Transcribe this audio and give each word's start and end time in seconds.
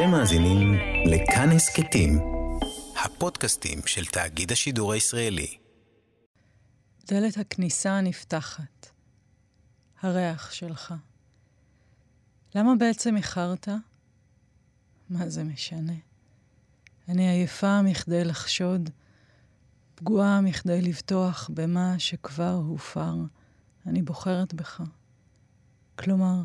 אתם 0.00 0.10
מאזינים 0.10 0.74
לכאן 1.06 1.48
הסכתים, 1.56 2.18
הפודקאסטים 3.04 3.78
של 3.86 4.04
תאגיד 4.04 4.52
השידור 4.52 4.92
הישראלי. 4.92 5.56
דלת 7.06 7.36
הכניסה 7.38 8.00
נפתחת. 8.00 8.90
הריח 10.00 10.52
שלך. 10.52 10.94
למה 12.54 12.72
בעצם 12.78 13.16
איחרת? 13.16 13.68
מה 15.10 15.28
זה 15.28 15.44
משנה? 15.44 15.92
אני 17.08 17.28
עייפה 17.28 17.82
מכדי 17.82 18.24
לחשוד, 18.24 18.90
פגועה 19.94 20.40
מכדי 20.40 20.82
לבטוח 20.82 21.50
במה 21.54 21.98
שכבר 21.98 22.60
הופר. 22.66 23.14
אני 23.86 24.02
בוחרת 24.02 24.54
בך. 24.54 24.82
כלומר, 25.96 26.42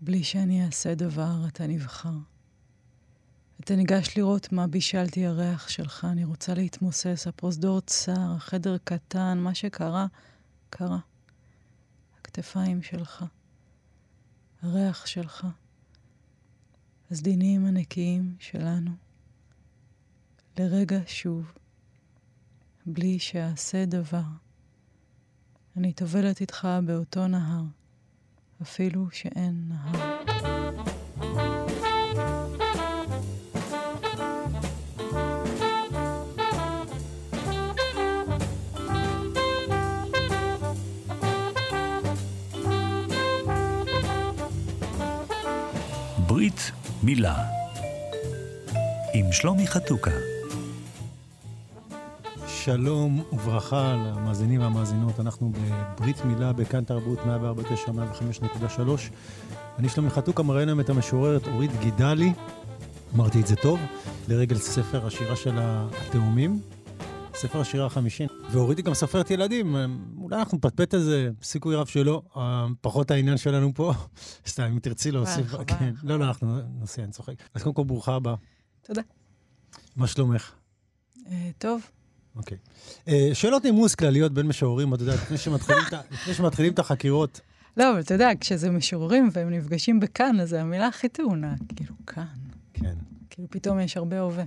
בלי 0.00 0.24
שאני 0.24 0.66
אעשה 0.66 0.94
דבר, 0.94 1.34
אתה 1.48 1.66
נבחר. 1.66 2.33
אתה 3.64 3.76
ניגש 3.76 4.16
לראות 4.16 4.52
מה 4.52 4.66
בישלתי 4.66 5.26
הריח 5.26 5.68
שלך, 5.68 6.06
אני 6.12 6.24
רוצה 6.24 6.54
להתמוסס, 6.54 7.26
הפרוזדור 7.26 7.80
צר, 7.80 8.32
החדר 8.36 8.76
קטן, 8.84 9.38
מה 9.38 9.54
שקרה, 9.54 10.06
קרה. 10.70 10.98
הכתפיים 12.20 12.82
שלך, 12.82 13.24
הריח 14.62 15.06
שלך, 15.06 15.46
הסדינים 17.10 17.66
הנקיים 17.66 18.36
שלנו. 18.38 18.90
לרגע 20.58 20.98
שוב, 21.06 21.52
בלי 22.86 23.18
שאעשה 23.18 23.84
דבר. 23.84 24.24
אני 25.76 25.92
טובלת 25.92 26.40
איתך 26.40 26.68
באותו 26.86 27.26
נהר, 27.26 27.62
אפילו 28.62 29.10
שאין 29.10 29.68
נהר. 29.68 30.53
ברית 46.44 46.72
מילה 47.02 47.36
עם 49.14 49.32
שלומי 49.32 49.66
חתוקה. 49.66 50.10
שלום 52.48 53.22
וברכה 53.32 53.96
למאזינים 53.96 54.60
והמאזינות, 54.60 55.20
אנחנו 55.20 55.52
בברית 55.52 56.24
מילה 56.24 56.52
בכאן 56.52 56.84
תרבות 56.84 57.26
149, 57.26 57.92
105.3. 57.92 58.80
אני 59.78 59.88
שלומי 59.88 60.10
חתוקה, 60.10 60.42
מראיין 60.42 60.68
היום 60.68 60.80
את 60.80 60.88
המשוררת 60.88 61.46
אורית 61.46 61.70
גידלי, 61.80 62.32
אמרתי 63.14 63.40
את 63.40 63.46
זה 63.46 63.56
טוב, 63.56 63.80
לרגל 64.28 64.56
ספר 64.56 65.06
השירה 65.06 65.36
של 65.36 65.58
התאומים, 65.58 66.60
ספר 67.34 67.60
השירה 67.60 67.86
החמישי. 67.86 68.26
ואורית 68.50 68.78
היא 68.78 68.84
גם 68.84 68.94
סופרת 68.94 69.30
ילדים, 69.30 69.76
אולי 70.18 70.36
אנחנו 70.36 70.58
נפטפט 70.58 70.94
על 70.94 71.00
זה, 71.00 71.30
סיכוי 71.42 71.76
רב 71.76 71.86
שלא, 71.86 72.22
פחות 72.80 73.10
העניין 73.10 73.36
שלנו 73.36 73.74
פה. 73.74 73.92
סתם, 74.46 74.62
אם 74.62 74.78
תרצי 74.78 75.10
להוסיף, 75.10 75.46
כן, 75.66 75.94
לא, 76.02 76.18
לא, 76.18 76.24
אנחנו 76.24 76.60
נוסע, 76.80 77.02
אני 77.02 77.12
צוחק. 77.12 77.34
אז 77.54 77.62
קודם 77.62 77.74
כל, 77.74 77.84
ברוכה 77.84 78.14
הבאה. 78.14 78.34
תודה. 78.82 79.02
מה 79.96 80.06
שלומך? 80.06 80.52
אה, 81.26 81.50
טוב. 81.58 81.82
אוקיי. 82.36 82.58
אה, 83.08 83.30
שאלות 83.32 83.64
נימוס 83.64 83.94
כלליות 83.94 84.32
בין 84.32 84.46
משוררים, 84.46 84.94
אתה 84.94 85.02
יודע, 85.02 85.14
לפני 85.14 85.38
שמתחילים 86.34 86.72
את 86.72 86.78
החקירות. 86.78 87.40
לא, 87.76 87.92
אבל 87.92 88.00
אתה 88.00 88.14
יודע, 88.14 88.30
כשזה 88.40 88.70
משוררים 88.70 89.28
והם 89.32 89.50
נפגשים 89.50 90.00
בכאן, 90.00 90.40
אז 90.40 90.48
זו 90.48 90.56
המילה 90.56 90.86
הכי 90.86 91.08
טעונה, 91.08 91.54
כאילו, 91.76 91.94
כאן. 92.06 92.24
כן. 92.74 92.94
כאילו, 93.30 93.48
פתאום 93.50 93.80
יש 93.80 93.96
הרבה 93.96 94.20
הווה. 94.20 94.44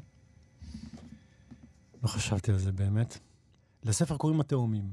לא 2.04 2.08
חשבתי 2.08 2.52
על 2.52 2.58
זה 2.58 2.72
באמת. 2.72 3.18
לספר 3.84 4.18
קוראים 4.18 4.40
התאומים. 4.40 4.90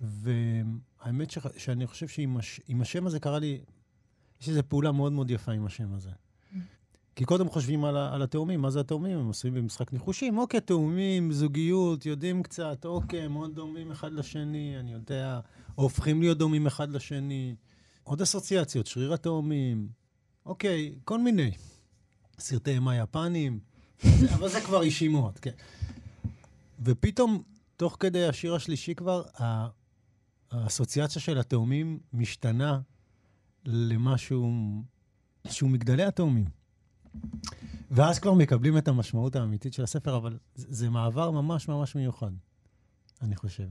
והאמת 0.00 1.30
ש... 1.30 1.38
שאני 1.56 1.86
חושב 1.86 2.08
שעם 2.08 2.36
הש... 2.36 2.60
השם 2.80 3.06
הזה 3.06 3.20
קרה 3.20 3.38
לי, 3.38 3.60
יש 4.40 4.48
איזו 4.48 4.60
פעולה 4.68 4.92
מאוד 4.92 5.12
מאוד 5.12 5.30
יפה 5.30 5.52
עם 5.52 5.66
השם 5.66 5.94
הזה. 5.94 6.10
כי 7.16 7.24
קודם 7.24 7.48
חושבים 7.48 7.84
על, 7.84 7.96
על 7.96 8.22
התאומים, 8.22 8.60
מה 8.60 8.70
זה 8.70 8.80
התאומים? 8.80 9.18
הם 9.18 9.26
עושים 9.26 9.54
במשחק 9.54 9.92
ניחושים, 9.92 10.38
אוקיי, 10.38 10.60
תאומים, 10.60 11.32
זוגיות, 11.32 12.06
יודעים 12.06 12.42
קצת, 12.42 12.84
אוקיי, 12.84 13.28
מאוד 13.28 13.54
דומים 13.54 13.90
אחד 13.90 14.12
לשני, 14.12 14.76
אני 14.80 14.92
יודע, 14.92 15.40
הופכים 15.74 16.20
להיות 16.20 16.38
דומים 16.38 16.66
אחד 16.66 16.90
לשני. 16.90 17.54
עוד 18.02 18.22
אסוציאציות, 18.22 18.86
שריר 18.86 19.14
התאומים, 19.14 19.88
אוקיי, 20.46 20.94
כל 21.04 21.18
מיני. 21.18 21.50
סרטי 22.38 22.70
אימה 22.70 22.96
יפנים, 22.96 23.60
אבל 24.34 24.48
זה 24.48 24.60
כבר 24.60 24.82
אישימות, 24.82 25.38
כן. 25.38 25.50
ופתאום, 26.82 27.42
תוך 27.76 27.96
כדי 28.00 28.26
השיר 28.28 28.54
השלישי 28.54 28.94
כבר, 28.94 29.22
האסוציאציה 30.50 31.22
של 31.22 31.38
התאומים 31.38 31.98
משתנה 32.12 32.80
למשהו 33.64 34.50
שהוא 35.50 35.70
מגדלי 35.70 36.04
התאומים. 36.04 36.44
ואז 37.90 38.18
כבר 38.18 38.34
מקבלים 38.34 38.78
את 38.78 38.88
המשמעות 38.88 39.36
האמיתית 39.36 39.72
של 39.72 39.82
הספר, 39.82 40.16
אבל 40.16 40.38
זה, 40.54 40.90
מעבר 40.90 41.30
ממש 41.30 41.68
ממש 41.68 41.94
מיוחד, 41.94 42.30
אני 43.22 43.36
חושב. 43.36 43.66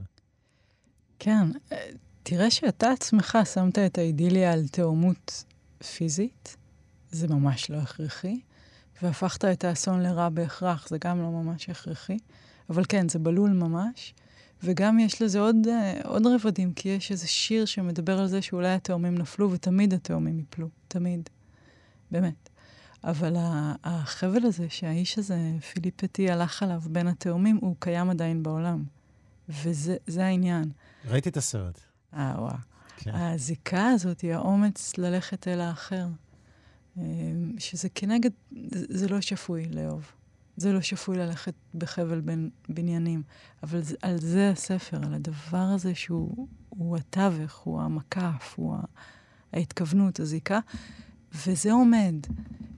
כן, 1.18 1.48
תראה 2.22 2.50
שאתה 2.50 2.90
עצמך 2.90 3.38
שמת 3.54 3.78
את 3.78 3.98
האידיליה 3.98 4.52
על 4.52 4.68
תאומות 4.68 5.44
פיזית, 5.96 6.56
זה 7.10 7.28
ממש 7.28 7.70
לא 7.70 7.76
הכרחי, 7.76 8.40
והפכת 9.02 9.44
את 9.44 9.64
האסון 9.64 10.02
לרע 10.02 10.28
בהכרח, 10.28 10.88
זה 10.88 10.98
גם 10.98 11.22
לא 11.22 11.30
ממש 11.30 11.70
הכרחי. 11.70 12.16
אבל 12.70 12.82
כן, 12.88 13.08
זה 13.08 13.18
בלול 13.18 13.50
ממש. 13.50 14.14
וגם 14.62 14.98
יש 14.98 15.22
לזה 15.22 15.40
עוד, 15.40 15.56
uh, 15.64 16.06
עוד 16.06 16.26
רבדים, 16.26 16.72
כי 16.72 16.88
יש 16.88 17.10
איזה 17.10 17.26
שיר 17.26 17.64
שמדבר 17.64 18.18
על 18.18 18.26
זה 18.26 18.42
שאולי 18.42 18.68
התאומים 18.68 19.18
נפלו, 19.18 19.50
ותמיד 19.50 19.94
התאומים 19.94 20.38
יפלו, 20.38 20.68
תמיד. 20.88 21.28
באמת. 22.10 22.48
אבל 23.04 23.36
החבל 23.84 24.46
הזה 24.46 24.66
שהאיש 24.68 25.18
הזה, 25.18 25.36
פיליפטי, 25.72 26.30
הלך 26.30 26.62
עליו 26.62 26.80
בין 26.86 27.06
התאומים, 27.06 27.58
הוא 27.62 27.76
קיים 27.78 28.10
עדיין 28.10 28.42
בעולם. 28.42 28.84
וזה 29.48 30.24
העניין. 30.24 30.70
ראיתי 31.08 31.28
את 31.28 31.36
הסרט. 31.36 31.80
אה, 32.14 32.34
וואו. 32.38 32.56
כן. 32.96 33.14
הזיקה 33.14 33.88
הזאת 33.88 34.20
היא 34.20 34.34
האומץ 34.34 34.98
ללכת 34.98 35.48
אל 35.48 35.60
האחר. 35.60 36.06
אה, 36.98 37.02
שזה 37.58 37.88
כנגד, 37.88 38.30
זה 38.70 39.08
לא 39.08 39.20
שפוי 39.20 39.66
לאהוב. 39.70 40.12
זה 40.56 40.72
לא 40.72 40.80
שפוי 40.80 41.18
ללכת 41.18 41.54
בחבל 41.74 42.20
בין 42.20 42.50
בניינים. 42.68 43.22
אבל 43.62 43.82
זה, 43.82 43.96
על 44.02 44.20
זה 44.20 44.50
הספר, 44.50 44.96
על 45.06 45.14
הדבר 45.14 45.58
הזה 45.74 45.94
שהוא 45.94 46.48
הוא 46.68 46.96
התווך, 46.96 47.58
הוא 47.58 47.80
המקף, 47.80 48.54
הוא 48.56 48.76
ההתכוונות, 49.52 50.20
הזיקה, 50.20 50.60
וזה 51.46 51.72
עומד. 51.72 52.14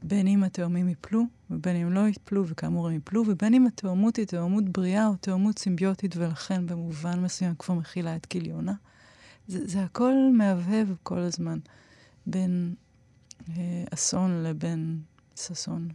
בין 0.03 0.27
אם 0.27 0.45
התאומים 0.45 0.89
יפלו, 0.89 1.23
ובין 1.51 1.77
אם 1.77 1.93
לא 1.93 2.09
יפלו, 2.09 2.47
וכאמור 2.47 2.89
הם 2.89 2.95
יפלו, 2.97 3.25
ובין 3.27 3.55
אם 3.55 3.67
התאומות 3.67 4.17
היא 4.17 4.27
תאומות 4.27 4.65
בריאה 4.69 5.07
או 5.07 5.17
תאומות 5.17 5.59
סימביוטית, 5.59 6.17
ולכן 6.17 6.67
במובן 6.67 7.21
מסוים 7.21 7.55
כבר 7.59 7.75
מכילה 7.75 8.17
את 8.17 8.27
כליונה. 8.27 8.75
זה, 9.49 9.67
זה 9.67 9.83
הכל 9.83 10.13
מהבהב 10.33 10.89
כל 11.03 11.19
הזמן, 11.19 11.59
בין 12.27 12.75
אסון 13.95 14.43
לבין 14.43 15.03
ששון. 15.37 15.89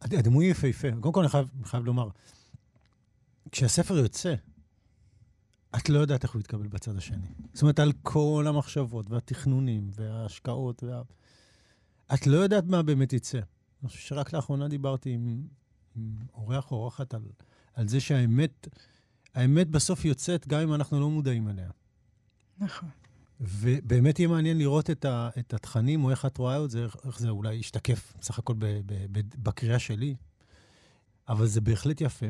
הדימוי 0.00 0.46
יפהפה. 0.46 0.88
קודם 1.00 1.14
כל, 1.14 1.20
אני 1.20 1.28
חייב, 1.28 1.48
חייב 1.64 1.84
לומר, 1.84 2.08
כשהספר 3.52 3.96
יוצא, 3.96 4.34
את 5.76 5.88
לא 5.88 5.98
יודעת 5.98 6.22
איך 6.22 6.32
הוא 6.32 6.40
יתקבל 6.40 6.66
בצד 6.66 6.96
השני. 6.96 7.26
זאת 7.52 7.62
אומרת, 7.62 7.78
על 7.78 7.92
כל 8.02 8.44
המחשבות 8.48 9.10
והתכנונים 9.10 9.90
וההשקעות, 9.92 10.82
וה... 10.82 11.02
את 12.14 12.26
לא 12.26 12.36
יודעת 12.36 12.64
מה 12.64 12.82
באמת 12.82 13.12
יצא. 13.12 13.38
אני 13.82 13.88
חושב 13.88 14.00
שרק 14.00 14.32
לאחרונה 14.32 14.68
דיברתי 14.68 15.10
עם, 15.10 15.46
עם 15.96 16.16
אורח 16.34 16.72
או 16.72 16.76
אורחת 16.76 17.14
על, 17.14 17.22
על 17.74 17.88
זה 17.88 18.00
שהאמת, 18.00 18.68
האמת 19.34 19.68
בסוף 19.68 20.04
יוצאת 20.04 20.48
גם 20.48 20.60
אם 20.60 20.74
אנחנו 20.74 21.00
לא 21.00 21.10
מודעים 21.10 21.48
אליה. 21.48 21.70
נכון. 22.58 22.88
ובאמת 23.40 24.18
יהיה 24.18 24.28
מעניין 24.28 24.58
לראות 24.58 24.90
את, 24.90 25.04
ה, 25.04 25.28
את 25.38 25.54
התכנים, 25.54 26.04
או 26.04 26.10
איך 26.10 26.26
את 26.26 26.38
רואה 26.38 26.64
את 26.64 26.70
זה, 26.70 26.86
איך 27.06 27.18
זה 27.18 27.28
אולי 27.28 27.54
ישתקף 27.54 28.12
בסך 28.20 28.38
הכל 28.38 28.54
ב, 28.58 28.64
ב, 28.86 29.06
ב, 29.12 29.20
בקריאה 29.36 29.78
שלי. 29.78 30.14
אבל 31.28 31.46
זה 31.46 31.60
בהחלט 31.60 32.00
יפה, 32.00 32.26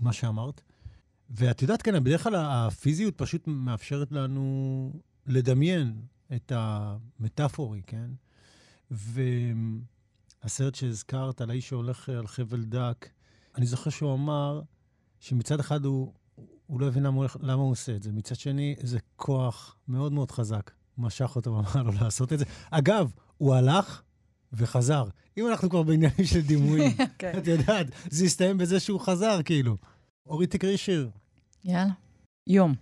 מה 0.00 0.12
שאמרת. 0.12 0.60
ואת 1.30 1.62
יודעת, 1.62 1.82
כן, 1.82 2.04
בדרך 2.04 2.22
כלל 2.22 2.34
הפיזיות 2.36 3.14
פשוט 3.18 3.46
מאפשרת 3.46 4.12
לנו 4.12 4.92
לדמיין 5.26 6.02
את 6.36 6.52
המטאפורי, 6.54 7.82
כן? 7.86 8.10
והסרט 8.90 10.74
שהזכרת 10.74 11.40
על 11.40 11.50
האיש 11.50 11.68
שהולך 11.68 12.08
על 12.08 12.26
חבל 12.26 12.64
דק, 12.64 13.08
אני 13.56 13.66
זוכר 13.66 13.90
שהוא 13.90 14.14
אמר 14.14 14.62
שמצד 15.20 15.60
אחד 15.60 15.84
הוא, 15.84 16.12
הוא 16.68 16.80
לא 16.80 16.88
הבין 16.88 17.02
למה, 17.02 17.26
למה 17.40 17.62
הוא 17.62 17.70
עושה 17.70 17.96
את 17.96 18.02
זה. 18.02 18.12
מצד 18.12 18.34
שני, 18.34 18.74
איזה 18.78 18.98
כוח 19.16 19.76
מאוד 19.88 20.12
מאוד 20.12 20.30
חזק 20.30 20.70
משך 20.98 21.36
אותו 21.36 21.52
ואמר 21.52 21.82
לו 21.82 21.92
לעשות 21.92 22.32
את 22.32 22.38
זה. 22.38 22.44
אגב, 22.70 23.12
הוא 23.38 23.54
הלך 23.54 24.02
וחזר. 24.52 25.04
אם 25.38 25.48
אנחנו 25.48 25.70
כבר 25.70 25.82
בעניינים 25.82 26.24
של 26.24 26.40
דימויים, 26.40 26.96
כן. 27.18 27.32
את 27.38 27.46
יודעת, 27.46 27.86
זה 28.10 28.24
הסתיים 28.24 28.58
בזה 28.58 28.80
שהוא 28.80 29.00
חזר, 29.00 29.40
כאילו. 29.44 29.76
אורי 30.26 30.46
תקראי 30.46 30.76
שיר. 30.76 31.10
יאללה. 31.64 31.92
יום. 32.46 32.74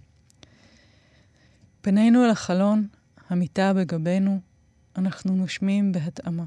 פנינו 1.80 2.24
אל 2.24 2.30
החלון, 2.30 2.88
המיטה 3.28 3.74
בגבנו, 3.74 4.40
אנחנו 4.96 5.36
נושמים 5.36 5.92
בהתאמה. 5.92 6.44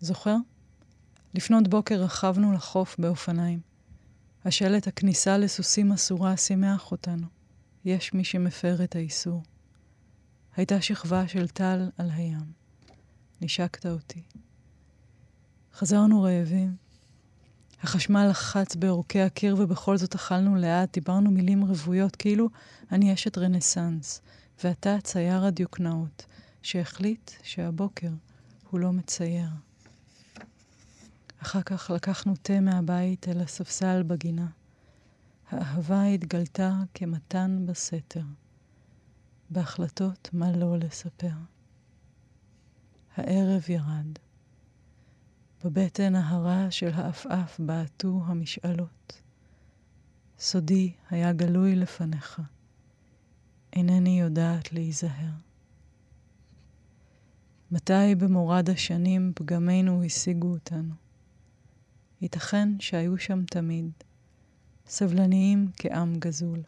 זוכר? 0.00 0.36
לפנות 1.34 1.68
בוקר 1.68 1.94
רכבנו 2.02 2.52
לחוף 2.52 2.96
באופניים. 2.98 3.71
השלט 4.44 4.86
הכניסה 4.86 5.38
לסוסים 5.38 5.92
אסורה 5.92 6.36
שימח 6.36 6.90
אותנו. 6.90 7.26
יש 7.84 8.14
מי 8.14 8.24
שמפר 8.24 8.84
את 8.84 8.96
האיסור. 8.96 9.42
הייתה 10.56 10.80
שכבה 10.80 11.28
של 11.28 11.48
טל 11.48 11.90
על 11.98 12.10
הים. 12.10 12.52
נשקת 13.40 13.86
אותי. 13.86 14.22
חזרנו 15.74 16.22
רעבים. 16.22 16.76
החשמל 17.82 18.26
לחץ 18.30 18.76
בעורקי 18.76 19.20
הקיר 19.20 19.56
ובכל 19.58 19.96
זאת 19.96 20.14
אכלנו 20.14 20.56
לאט, 20.56 20.92
דיברנו 20.92 21.30
מילים 21.30 21.64
רוויות, 21.64 22.16
כאילו 22.16 22.48
אני 22.92 23.14
אשת 23.14 23.38
רנסאנס, 23.38 24.20
ואתה 24.64 25.00
צייר 25.00 25.44
הדיוקנאות, 25.44 26.26
שהחליט 26.62 27.30
שהבוקר 27.42 28.10
הוא 28.70 28.80
לא 28.80 28.92
מצייר. 28.92 29.48
אחר 31.42 31.62
כך 31.62 31.90
לקחנו 31.94 32.34
תה 32.42 32.60
מהבית 32.60 33.28
אל 33.28 33.40
הספסל 33.40 34.02
בגינה. 34.02 34.46
האהבה 35.50 36.04
התגלתה 36.04 36.72
כמתן 36.94 37.64
בסתר. 37.66 38.22
בהחלטות 39.50 40.30
מה 40.32 40.52
לא 40.52 40.78
לספר. 40.78 41.34
הערב 43.16 43.62
ירד. 43.68 44.18
בבטן 45.64 46.14
ההרה 46.14 46.70
של 46.70 46.90
העפעף 46.94 47.60
בעטו 47.60 48.20
המשאלות. 48.24 49.22
סודי 50.38 50.92
היה 51.10 51.32
גלוי 51.32 51.76
לפניך. 51.76 52.42
אינני 53.72 54.20
יודעת 54.20 54.72
להיזהר. 54.72 55.32
מתי 57.70 58.14
במורד 58.18 58.70
השנים 58.70 59.32
פגמינו 59.34 60.04
השיגו 60.04 60.48
אותנו? 60.52 61.01
ייתכן 62.22 62.68
שהיו 62.80 63.18
שם 63.18 63.44
תמיד, 63.44 63.90
סבלניים 64.86 65.70
כעם 65.76 66.14
גזול. 66.18 66.62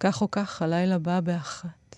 כך 0.00 0.22
או 0.22 0.30
כך 0.30 0.62
הלילה 0.62 0.98
בא 0.98 1.20
באחת. 1.20 1.96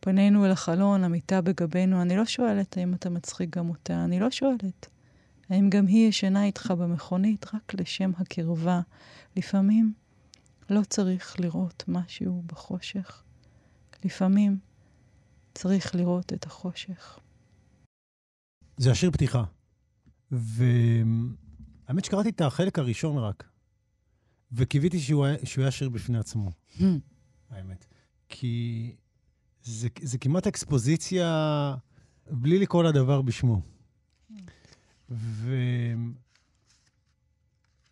פנינו 0.00 0.46
אל 0.46 0.50
החלון, 0.50 1.04
המיטה 1.04 1.40
בגבנו, 1.40 2.02
אני 2.02 2.16
לא 2.16 2.24
שואלת 2.24 2.76
האם 2.76 2.94
אתה 2.94 3.10
מצחיק 3.10 3.56
גם 3.56 3.68
אותה, 3.68 4.04
אני 4.04 4.20
לא 4.20 4.30
שואלת. 4.30 4.88
האם 5.48 5.70
גם 5.70 5.86
היא 5.86 6.08
ישנה 6.08 6.44
איתך 6.44 6.70
במכונית 6.78 7.54
רק 7.54 7.74
לשם 7.74 8.10
הקרבה? 8.18 8.80
לפעמים 9.36 9.92
לא 10.70 10.80
צריך 10.88 11.40
לראות 11.40 11.84
משהו 11.88 12.42
בחושך. 12.46 13.22
לפעמים 14.04 14.58
צריך 15.54 15.94
לראות 15.94 16.32
את 16.32 16.46
החושך. 16.46 17.18
זה 18.76 18.90
השיר 18.90 19.10
פתיחה. 19.10 19.44
והאמת 20.30 22.04
שקראתי 22.04 22.28
את 22.28 22.40
החלק 22.40 22.78
הראשון 22.78 23.18
רק, 23.18 23.48
וקיוויתי 24.52 25.00
שהוא 25.00 25.24
היה, 25.24 25.36
שהוא 25.44 25.62
היה 25.62 25.70
שיר 25.70 25.88
בפני 25.88 26.18
עצמו, 26.18 26.50
האמת. 27.50 27.86
כי 28.28 28.94
זה, 29.62 29.88
זה 30.02 30.18
כמעט 30.18 30.46
אקספוזיציה 30.46 31.74
בלי 32.30 32.58
לקרוא 32.58 32.82
לדבר 32.84 33.22
בשמו. 33.22 33.62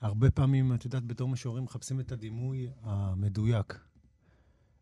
והרבה 0.00 0.30
פעמים, 0.30 0.74
את 0.74 0.84
יודעת, 0.84 1.04
בתור 1.04 1.28
משוררים 1.28 1.64
מחפשים 1.64 2.00
את 2.00 2.12
הדימוי 2.12 2.68
המדויק. 2.82 3.78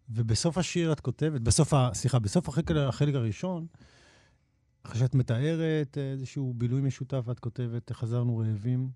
ובסוף 0.08 0.58
השיר 0.58 0.92
את 0.92 1.00
כותבת, 1.00 1.40
בסוף, 1.40 1.72
סליחה, 1.92 2.18
בסוף 2.18 2.48
החלק, 2.48 2.70
החלק 2.70 3.14
הראשון, 3.14 3.66
אחרי 4.82 4.98
שאת 4.98 5.14
מתארת 5.14 5.98
איזשהו 5.98 6.54
בילוי 6.56 6.80
משותף, 6.80 7.24
את 7.30 7.38
כותבת, 7.38 7.92
חזרנו 7.92 8.38
רעבים. 8.38 8.90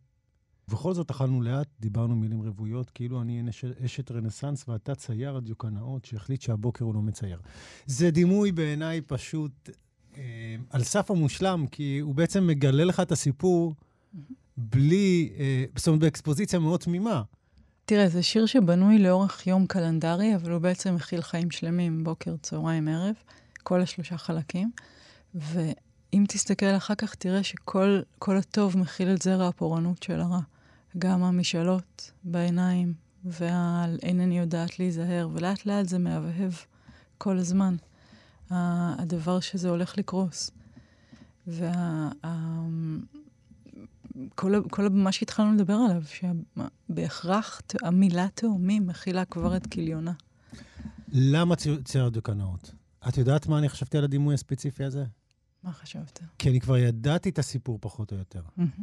ובכל 0.68 0.94
זאת 0.94 1.10
אכלנו 1.10 1.42
לאט, 1.42 1.68
דיברנו 1.80 2.16
מילים 2.16 2.42
רוויות, 2.42 2.90
כאילו 2.90 3.22
אני 3.22 3.42
אשת 3.84 4.10
רנסאנס 4.10 4.68
ואתה 4.68 4.94
צייר 4.94 5.36
הדיוקנאות 5.36 6.04
שהחליט 6.04 6.40
שהבוקר 6.40 6.84
הוא 6.84 6.94
לא 6.94 7.02
מצייר. 7.02 7.40
זה 7.86 8.10
דימוי 8.10 8.52
בעיניי 8.52 9.00
פשוט 9.00 9.70
אה, 10.16 10.56
על 10.70 10.82
סף 10.82 11.10
המושלם, 11.10 11.66
כי 11.70 11.98
הוא 11.98 12.14
בעצם 12.14 12.46
מגלה 12.46 12.84
לך 12.84 13.00
את 13.00 13.12
הסיפור 13.12 13.74
בלי, 14.56 15.32
אה, 15.38 15.64
זאת 15.76 15.86
אומרת, 15.86 16.00
באקספוזיציה 16.00 16.58
מאוד 16.58 16.80
תמימה. 16.80 17.22
תראה, 17.84 18.08
זה 18.08 18.22
שיר 18.22 18.46
שבנוי 18.46 18.98
לאורך 18.98 19.46
יום 19.46 19.66
קלנדרי, 19.66 20.34
אבל 20.34 20.50
הוא 20.50 20.58
בעצם 20.58 20.94
מכיל 20.94 21.22
חיים 21.22 21.50
שלמים, 21.50 22.04
בוקר, 22.04 22.36
צהריים, 22.42 22.88
ערב, 22.88 23.14
כל 23.62 23.80
השלושה 23.80 24.18
חלקים. 24.18 24.70
ואם 25.36 26.24
תסתכל 26.28 26.76
אחר 26.76 26.94
כך, 26.94 27.14
תראה 27.14 27.42
שכל 27.42 28.36
הטוב 28.38 28.78
מכיל 28.78 29.08
את 29.14 29.22
זרע 29.22 29.48
הפורענות 29.48 30.02
של 30.02 30.20
הרע. 30.20 30.40
גם 30.98 31.22
המשאלות 31.22 32.10
בעיניים, 32.24 32.94
וה"אינני 33.24 33.98
אינני 34.02 34.38
יודעת 34.38 34.78
להיזהר", 34.78 35.28
ולאט 35.32 35.66
לאט 35.66 35.88
זה 35.88 35.98
מהבהב 35.98 36.52
כל 37.18 37.38
הזמן, 37.38 37.76
הדבר 38.50 39.40
שזה 39.40 39.68
הולך 39.68 39.98
לקרוס. 39.98 40.50
וה... 41.46 42.10
כל, 44.34 44.62
כל 44.70 44.88
מה 44.88 45.12
שהתחלנו 45.12 45.54
לדבר 45.54 45.74
עליו, 45.74 46.02
שבהכרח 46.88 47.60
המילה 47.82 48.26
תאומים 48.34 48.86
מכילה 48.86 49.24
כבר 49.24 49.56
את 49.56 49.66
כליונה. 49.66 50.12
למה 51.08 51.54
צייר 51.84 52.08
דוקנאות? 52.08 52.72
את 53.08 53.16
יודעת 53.16 53.46
מה 53.46 53.58
אני 53.58 53.68
חשבתי 53.68 53.98
על 53.98 54.04
הדימוי 54.04 54.34
הספציפי 54.34 54.84
הזה? 54.84 55.04
מה 55.66 55.72
חשבת? 55.72 56.20
כי 56.38 56.50
אני 56.50 56.60
כבר 56.60 56.76
ידעתי 56.76 57.28
את 57.28 57.38
הסיפור 57.38 57.78
פחות 57.80 58.12
או 58.12 58.16
יותר. 58.16 58.42
Mm-hmm. 58.58 58.80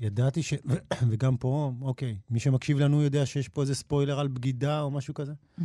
ידעתי 0.00 0.42
ש... 0.42 0.54
וגם 1.10 1.36
פה, 1.36 1.72
אוקיי, 1.80 2.18
מי 2.30 2.40
שמקשיב 2.40 2.78
לנו 2.78 3.02
יודע 3.02 3.26
שיש 3.26 3.48
פה 3.48 3.62
איזה 3.62 3.74
ספוילר 3.74 4.20
על 4.20 4.28
בגידה 4.28 4.80
או 4.80 4.90
משהו 4.90 5.14
כזה. 5.14 5.32
Mm-hmm. 5.32 5.62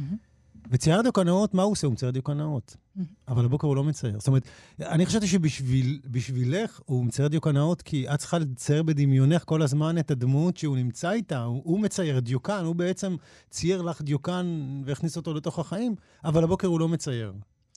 וצייר 0.70 1.02
דיוקנאות, 1.02 1.54
מה 1.54 1.64
הוא 1.64 1.72
עושה? 1.72 1.88
הוא 1.88 1.94
מצייר 1.94 2.12
דיוקנאות. 2.12 2.76
Mm-hmm. 2.76 3.02
אבל 3.28 3.46
הבוקר 3.46 3.68
הוא 3.68 3.76
לא 3.76 3.84
מצייר. 3.84 4.20
זאת 4.20 4.28
אומרת, 4.28 4.48
אני 4.80 5.06
חשבתי 5.06 5.28
שבשבילך 5.28 6.82
הוא 6.86 7.06
מצייר 7.06 7.28
דיוקנאות, 7.28 7.82
כי 7.82 8.10
את 8.14 8.20
צריכה 8.20 8.40
לצייר 8.40 8.84
בדמיונך 8.84 9.44
כל 9.46 9.62
הזמן 9.62 9.98
את 9.98 10.12
הדמות 10.12 10.58
שהוא 10.58 10.78
נמצא 10.78 11.12
איתה. 11.12 11.44
הוא, 11.44 11.62
הוא 11.66 11.80
מצייר 11.80 12.20
דיוקן, 12.20 12.66
הוא 12.66 12.76
בעצם 12.76 13.16
צייר 13.50 13.82
לך 13.82 14.02
דיוקן 14.02 14.82
והכניס 14.86 15.18
אותו 15.18 15.34
לתוך 15.34 15.60
החיים, 15.60 15.96
אבל 16.24 16.44
הבוקר 16.44 16.68
הוא 16.68 16.80
לא 16.80 16.88
מצייר. 16.88 17.34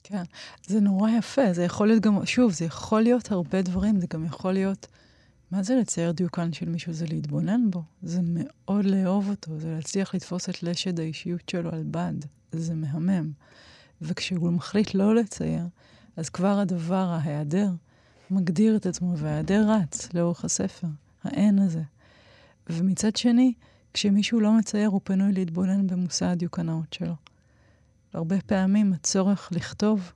כן, 0.07 0.23
זה 0.67 0.79
נורא 0.79 1.09
יפה. 1.09 1.53
זה 1.53 1.63
יכול 1.63 1.87
להיות 1.87 2.03
גם, 2.03 2.25
שוב, 2.25 2.51
זה 2.51 2.65
יכול 2.65 3.01
להיות 3.01 3.31
הרבה 3.31 3.61
דברים, 3.61 3.99
זה 3.99 4.07
גם 4.13 4.25
יכול 4.25 4.53
להיות... 4.53 4.87
מה 5.51 5.63
זה 5.63 5.75
לצייר 5.75 6.11
דיוקן 6.11 6.53
של 6.53 6.69
מישהו? 6.69 6.93
זה 6.93 7.05
להתבונן 7.09 7.61
בו. 7.71 7.83
זה 8.03 8.19
מאוד 8.23 8.85
לאהוב 8.85 9.29
אותו, 9.29 9.59
זה 9.59 9.75
להצליח 9.75 10.15
לתפוס 10.15 10.49
את 10.49 10.63
לשד 10.63 10.99
האישיות 10.99 11.49
שלו 11.49 11.69
על 11.71 11.83
בד. 11.83 12.13
זה 12.51 12.75
מהמם. 12.75 13.31
וכשהוא 14.01 14.51
מחליט 14.51 14.93
לא 14.93 15.15
לצייר, 15.15 15.67
אז 16.17 16.29
כבר 16.29 16.59
הדבר, 16.59 17.17
ההיעדר, 17.19 17.69
מגדיר 18.31 18.75
את 18.75 18.85
עצמו, 18.85 19.17
וההיעדר 19.17 19.65
רץ 19.69 20.13
לאורך 20.13 20.45
הספר, 20.45 20.87
האין 21.23 21.59
הזה. 21.59 21.81
ומצד 22.69 23.15
שני, 23.15 23.53
כשמישהו 23.93 24.39
לא 24.39 24.57
מצייר, 24.57 24.89
הוא 24.89 25.01
פנוי 25.03 25.31
להתבונן 25.31 25.87
במושא 25.87 26.25
הדיוקנאות 26.25 26.93
שלו. 26.93 27.15
הרבה 28.15 28.41
פעמים 28.45 28.93
הצורך 28.93 29.49
לכתוב, 29.51 30.13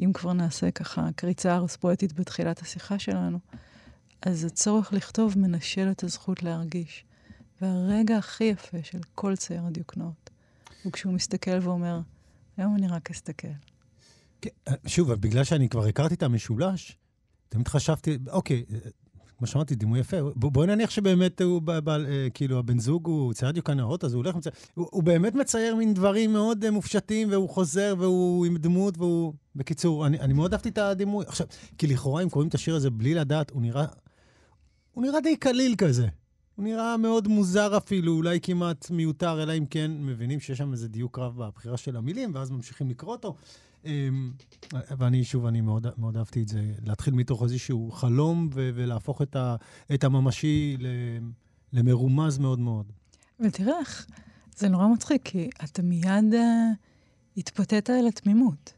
אם 0.00 0.12
כבר 0.12 0.32
נעשה 0.32 0.70
ככה 0.70 1.08
קריצה 1.16 1.56
ארס 1.56 1.76
פואטית 1.76 2.12
בתחילת 2.12 2.62
השיחה 2.62 2.98
שלנו, 2.98 3.38
אז 4.22 4.44
הצורך 4.44 4.92
לכתוב 4.92 5.38
מנשל 5.38 5.90
את 5.90 6.04
הזכות 6.04 6.42
להרגיש. 6.42 7.04
והרגע 7.60 8.16
הכי 8.16 8.44
יפה 8.44 8.78
של 8.82 8.98
כל 9.14 9.36
צייר 9.36 9.62
הדיוקנאות 9.66 10.30
הוא 10.82 10.92
כשהוא 10.92 11.12
מסתכל 11.12 11.58
ואומר, 11.62 12.00
היום 12.56 12.76
אני 12.76 12.88
רק 12.88 13.10
אסתכל. 13.10 13.48
כן, 14.40 14.50
שוב, 14.86 15.12
בגלל 15.12 15.44
שאני 15.44 15.68
כבר 15.68 15.86
הכרתי 15.86 16.14
את 16.14 16.22
המשולש, 16.22 16.98
תמיד 17.48 17.68
חשבתי, 17.68 18.18
אוקיי, 18.30 18.64
כמו 19.42 19.46
שאמרתי, 19.46 19.74
דימוי 19.74 20.00
יפה. 20.00 20.16
בואי 20.34 20.66
נניח 20.66 20.90
שבאמת 20.90 21.40
הוא, 21.40 21.62
ב, 21.64 21.78
ב, 21.78 21.88
אה, 21.88 22.28
כאילו, 22.34 22.58
הבן 22.58 22.78
זוג 22.78 23.06
הוא 23.06 23.32
צייר 23.32 23.50
דיוקנאות, 23.50 24.04
אז 24.04 24.14
הוא 24.14 24.22
הולך 24.22 24.34
ומצייר, 24.34 24.54
הוא, 24.74 24.88
הוא 24.90 25.02
באמת 25.02 25.34
מצייר 25.34 25.74
מין 25.74 25.94
דברים 25.94 26.32
מאוד 26.32 26.64
אה, 26.64 26.70
מופשטים, 26.70 27.30
והוא 27.30 27.48
חוזר, 27.48 27.94
והוא 27.98 28.46
עם 28.46 28.56
דמות, 28.56 28.98
והוא... 28.98 29.32
בקיצור, 29.56 30.06
אני, 30.06 30.20
אני 30.20 30.32
מאוד 30.32 30.52
אהבתי 30.52 30.68
את 30.68 30.78
הדימוי. 30.78 31.24
עכשיו, 31.28 31.46
כי 31.78 31.86
לכאורה, 31.86 32.22
אם 32.22 32.28
קוראים 32.28 32.48
את 32.48 32.54
השיר 32.54 32.74
הזה 32.74 32.90
בלי 32.90 33.14
לדעת, 33.14 33.50
הוא 33.50 33.62
נראה 33.62 33.84
הוא 34.92 35.04
נראה 35.04 35.20
די 35.20 35.36
קליל 35.36 35.74
כזה. 35.78 36.06
הוא 36.56 36.64
נראה 36.64 36.96
מאוד 36.96 37.28
מוזר 37.28 37.76
אפילו, 37.76 38.12
אולי 38.12 38.40
כמעט 38.40 38.90
מיותר, 38.90 39.42
אלא 39.42 39.52
אם 39.58 39.66
כן 39.66 39.90
מבינים 39.98 40.40
שיש 40.40 40.58
שם 40.58 40.72
איזה 40.72 40.88
דיוק 40.88 41.18
רב 41.18 41.36
בבחירה 41.36 41.76
של 41.76 41.96
המילים, 41.96 42.34
ואז 42.34 42.50
ממשיכים 42.50 42.90
לקרוא 42.90 43.12
אותו. 43.12 43.34
אמ, 43.84 44.32
ואני, 44.72 45.24
שוב, 45.24 45.46
אני 45.46 45.60
מאוד, 45.60 45.86
מאוד 45.96 46.16
אהבתי 46.16 46.42
את 46.42 46.48
זה, 46.48 46.72
להתחיל 46.86 47.14
מתוך 47.14 47.42
איזשהו 47.42 47.90
חלום 47.92 48.48
ו- 48.54 48.70
ולהפוך 48.74 49.22
את, 49.22 49.36
ה- 49.36 49.56
את 49.94 50.04
הממשי 50.04 50.76
למרומז 51.72 52.38
מאוד 52.38 52.58
מאוד. 52.58 52.92
ותראה 53.40 53.78
איך, 53.78 54.06
זה 54.56 54.68
נורא 54.68 54.88
מצחיק, 54.88 55.22
כי 55.24 55.50
אתה 55.64 55.82
מיד 55.82 56.32
uh, 56.32 56.36
התפתית 57.36 57.90
אל 57.90 58.06
התמימות. 58.08 58.72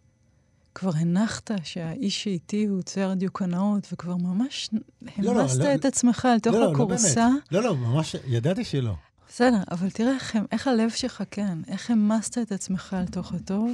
כבר 0.74 0.90
הנחת 0.94 1.50
שהאיש 1.64 2.24
שאיתי 2.24 2.64
הוא 2.64 2.82
צויר 2.82 3.14
דיוקנאות, 3.14 3.88
וכבר 3.92 4.16
ממש 4.16 4.70
לא, 5.18 5.40
המסת 5.40 5.58
לא, 5.58 5.74
את 5.74 5.84
לא, 5.84 5.88
עצמך 5.88 6.28
אל 6.30 6.38
תוך 6.38 6.54
לא, 6.54 6.72
הכורסה. 6.72 7.28
לא, 7.50 7.60
לא, 7.60 7.68
לא, 7.68 7.76
ממש, 7.76 8.16
ידעתי 8.26 8.64
שלא. 8.64 8.94
בסדר, 9.28 9.62
אבל 9.70 9.90
תראה 9.90 10.14
איך, 10.14 10.36
איך 10.52 10.66
הלב 10.66 10.90
שלך 10.90 11.22
כן, 11.30 11.58
איך 11.68 11.90
המסת 11.90 12.38
את 12.38 12.52
עצמך 12.52 12.96
אל 12.98 13.06
תוך 13.06 13.32
הטוב, 13.32 13.72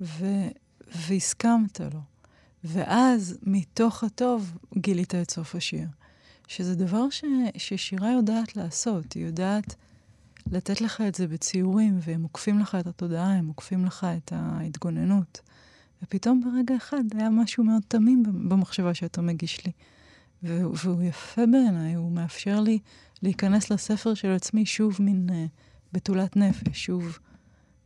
ו, 0.00 0.26
והסכמת 0.94 1.80
לו. 1.80 2.00
ואז, 2.64 3.38
מתוך 3.42 4.04
הטוב, 4.04 4.58
גילית 4.78 5.14
את 5.14 5.30
סוף 5.30 5.54
השיר. 5.54 5.88
שזה 6.48 6.74
דבר 6.74 7.10
ש, 7.10 7.24
ששירה 7.56 8.12
יודעת 8.12 8.56
לעשות, 8.56 9.12
היא 9.12 9.26
יודעת 9.26 9.74
לתת 10.52 10.80
לך 10.80 11.00
את 11.00 11.14
זה 11.14 11.26
בציורים, 11.26 11.98
והם 12.00 12.22
עוקפים 12.22 12.58
לך 12.58 12.74
את 12.80 12.86
התודעה, 12.86 13.32
הם 13.32 13.48
עוקפים 13.48 13.84
לך 13.84 14.06
את 14.16 14.32
ההתגוננות. 14.34 15.40
ופתאום 16.02 16.40
ברגע 16.40 16.76
אחד 16.76 17.02
היה 17.18 17.30
משהו 17.30 17.64
מאוד 17.64 17.82
תמים 17.88 18.22
במחשבה 18.48 18.94
שאתה 18.94 19.22
מגיש 19.22 19.66
לי. 19.66 19.72
והוא 20.42 21.02
יפה 21.02 21.46
בעיניי, 21.46 21.94
הוא 21.94 22.12
מאפשר 22.12 22.60
לי 22.60 22.78
להיכנס 23.22 23.70
לספר 23.70 24.14
של 24.14 24.30
עצמי 24.30 24.66
שוב 24.66 24.96
מין 25.00 25.28
uh, 25.28 25.32
בתולת 25.92 26.36
נפש, 26.36 26.84
שוב 26.84 27.18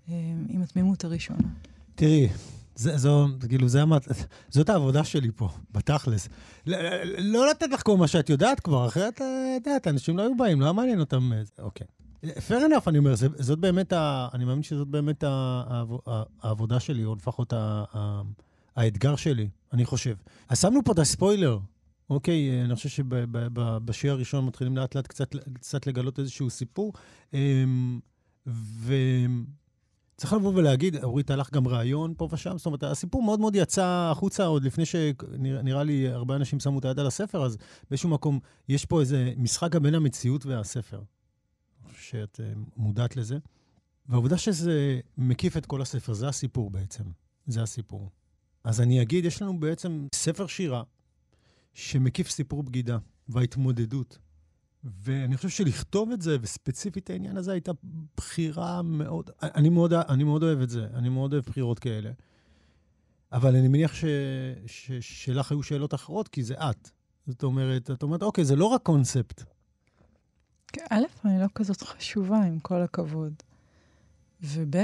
uh, 0.07 0.11
עם 0.49 0.63
התמימות 0.63 1.05
הראשונה. 1.05 1.49
תראי, 1.95 2.29
זה, 2.77 2.99
זו, 2.99 3.27
כאילו, 3.49 3.69
זה 3.69 3.83
המת... 3.83 4.09
זאת 4.51 4.69
העבודה 4.69 5.05
שלי 5.05 5.31
פה, 5.37 5.49
בתכלס. 5.71 6.29
לא, 6.67 6.79
לא 7.19 7.51
לתת 7.51 7.67
לך 7.73 7.83
כל 7.83 7.97
מה 7.97 8.09
שאת 8.09 8.31
יודעת 8.31 8.61
כבר, 8.61 8.89
אחרת, 8.89 9.15
את 9.57 9.67
יודעת, 9.67 9.89
אנשים 9.89 10.17
לא 10.17 10.23
היו 10.23 10.37
באים, 10.37 10.61
לא 10.61 10.67
היה 10.67 10.73
מעניין 10.73 11.01
אותם. 11.01 11.33
אוקיי. 11.59 11.87
fair 12.25 12.51
enough, 12.51 12.85
אני 12.87 12.99
אומר, 12.99 13.15
זאת 13.17 13.59
באמת, 13.59 13.93
ה, 13.93 14.29
אני 14.35 14.45
מאמין 14.45 14.63
שזאת 14.63 14.89
באמת 14.89 15.25
ה, 15.25 15.63
העבודה 16.43 16.81
שלי, 16.81 17.05
או 17.05 17.15
לפחות 17.15 17.53
ה, 17.53 17.85
ה, 17.95 18.23
האתגר 18.77 19.17
שלי, 19.17 19.49
אני 19.73 19.85
חושב. 19.85 20.15
אז 20.49 20.61
שמנו 20.61 20.85
פה 20.85 20.93
את 20.93 20.99
הספוילר, 20.99 21.59
אוקיי? 22.11 22.65
אני 22.65 22.75
חושב 22.75 22.89
שבשיר 22.89 24.13
הראשון 24.13 24.47
מתחילים 24.47 24.77
לאט 24.77 24.95
לאט 24.95 25.07
קצת, 25.07 25.37
קצת 25.55 25.87
לגלות 25.87 26.19
איזשהו 26.19 26.51
סיפור. 26.51 26.93
אמ, 27.35 28.01
וצריך 30.23 30.33
לבוא 30.33 30.53
ולהגיד, 30.55 31.05
אורית, 31.05 31.31
הלך 31.31 31.53
גם 31.53 31.69
ראיון 31.69 32.15
פה 32.17 32.29
ושם, 32.33 32.59
זאת 32.59 32.67
אומרת, 32.67 32.83
הסיפור 32.83 33.23
מאוד 33.23 33.41
מאוד 33.41 33.57
יצא 33.57 34.09
החוצה 34.11 34.45
עוד 34.45 34.65
לפני 34.65 34.85
שנראה 34.87 35.83
לי 35.83 36.09
הרבה 36.09 36.37
אנשים 36.37 36.61
שמו 36.61 36.79
את 36.79 36.85
היד 36.85 36.99
על 36.99 37.07
הספר, 37.07 37.45
אז 37.45 37.57
באיזשהו 37.91 38.09
מקום 38.09 38.41
יש 38.69 38.85
פה 38.85 39.01
איזה 39.01 39.33
משחק 39.37 39.77
בין 39.77 39.95
המציאות 39.95 40.47
והספר. 40.47 41.03
שאת 41.99 42.41
אה, 42.43 42.53
מודעת 42.77 43.17
לזה. 43.17 43.39
והעובדה 44.07 44.39
שזה 44.39 45.01
מקיף 45.19 45.57
את 45.57 45.67
כל 45.67 45.83
הספר, 45.83 46.13
זה 46.13 46.29
הסיפור 46.29 46.71
בעצם. 46.71 47.05
זה 47.47 47.63
הסיפור. 47.63 48.11
אז 48.65 48.81
אני 48.81 49.03
אגיד, 49.03 49.25
יש 49.25 49.43
לנו 49.43 49.61
בעצם 49.61 50.07
ספר 50.15 50.47
שירה 50.47 50.83
שמקיף 51.75 52.31
סיפור 52.31 52.63
בגידה 52.63 52.99
וההתמודדות. 53.29 54.19
ואני 54.85 55.37
חושב 55.37 55.49
שלכתוב 55.49 56.11
את 56.11 56.23
זה, 56.23 56.37
וספציפית 56.41 57.11
העניין 57.11 57.37
הזה, 57.37 57.53
הייתה 57.53 57.73
בחירה 58.17 58.83
מאוד... 58.83 59.31
אני 59.43 59.69
מאוד, 59.69 59.93
אני 59.93 60.25
מאוד 60.25 60.43
אוהב 60.43 60.61
את 60.61 60.71
זה, 60.71 60.87
אני 60.95 61.09
מאוד 61.09 61.33
אוהב 61.33 61.45
בחירות 61.45 61.79
כאלה. 61.79 62.11
אבל 63.33 63.57
אני 63.57 63.69
מניח 63.69 63.95
ש, 63.95 64.05
ש, 64.67 64.93
שלך 65.01 65.53
היו 65.53 65.63
שאלות 65.63 65.95
אחרות, 65.95 66.29
כי 66.29 66.43
זה 66.43 66.55
את. 66.55 66.91
זאת 67.27 67.43
אומרת, 67.43 67.91
את 67.91 68.03
אומרת, 68.03 68.23
אוקיי, 68.23 68.45
זה 68.45 68.57
לא 68.57 68.65
רק 68.65 68.83
קונספט, 68.83 69.43
א', 70.91 71.05
אני 71.25 71.41
לא 71.41 71.47
כזאת 71.55 71.83
חשובה, 71.83 72.43
עם 72.43 72.61
כל 72.61 72.83
הכבוד. 72.83 73.35
וב', 74.43 74.77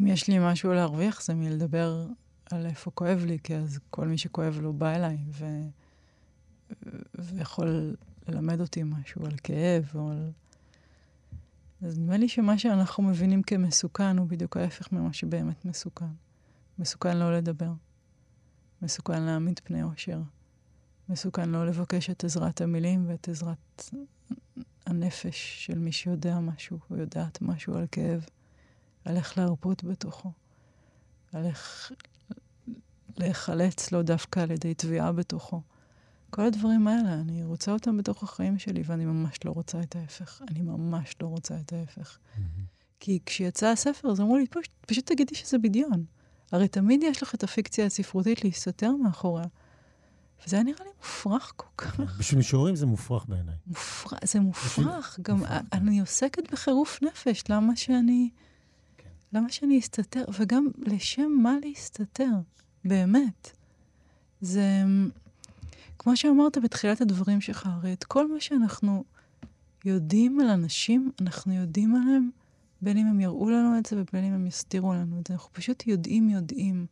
אם 0.00 0.06
יש 0.06 0.28
לי 0.28 0.38
משהו 0.40 0.72
להרוויח, 0.72 1.22
זה 1.22 1.34
מלדבר 1.34 2.06
על 2.50 2.66
איפה 2.66 2.90
כואב 2.90 3.24
לי, 3.26 3.38
כי 3.42 3.56
אז 3.56 3.78
כל 3.90 4.08
מי 4.08 4.18
שכואב 4.18 4.58
לו 4.62 4.72
בא 4.72 4.94
אליי, 4.94 5.18
ו... 5.30 5.46
ויכול 7.18 7.96
ללמד 8.28 8.60
אותי 8.60 8.82
משהו 8.82 9.26
על 9.26 9.36
כאב 9.42 9.90
או 9.94 10.10
על... 10.10 10.30
אז 11.82 11.98
נדמה 11.98 12.16
לי 12.16 12.28
שמה 12.28 12.58
שאנחנו 12.58 13.02
מבינים 13.02 13.42
כמסוכן 13.42 14.18
הוא 14.18 14.26
בדיוק 14.28 14.56
ההפך 14.56 14.92
ממה 14.92 15.12
שבאמת 15.12 15.64
מסוכן. 15.64 16.06
מסוכן 16.78 17.16
לא 17.16 17.36
לדבר. 17.36 17.72
מסוכן 18.82 19.22
להעמיד 19.22 19.60
פני 19.64 19.82
אושר. 19.82 20.20
מסוכן 21.08 21.48
לא 21.48 21.66
לבקש 21.66 22.10
את 22.10 22.24
עזרת 22.24 22.60
המילים 22.60 23.04
ואת 23.08 23.28
עזרת 23.28 23.90
הנפש 24.86 25.66
של 25.66 25.78
מי 25.78 25.92
שיודע 25.92 26.38
משהו, 26.38 26.78
או 26.90 26.96
יודעת 26.96 27.42
משהו 27.42 27.74
על 27.74 27.86
כאב, 27.92 28.24
על 29.04 29.16
איך 29.16 29.38
להרפות 29.38 29.84
בתוכו, 29.84 30.32
על 31.32 31.44
איך 31.44 31.92
להיחלץ 33.18 33.92
לו 33.92 34.02
דווקא 34.02 34.40
על 34.40 34.50
ידי 34.50 34.74
תביעה 34.74 35.12
בתוכו. 35.12 35.62
כל 36.30 36.42
הדברים 36.42 36.88
האלה, 36.88 37.14
אני 37.14 37.44
רוצה 37.44 37.72
אותם 37.72 37.96
בתוך 37.96 38.22
החיים 38.22 38.58
שלי, 38.58 38.82
ואני 38.86 39.04
ממש 39.04 39.38
לא 39.44 39.50
רוצה 39.50 39.80
את 39.80 39.96
ההפך. 39.96 40.42
אני 40.50 40.62
ממש 40.62 41.14
לא 41.22 41.26
רוצה 41.26 41.54
את 41.60 41.72
ההפך. 41.72 42.18
Mm-hmm. 42.18 42.40
כי 43.00 43.18
כשיצא 43.26 43.66
הספר, 43.66 44.10
אז 44.10 44.20
אמרו 44.20 44.36
לי, 44.36 44.46
פשוט, 44.46 44.70
פשוט 44.86 45.06
תגידי 45.06 45.34
שזה 45.34 45.58
בדיון. 45.58 46.04
הרי 46.52 46.68
תמיד 46.68 47.02
יש 47.02 47.22
לך 47.22 47.34
את 47.34 47.44
הפיקציה 47.44 47.86
הספרותית 47.86 48.44
להסתתר 48.44 48.92
מאחוריה. 48.92 49.44
וזה 50.46 50.56
היה 50.56 50.62
נראה 50.62 50.84
לי 50.84 50.90
מופרך 50.98 51.52
כל 51.56 51.66
כך. 51.76 52.00
בשביל 52.18 52.38
משוררים 52.40 52.76
זה 52.76 52.86
מופרך 52.86 53.26
בעיניי. 53.28 53.54
מופרך, 53.66 54.18
זה 54.24 54.40
מופרך. 54.40 55.18
גם 55.22 55.38
מופרך. 55.38 55.62
אני 55.72 56.00
עוסקת 56.00 56.52
בחירוף 56.52 57.02
נפש, 57.02 57.44
למה 57.48 57.76
שאני... 57.76 58.30
כן. 58.96 59.08
למה 59.32 59.48
שאני 59.48 59.78
אסתתר? 59.78 60.24
וגם 60.38 60.68
לשם 60.78 61.30
מה 61.42 61.54
להסתתר, 61.64 62.32
באמת. 62.84 63.50
זה... 64.40 64.84
כמו 66.02 66.16
שאמרת 66.16 66.58
בתחילת 66.58 67.00
הדברים 67.00 67.40
שלך, 67.40 67.66
הרי 67.66 67.92
את 67.92 68.04
כל 68.04 68.32
מה 68.32 68.40
שאנחנו 68.40 69.04
יודעים 69.84 70.40
על 70.40 70.48
אנשים, 70.48 71.12
אנחנו 71.20 71.52
יודעים 71.54 71.94
עליהם, 71.94 72.30
בין 72.82 72.96
אם 72.96 73.06
הם 73.06 73.20
יראו 73.20 73.50
לנו 73.50 73.78
את 73.78 73.86
זה 73.86 73.96
ובין 73.96 74.24
אם 74.24 74.32
הם 74.32 74.46
יסתירו 74.46 74.94
לנו 74.94 75.20
את 75.20 75.26
זה. 75.26 75.34
אנחנו 75.34 75.50
פשוט 75.52 75.86
יודעים 75.86 76.30
יודעים 76.30 76.86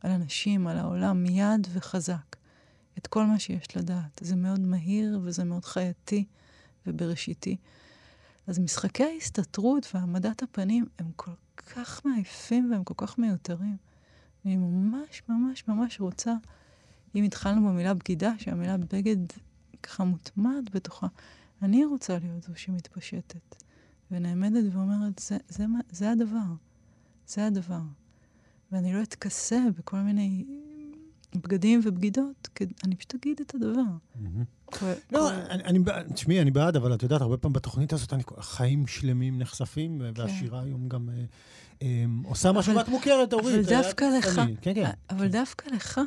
על 0.00 0.10
אנשים, 0.10 0.66
על 0.66 0.78
העולם, 0.78 1.22
מיד 1.22 1.66
וחזק. 1.72 2.36
את 2.98 3.06
כל 3.06 3.26
מה 3.26 3.38
שיש 3.38 3.76
לדעת. 3.76 4.20
זה 4.20 4.36
מאוד 4.36 4.60
מהיר 4.60 5.20
וזה 5.22 5.44
מאוד 5.44 5.64
חייתי 5.64 6.24
ובראשיתי. 6.86 7.56
אז 8.46 8.58
משחקי 8.58 9.04
ההסתתרות 9.04 9.86
והעמדת 9.94 10.42
הפנים 10.42 10.86
הם 10.98 11.10
כל 11.16 11.32
כך 11.56 12.00
מעייפים 12.04 12.72
והם 12.72 12.84
כל 12.84 12.94
כך 12.96 13.18
מיותרים. 13.18 13.76
אני 14.44 14.56
ממש 14.56 15.22
ממש 15.28 15.68
ממש 15.68 16.00
רוצה, 16.00 16.34
אם 17.14 17.24
התחלנו 17.24 17.68
במילה 17.68 17.94
בגידה, 17.94 18.32
שהמילה 18.38 18.76
בגד 18.76 19.16
ככה 19.82 20.04
מוטמעת 20.04 20.74
בתוכה, 20.74 21.06
אני 21.62 21.84
רוצה 21.84 22.18
להיות 22.18 22.42
זו 22.42 22.52
שמתפשטת 22.56 23.56
ונעמדת 24.10 24.74
ואומרת, 24.74 25.18
זה, 25.18 25.36
זה, 25.48 25.64
זה 25.90 26.10
הדבר, 26.10 26.54
זה 27.26 27.46
הדבר. 27.46 27.80
ואני 28.72 28.92
לא 28.92 29.02
אתכסה 29.02 29.60
בכל 29.78 29.96
מיני 29.96 30.44
בגדים 31.34 31.80
ובגידות, 31.84 32.48
אני 32.84 32.96
פשוט 32.96 33.14
אגיד 33.14 33.40
את 33.40 33.54
הדבר. 33.54 33.82
לא, 35.12 35.30
תשמעי, 36.14 36.40
אני 36.40 36.50
בעד, 36.50 36.76
אבל 36.76 36.94
את 36.94 37.02
יודעת, 37.02 37.20
הרבה 37.20 37.36
פעמים 37.36 37.52
בתוכנית 37.52 37.92
הזאת, 37.92 38.12
חיים 38.40 38.86
שלמים 38.86 39.38
נחשפים, 39.38 40.02
כן. 40.14 40.20
והשירה 40.22 40.62
היום 40.62 40.88
גם 40.88 41.08
אה, 41.08 41.24
אה, 41.82 42.04
עושה 42.24 42.52
משהו 42.52 42.74
ואת 42.74 42.88
מוכרת, 42.88 43.32
אורית. 43.32 43.54
אבל 43.54 43.64
דווקא 43.64 44.04
לך, 44.04 44.40
כן, 44.60 44.74
כן. 44.74 44.90
אבל 45.10 45.28
דווקא 45.28 45.70
לך, 45.74 46.00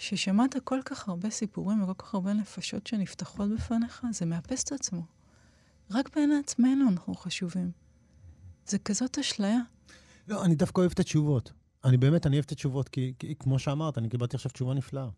ששמעת 0.00 0.56
כל 0.64 0.80
כך 0.84 1.08
הרבה 1.08 1.30
סיפורים 1.30 1.82
וכל 1.82 1.92
כך 1.98 2.14
הרבה 2.14 2.32
נפשות 2.32 2.86
שנפתחות 2.86 3.50
בפניך, 3.50 4.04
זה 4.12 4.26
מאפס 4.26 4.64
את 4.64 4.72
עצמו. 4.72 5.02
רק 5.90 6.16
בעיני 6.16 6.34
עצמנו 6.44 6.88
אנחנו 6.90 7.14
חשובים. 7.14 7.70
זה 8.66 8.78
כזאת 8.78 9.18
אשליה. 9.18 9.58
לא, 10.28 10.44
אני 10.44 10.54
דווקא 10.54 10.80
אוהב 10.80 10.90
את 10.94 11.00
התשובות. 11.00 11.52
אני 11.84 11.96
באמת, 11.96 12.26
אני 12.26 12.36
אוהב 12.36 12.44
את 12.44 12.52
התשובות, 12.52 12.88
כי, 12.88 13.14
כי 13.18 13.34
כמו 13.38 13.58
שאמרת, 13.58 13.98
אני 13.98 14.08
קיבלתי 14.08 14.36
עכשיו 14.36 14.50
תשובה 14.50 14.74
נפלאה. 14.74 15.08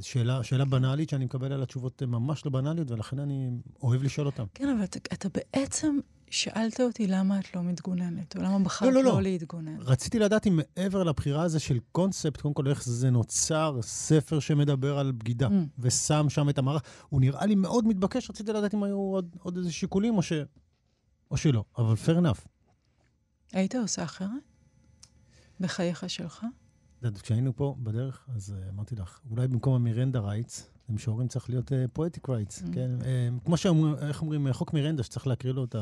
שאלה, 0.00 0.44
שאלה 0.44 0.64
בנאלית 0.64 1.08
שאני 1.08 1.24
מקבל 1.24 1.52
על 1.52 1.62
התשובות 1.62 2.02
ממש 2.02 2.44
לא 2.44 2.50
בנאליות, 2.50 2.90
ולכן 2.90 3.18
אני 3.18 3.50
אוהב 3.82 4.02
לשאול 4.02 4.26
אותן. 4.26 4.44
כן, 4.54 4.68
אבל 4.68 4.84
אתה, 4.84 4.98
אתה 5.12 5.28
בעצם 5.28 5.98
שאלת 6.32 6.80
אותי 6.80 7.06
למה 7.06 7.38
את 7.38 7.56
לא 7.56 7.62
מתגוננת, 7.62 8.36
או 8.36 8.42
למה 8.42 8.58
בחרת 8.58 8.88
לא, 8.88 8.94
לא, 8.94 9.04
לא. 9.04 9.12
לא 9.12 9.22
להתגונן. 9.22 9.76
רציתי 9.80 10.18
לדעת 10.18 10.46
אם 10.46 10.60
מעבר 10.76 11.02
לבחירה 11.02 11.42
הזו 11.42 11.60
של 11.60 11.78
קונספט, 11.92 12.40
קודם 12.40 12.54
כל 12.54 12.68
איך 12.68 12.84
זה 12.84 13.10
נוצר 13.10 13.78
ספר 13.82 14.40
שמדבר 14.40 14.98
על 14.98 15.12
בגידה, 15.12 15.46
mm. 15.46 15.50
ושם 15.78 16.26
שם 16.28 16.48
את 16.48 16.58
המערך, 16.58 16.82
הוא 17.08 17.20
נראה 17.20 17.46
לי 17.46 17.54
מאוד 17.54 17.86
מתבקש, 17.86 18.30
רציתי 18.30 18.52
לדעת 18.52 18.74
אם 18.74 18.82
היו 18.82 18.96
עוד, 18.96 19.36
עוד 19.38 19.56
איזה 19.56 19.72
שיקולים 19.72 20.16
או, 20.16 20.22
ש... 20.22 20.32
או 21.30 21.36
שלא, 21.36 21.64
אבל 21.78 21.94
fair 21.94 22.18
enough. 22.24 22.48
היית 23.52 23.74
עושה 23.74 24.04
אחרת? 24.04 24.28
בחייך 25.60 26.10
שלך? 26.10 26.46
כשהיינו 27.22 27.56
פה 27.56 27.76
בדרך, 27.78 28.26
אז 28.34 28.54
uh, 28.56 28.70
אמרתי 28.70 28.96
לך, 28.96 29.20
אולי 29.30 29.48
במקום 29.48 29.74
ה 29.74 29.80
Miranda 29.80 30.20
rights, 30.20 30.70
למשוררים 30.90 31.28
צריך 31.28 31.50
להיות 31.50 31.72
poetic 31.92 32.28
uh, 32.28 32.32
rights, 32.32 32.62
mm. 32.62 32.74
כן? 32.74 32.90
Uh, 33.00 33.04
כמו 33.44 33.56
שאומרים, 33.56 33.94
איך 34.08 34.22
אומרים, 34.22 34.52
חוק 34.52 34.72
מירנדה, 34.72 35.02
שצריך 35.02 35.26
להקריא 35.26 35.52
לו 35.52 35.64
את 35.64 35.74
ה... 35.74 35.80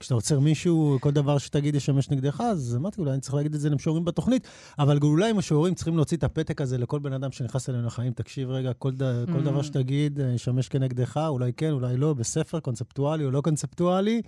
כשאתה 0.00 0.14
עוצר 0.14 0.40
מישהו, 0.40 0.98
כל 1.00 1.10
דבר 1.10 1.38
שתגיד 1.38 1.74
ישמש 1.74 2.10
נגדך, 2.10 2.40
אז 2.40 2.76
אמרתי, 2.76 3.00
אולי 3.00 3.12
אני 3.12 3.20
צריך 3.20 3.34
להגיד 3.34 3.54
את 3.54 3.60
זה 3.60 3.70
למשוררים 3.70 4.04
בתוכנית, 4.04 4.48
אבל 4.78 4.98
אולי 5.02 5.32
משוררים 5.32 5.74
צריכים 5.74 5.96
להוציא 5.96 6.16
את 6.16 6.24
הפתק 6.24 6.60
הזה 6.60 6.78
לכל 6.78 6.98
בן 6.98 7.12
אדם 7.12 7.32
שנכנס 7.32 7.68
אלינו 7.68 7.86
לחיים, 7.86 8.12
תקשיב 8.12 8.50
רגע, 8.50 8.72
כל, 8.72 8.92
ד... 8.92 9.02
mm. 9.02 9.32
כל 9.32 9.42
דבר 9.42 9.62
שתגיד 9.62 10.20
ישמש 10.34 10.68
כנגדך, 10.68 11.20
אולי 11.28 11.52
כן, 11.52 11.70
אולי 11.70 11.96
לא, 11.96 12.14
בספר 12.14 12.60
קונספטואלי 12.60 13.24
או 13.24 13.30
לא 13.30 13.40
קונספטואלי. 13.40 14.22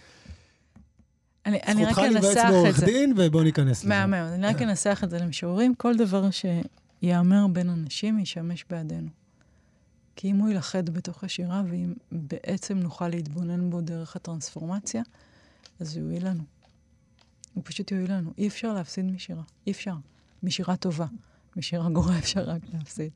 אני, 1.46 1.58
אני 1.66 1.84
רק 1.84 1.98
אנסח 1.98 2.16
את 2.16 2.22
זה. 2.22 2.28
זכותך 2.28 2.36
להיוועץ 2.36 2.50
בעורך 2.50 2.82
דין, 2.82 3.12
ובואו 3.16 3.42
ניכנס 3.42 3.84
לזה. 3.84 3.88
מהמם, 3.88 4.14
אני 4.14 4.46
רק 4.46 4.62
אנסח 4.62 5.00
את 5.04 5.10
זה 5.10 5.18
למשוררים. 5.18 5.74
כל 5.74 5.96
דבר 5.96 6.28
שיאמר 6.30 7.46
בין 7.52 7.70
אנשים 7.70 8.18
ישמש 8.18 8.64
בעדנו. 8.70 9.08
כי 10.16 10.30
אם 10.30 10.36
הוא 10.36 10.48
ילכד 10.48 10.90
בתוך 10.90 11.24
השירה, 11.24 11.62
ואם 11.70 11.94
בעצם 12.12 12.78
נוכל 12.78 13.08
להתבונן 13.08 13.70
בו 13.70 13.80
דרך 13.80 14.16
הטרנספורמציה, 14.16 15.02
אז 15.80 15.96
הוא 15.96 16.04
יועיל 16.04 16.28
לנו. 16.28 16.42
הוא 17.54 17.62
פשוט 17.66 17.90
יועיל 17.90 18.12
לנו. 18.12 18.32
אי 18.38 18.48
אפשר 18.48 18.72
להפסיד 18.72 19.04
משירה. 19.04 19.42
אי 19.66 19.72
אפשר. 19.72 19.94
משירה 20.42 20.76
טובה. 20.76 21.06
משירה 21.56 21.90
גרועה 21.90 22.18
אפשר 22.22 22.40
רק 22.40 22.62
להפסיד. 22.72 23.12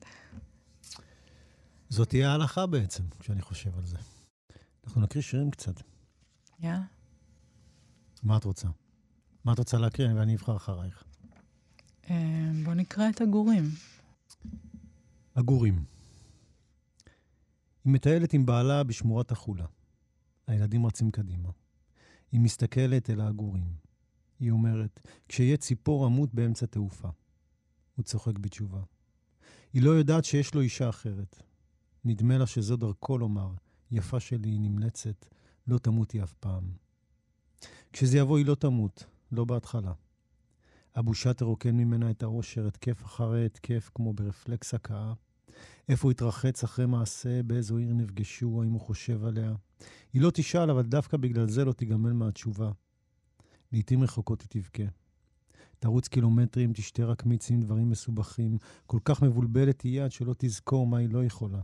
זאת 1.89 2.09
תהיה 2.09 2.31
ההלכה 2.31 2.65
בעצם, 2.65 3.03
כשאני 3.19 3.41
חושב 3.41 3.77
על 3.77 3.85
זה. 3.85 3.97
אנחנו 4.85 5.01
נקריא 5.01 5.23
שירים 5.23 5.51
קצת. 5.51 5.81
יאללה. 6.59 6.83
מה 8.23 8.37
את 8.37 8.43
רוצה? 8.43 8.67
מה 9.45 9.53
את 9.53 9.59
רוצה 9.59 9.77
להקריא 9.77 10.13
ואני 10.15 10.35
אבחר 10.35 10.55
אחרייך? 10.55 11.03
אה, 12.09 12.51
בוא 12.63 12.73
נקרא 12.73 13.09
את 13.09 13.21
הגורים. 13.21 13.63
הגורים. 15.35 15.90
היא 17.85 17.93
מטיילת 17.93 18.33
עם 18.33 18.45
בעלה 18.45 18.83
בשמורת 18.83 19.31
החולה. 19.31 19.65
הילדים 20.47 20.85
רצים 20.85 21.11
קדימה. 21.11 21.49
היא 22.31 22.39
מסתכלת 22.41 23.09
אל 23.09 23.21
העגורים. 23.21 23.73
היא 24.39 24.51
אומרת, 24.51 25.07
כשיהיה 25.27 25.57
ציפור 25.57 26.05
עמות 26.05 26.33
באמצע 26.33 26.65
תעופה. 26.65 27.09
הוא 27.95 28.03
צוחק 28.03 28.37
בתשובה. 28.37 28.81
היא 29.73 29.81
לא 29.81 29.89
יודעת 29.89 30.25
שיש 30.25 30.53
לו 30.53 30.61
אישה 30.61 30.89
אחרת. 30.89 31.41
נדמה 32.05 32.37
לה 32.37 32.47
שזו 32.47 32.75
דרכו 32.75 33.17
לומר, 33.17 33.51
יפה 33.91 34.19
שלי, 34.19 34.59
נמלצת, 34.59 35.25
לא 35.67 35.77
תמותי 35.77 36.23
אף 36.23 36.33
פעם. 36.33 36.71
כשזה 37.93 38.17
יבוא 38.17 38.37
היא 38.37 38.45
לא 38.45 38.55
תמות, 38.55 39.05
לא 39.31 39.45
בהתחלה. 39.45 39.93
הבושה 40.95 41.33
תרוקן 41.33 41.77
ממנה 41.77 42.11
את 42.11 42.23
האושר, 42.23 42.67
התקף 42.67 43.05
אחרי 43.05 43.45
התקף, 43.45 43.89
כמו 43.95 44.13
ברפלקס 44.13 44.73
הכאה. 44.73 45.13
איפה 45.89 46.07
הוא 46.07 46.11
התרחץ 46.11 46.63
אחרי 46.63 46.85
מעשה, 46.85 47.43
באיזו 47.43 47.77
עיר 47.77 47.93
נפגשו, 47.93 48.61
האם 48.61 48.71
הוא 48.71 48.81
חושב 48.81 49.25
עליה. 49.25 49.53
היא 50.13 50.21
לא 50.21 50.31
תשאל, 50.33 50.69
אבל 50.69 50.81
דווקא 50.81 51.17
בגלל 51.17 51.49
זה 51.49 51.65
לא 51.65 51.73
תיגמל 51.73 52.13
מהתשובה. 52.13 52.71
לעתים 53.71 54.03
רחוקות 54.03 54.41
היא 54.41 54.61
תבכה. 54.61 54.83
תרוץ 55.79 56.07
קילומטרים, 56.07 56.73
תשתה 56.73 57.05
רק 57.05 57.25
מיץ 57.25 57.51
עם 57.51 57.61
דברים 57.61 57.89
מסובכים. 57.89 58.57
כל 58.85 58.99
כך 59.05 59.23
מבולבלת 59.23 59.79
תהיה 59.79 60.05
עד 60.05 60.11
שלא 60.11 60.35
תזכור 60.37 60.87
מה 60.87 60.97
היא 60.97 61.09
לא 61.09 61.25
יכולה. 61.25 61.61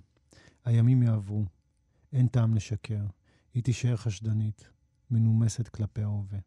הימים 0.66 1.04
יעברו. 1.04 1.46
אין 2.14 2.28
טעם 2.28 2.56
לשקר. 2.56 3.06
היא 3.54 3.64
תישאר 3.64 3.96
חשדנית. 3.96 4.70
מנומסת 5.12 5.68
כלפי 5.68 6.02
ההווה. 6.02 6.40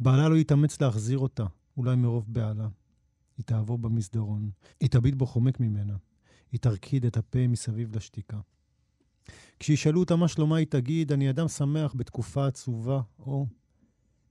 בעלה 0.00 0.28
לא 0.28 0.36
יתאמץ 0.36 0.80
להחזיר 0.80 1.18
אותה, 1.18 1.46
אולי 1.76 1.96
מרוב 1.96 2.24
בעלה. 2.28 2.68
היא 3.36 3.44
תעבור 3.44 3.78
במסדרון, 3.78 4.50
היא 4.80 4.90
תביט 4.90 5.14
בו 5.14 5.26
חומק 5.26 5.60
ממנה, 5.60 5.96
היא 6.52 6.60
תרקיד 6.60 7.06
את 7.06 7.16
הפה 7.16 7.46
מסביב 7.48 7.96
לשתיקה. 7.96 8.40
כשישאלו 9.58 10.00
אותה 10.00 10.16
מה 10.16 10.28
שלומה, 10.28 10.56
היא 10.56 10.66
תגיד, 10.66 11.12
אני 11.12 11.30
אדם 11.30 11.48
שמח 11.48 11.94
בתקופה 11.96 12.46
עצובה, 12.46 13.00
או 13.18 13.46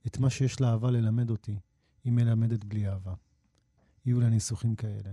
את 0.06 0.18
מה 0.18 0.30
שיש 0.30 0.60
לאהבה 0.60 0.90
ללמד 0.90 1.30
אותי, 1.30 1.56
היא 2.04 2.12
מלמדת 2.12 2.64
בלי 2.64 2.88
אהבה. 2.88 3.14
יהיו 4.06 4.20
לה 4.20 4.28
ניסוחים 4.28 4.74
כאלה. 4.74 5.12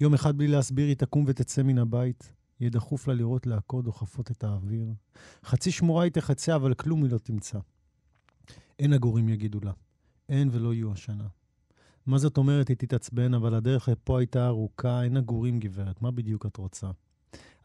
יום 0.00 0.14
אחד 0.14 0.36
בלי 0.38 0.48
להסביר, 0.48 0.86
היא 0.86 0.96
תקום 0.96 1.24
ותצא 1.28 1.62
מן 1.62 1.78
הבית, 1.78 2.32
יהיה 2.60 2.70
דחוף 2.70 3.08
לה 3.08 3.14
לראות 3.14 3.46
להקות 3.46 3.84
דוחפות 3.84 4.30
את 4.30 4.44
האוויר. 4.44 4.92
חצי 5.44 5.70
שמורה 5.70 6.04
היא 6.04 6.12
תחצה, 6.12 6.56
אבל 6.56 6.74
כלום 6.74 7.02
היא 7.02 7.12
לא 7.12 7.18
תמצא. 7.18 7.58
אין 8.78 8.92
הגורים 8.92 9.28
יגידו 9.28 9.60
לה. 9.60 9.72
אין 10.28 10.48
ולא 10.52 10.74
יהיו 10.74 10.92
השנה. 10.92 11.28
מה 12.06 12.18
זאת 12.18 12.36
אומרת 12.36 12.68
היא 12.68 12.76
תתעצבן, 12.76 13.34
אבל 13.34 13.54
הדרך 13.54 13.88
לפה 13.88 14.18
הייתה 14.18 14.46
ארוכה, 14.46 15.02
אין 15.02 15.16
הגורים, 15.16 15.60
גברת, 15.60 16.02
מה 16.02 16.10
בדיוק 16.10 16.46
את 16.46 16.56
רוצה? 16.56 16.90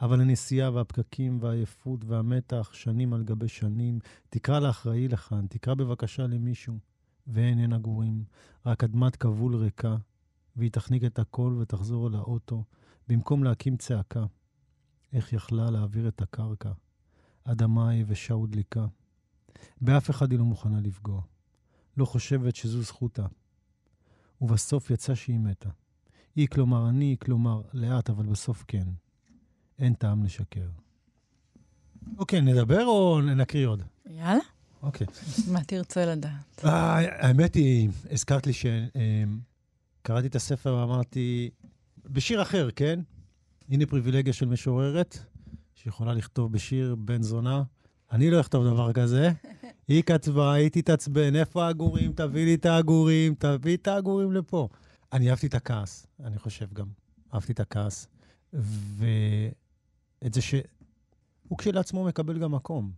אבל 0.01 0.21
הנסיעה 0.21 0.71
והפקקים 0.71 1.37
והעייפות 1.41 2.05
והמתח, 2.05 2.69
שנים 2.73 3.13
על 3.13 3.23
גבי 3.23 3.47
שנים, 3.47 3.99
תקרא 4.29 4.59
לאחראי 4.59 5.07
לכאן, 5.07 5.47
תקרא 5.47 5.73
בבקשה 5.73 6.27
למישהו. 6.27 6.77
ואין 7.27 7.59
אין 7.59 7.73
הגורים, 7.73 8.23
רק 8.65 8.83
אדמת 8.83 9.15
כבול 9.15 9.55
ריקה, 9.55 9.95
והיא 10.55 10.71
תחניק 10.71 11.03
את 11.03 11.19
הכל 11.19 11.57
ותחזור 11.59 12.07
אל 12.07 12.15
האוטו, 12.15 12.63
במקום 13.07 13.43
להקים 13.43 13.77
צעקה. 13.77 14.25
איך 15.13 15.33
יכלה 15.33 15.71
להעביר 15.71 16.07
את 16.07 16.21
הקרקע. 16.21 16.71
אדמה 17.43 17.95
יבשה 17.95 18.35
ודליקה. 18.35 18.85
באף 19.81 20.09
אחד 20.09 20.31
היא 20.31 20.39
לא 20.39 20.45
מוכנה 20.45 20.79
לפגוע. 20.81 21.21
לא 21.97 22.05
חושבת 22.05 22.55
שזו 22.55 22.81
זכותה. 22.81 23.25
ובסוף 24.41 24.91
יצא 24.91 25.15
שהיא 25.15 25.39
מתה. 25.39 25.69
היא 26.35 26.47
כלומר 26.47 26.89
אני, 26.89 27.15
כלומר 27.19 27.61
לאט, 27.73 28.09
אבל 28.09 28.25
בסוף 28.25 28.63
כן. 28.67 28.87
אין 29.79 29.93
טעם 29.93 30.23
לשקר. 30.23 30.67
אוקיי, 32.17 32.41
נדבר 32.41 32.85
או 32.85 33.21
נקריא 33.21 33.67
עוד? 33.67 33.83
יאללה. 34.09 34.43
אוקיי. 34.83 35.07
מה 35.51 35.63
תרצה 35.63 36.05
לדעת? 36.05 36.65
אה, 36.65 36.95
האמת 37.27 37.55
היא, 37.55 37.89
הזכרת 38.11 38.47
לי 38.47 38.53
שקראתי 38.53 40.27
את 40.27 40.35
הספר 40.35 40.73
ואמרתי, 40.73 41.49
בשיר 42.05 42.41
אחר, 42.41 42.69
כן? 42.75 42.99
הנה 43.69 43.85
פריבילגיה 43.85 44.33
של 44.33 44.45
משוררת, 44.45 45.17
שיכולה 45.75 46.13
לכתוב 46.13 46.51
בשיר 46.51 46.95
בן 46.95 47.21
זונה. 47.21 47.63
אני 48.11 48.31
לא 48.31 48.39
אכתוב 48.39 48.65
דבר 48.65 48.93
כזה. 48.93 49.31
היא 49.87 50.03
כתבה, 50.03 50.53
היא 50.53 50.69
תתעצבן, 50.69 51.35
איפה 51.35 51.65
העגורים? 51.65 52.13
תביא 52.13 52.45
לי 52.45 52.55
את 52.55 52.65
העגורים, 52.65 53.35
תביא 53.39 53.77
את 53.77 53.87
העגורים 53.87 54.31
לפה. 54.31 54.67
אני 55.13 55.29
אהבתי 55.29 55.47
את 55.47 55.53
הכעס, 55.53 56.07
אני 56.23 56.37
חושב 56.37 56.73
גם. 56.73 56.87
אהבתי 57.33 57.51
את 57.51 57.59
הכעס. 57.59 58.07
ואת 58.53 60.33
זה 60.33 60.41
שהוא 60.41 61.57
כשלעצמו 61.57 62.03
מקבל 62.03 62.39
גם 62.39 62.51
מקום. 62.51 62.91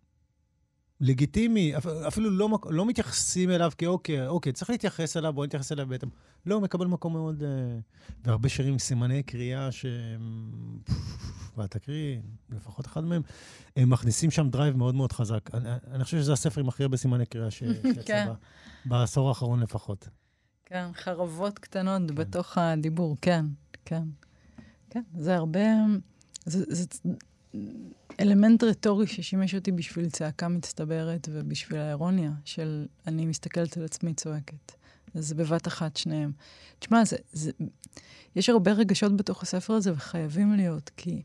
לגיטימי, 1.02 1.74
אפילו 2.08 2.30
לא, 2.30 2.50
לא 2.70 2.86
מתייחסים 2.86 3.50
אליו 3.50 3.72
כאוקיי, 3.78 4.28
אוקיי, 4.28 4.54
צריך 4.54 4.70
להתייחס 4.70 5.18
אליו, 5.18 5.34
בוא 5.34 5.46
נתייחס 5.46 5.72
אליו 5.72 5.88
בעצם. 5.88 6.08
לא, 6.46 6.56
הוא 6.56 6.64
מקבל 6.64 6.88
מקום 6.88 7.14
מאוד... 7.14 7.44
אה, 7.44 7.50
והרבה 8.24 8.50
שירים 8.50 8.74
עם 8.74 8.80
סימני 8.80 9.24
קריאה 9.24 9.72
שהם... 9.72 10.52
ותקריא, 11.58 12.18
לפחות 12.50 12.86
אחד 12.86 13.04
מהם, 13.04 13.22
הם 13.76 13.90
מכניסים 13.90 14.32
שם 14.32 14.50
drive 14.50 14.78
מאוד 14.78 14.96
מאוד 14.96 15.12
חזק. 15.12 15.50
אני, 15.54 15.70
אני 15.92 16.04
חושב 16.04 16.18
שזה 16.18 16.34
הספר 16.34 16.62
עם 16.62 16.70
הכי 16.70 16.84
הרבה 16.84 16.98
סימני 16.98 17.26
קריאה 17.26 17.52
שיצא 17.56 18.02
כן. 18.06 18.28
בעשור 18.86 19.30
האחרון 19.30 19.60
לפחות. 19.60 20.10
כן, 20.66 20.86
חרבות 20.94 21.60
קטנות 21.60 22.02
כן. 22.08 22.16
בתוך 22.16 22.58
הדיבור, 22.58 23.18
כן, 23.22 23.46
כן. 23.86 24.04
כן, 24.90 25.02
זה 25.14 25.36
הרבה... 25.36 25.60
זה, 26.46 26.66
זה 26.68 26.86
אלמנט 28.20 28.64
רטורי 28.64 29.08
ששימש 29.08 29.56
אותי 29.56 29.72
בשביל 29.72 30.10
צעקה 30.10 30.48
מצטברת 30.48 31.30
ובשביל 31.32 31.80
האירוניה 31.80 32.32
של 32.46 32.86
אני 33.08 33.26
מסתכלת 33.26 33.78
על 33.78 33.86
עצמי 33.86 34.14
צועקת. 34.14 34.72
אז 35.16 35.34
בבת 35.34 35.68
אחת 35.68 35.98
שניהם. 35.98 36.32
תשמע, 36.80 37.06
זה, 37.06 37.18
זה, 37.34 37.52
יש 38.36 38.50
הרבה 38.50 38.72
רגשות 38.72 39.18
בתוך 39.18 39.44
הספר 39.44 39.74
הזה 39.74 39.94
וחייבים 39.94 40.54
להיות, 40.54 40.92
כי 40.98 41.22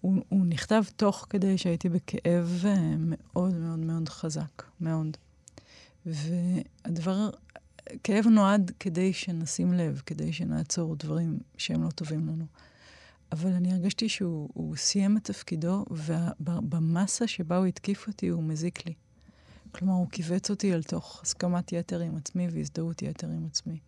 הוא, 0.00 0.22
הוא 0.28 0.46
נכתב 0.46 0.82
תוך 0.96 1.26
כדי 1.30 1.58
שהייתי 1.58 1.88
בכאב 1.88 2.62
אה, 2.66 2.94
מאוד 2.98 3.54
מאוד 3.54 3.78
מאוד 3.78 4.08
חזק, 4.08 4.62
מאוד. 4.80 5.16
והדבר, 6.06 7.30
כאב 8.04 8.26
נועד 8.26 8.72
כדי 8.80 9.12
שנשים 9.12 9.72
לב, 9.72 10.02
כדי 10.06 10.32
שנעצור 10.32 10.96
דברים 10.96 11.38
שהם 11.56 11.82
לא 11.82 11.90
טובים 11.90 12.28
לנו. 12.28 12.46
אבל 13.32 13.52
אני 13.52 13.72
הרגשתי 13.72 14.08
שהוא 14.08 14.76
סיים 14.76 15.16
את 15.16 15.24
תפקידו, 15.24 15.84
ובמסה 15.90 17.26
שבה 17.26 17.56
הוא 17.56 17.66
התקיף 17.66 18.08
אותי, 18.08 18.28
הוא 18.28 18.42
מזיק 18.42 18.86
לי. 18.86 18.94
כלומר, 19.72 19.94
הוא 19.94 20.06
כיווץ 20.10 20.50
אותי 20.50 20.74
אל 20.74 20.82
תוך 20.82 21.20
הסכמת 21.22 21.72
יתר 21.72 22.00
עם 22.00 22.16
עצמי 22.16 22.48
והזדהות 22.48 23.02
יתר 23.02 23.28
עם 23.28 23.46
עצמי. 23.46 23.78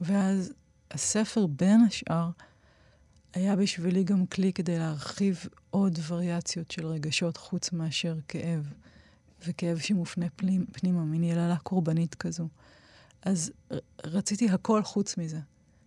ואז 0.00 0.52
הספר, 0.90 1.46
בין 1.46 1.80
השאר, 1.80 2.30
היה 3.34 3.56
בשבילי 3.56 4.04
גם 4.04 4.26
כלי 4.26 4.52
כדי 4.52 4.78
להרחיב 4.78 5.44
עוד 5.70 5.98
וריאציות 6.08 6.70
של 6.70 6.86
רגשות 6.86 7.36
חוץ 7.36 7.72
מאשר 7.72 8.18
כאב, 8.28 8.72
וכאב 9.46 9.78
שמופנה 9.78 10.26
פנים, 10.36 10.66
פנימה, 10.72 11.04
מין 11.04 11.24
יללה 11.24 11.56
קורבנית 11.56 12.14
כזו. 12.14 12.48
אז 13.22 13.52
רציתי 14.04 14.50
הכל 14.50 14.82
חוץ 14.82 15.16
מזה. 15.16 15.40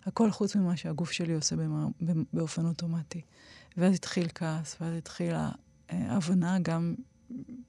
הכל 0.08 0.32
חוץ 0.32 0.56
ממה 0.56 0.78
שהגוף 0.78 1.12
שלי 1.12 1.34
עושה 1.34 1.56
במה, 1.56 1.88
באופן 2.34 2.66
אוטומטי. 2.66 3.22
ואז 3.78 3.96
התחיל 3.96 4.28
כעס, 4.36 4.78
ואז 4.82 4.94
התחילה 4.98 5.50
הבנה 5.90 6.60
גם 6.60 6.96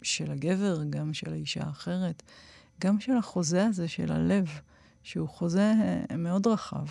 של 0.03 0.31
הגבר, 0.31 0.85
גם 0.91 1.15
של 1.15 1.33
האישה 1.33 1.65
האחרת, 1.65 2.23
גם 2.81 3.01
של 3.01 3.17
החוזה 3.17 3.67
הזה 3.67 3.89
של 3.89 4.13
הלב, 4.13 4.49
שהוא 5.03 5.29
חוזה 5.29 5.73
מאוד 6.19 6.47
רחב. 6.47 6.87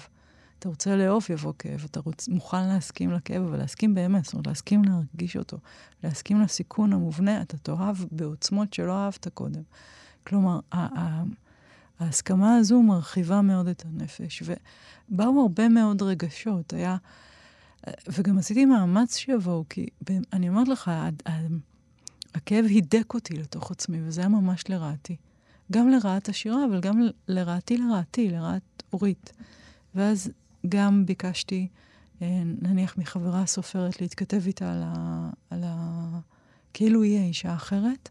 אתה 0.60 0.70
רוצה 0.70 0.96
לאהוב, 0.96 1.26
יבוא 1.30 1.54
כאב. 1.60 1.86
אתה 1.92 2.00
רוצ, 2.00 2.28
מוכן 2.28 2.68
להסכים 2.68 3.12
לכאב, 3.12 3.44
אבל 3.44 3.58
להסכים 3.58 3.96
באמת, 3.96 4.26
זאת 4.26 4.34
אומרת, 4.34 4.48
להסכים 4.48 4.82
להרגיש 4.84 5.38
אותו, 5.38 5.58
להסכים 6.04 6.42
לסיכון 6.42 6.94
המובנה, 6.94 7.42
אתה 7.42 7.58
תאהב 7.58 7.98
בעוצמות 8.12 8.74
שלא 8.74 8.94
אהבת 8.94 9.28
קודם. 9.28 9.62
כלומר, 10.28 10.60
ההסכמה 12.00 12.56
הזו 12.56 12.82
מרחיבה 12.82 13.42
מאוד 13.42 13.68
את 13.68 13.84
הנפש, 13.86 14.44
ובאו 14.46 15.42
הרבה 15.42 15.70
מאוד 15.70 16.02
רגשות. 16.02 16.74
היה... 16.74 16.98
וגם 18.08 18.38
עשיתי 18.38 18.66
מאמץ 18.66 19.18
שיבואו, 19.18 19.66
כי 19.70 19.88
אני 20.34 20.50
אומרת 20.50 20.68
לך, 20.68 20.92
הכאב 22.36 22.66
הידק 22.66 23.14
אותי 23.14 23.34
לתוך 23.34 23.72
עצמי, 23.72 23.98
וזה 24.04 24.22
היה 24.22 24.30
ממש 24.30 24.64
לרעתי. 24.70 25.16
גם 25.72 25.90
לרעת 25.90 26.30
השירה, 26.30 26.66
אבל 26.66 26.80
גם 26.80 27.02
לרעתי 27.28 27.78
לרעתי, 27.78 28.30
לרעת 28.30 28.84
אורית. 28.94 29.34
ואז 29.96 30.32
גם 30.70 31.06
ביקשתי, 31.06 31.68
אה, 32.22 32.42
נניח 32.62 32.98
מחברה 32.98 33.46
סופרת, 33.46 34.02
להתכתב 34.02 34.42
איתה 34.48 34.74
על 34.74 34.84
ה... 34.86 35.30
על 35.50 35.64
ה... 35.66 36.20
כאילו 36.74 37.02
היא 37.02 37.20
אישה 37.20 37.54
אחרת, 37.54 38.10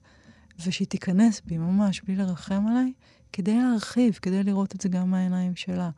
ושהיא 0.67 0.89
תיכנס 0.89 1.41
בי 1.45 1.59
ממש 1.59 2.01
בלי 2.01 2.17
לרחם 2.17 2.67
עליי, 2.67 2.93
כדי 3.37 3.57
להרחיב, 3.57 4.19
כדי 4.23 4.43
לראות 4.43 4.75
את 4.75 4.81
זה 4.81 4.89
גם 4.89 5.11
מהעיניים 5.11 5.57
שלה. 5.57 5.91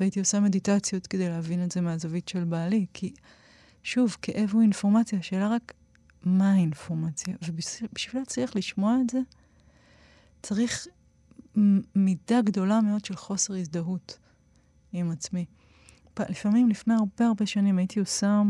והייתי 0.00 0.20
עושה 0.20 0.40
מדיטציות 0.40 1.06
כדי 1.06 1.28
להבין 1.28 1.64
את 1.64 1.72
זה 1.72 1.80
מהזווית 1.80 2.28
של 2.28 2.44
בעלי, 2.44 2.86
כי 2.94 3.12
שוב, 3.82 4.16
כאב 4.22 4.50
הוא 4.52 4.62
אינפורמציה, 4.62 5.18
השאלה 5.18 5.48
רק 5.48 5.74
מה 6.24 6.52
האינפורמציה. 6.52 7.34
ובשביל 7.44 8.22
להצליח 8.22 8.56
לשמוע 8.56 8.96
את 9.04 9.10
זה, 9.10 9.18
צריך 10.42 10.86
מידה 11.94 12.42
גדולה 12.42 12.80
מאוד 12.80 13.04
של 13.04 13.16
חוסר 13.16 13.54
הזדהות 13.54 14.18
עם 14.92 15.10
עצמי. 15.10 15.44
לפעמים, 16.18 16.68
לפני 16.68 16.94
הרבה 16.94 17.26
הרבה 17.26 17.46
שנים, 17.46 17.78
הייתי 17.78 18.00
עושה 18.00 18.42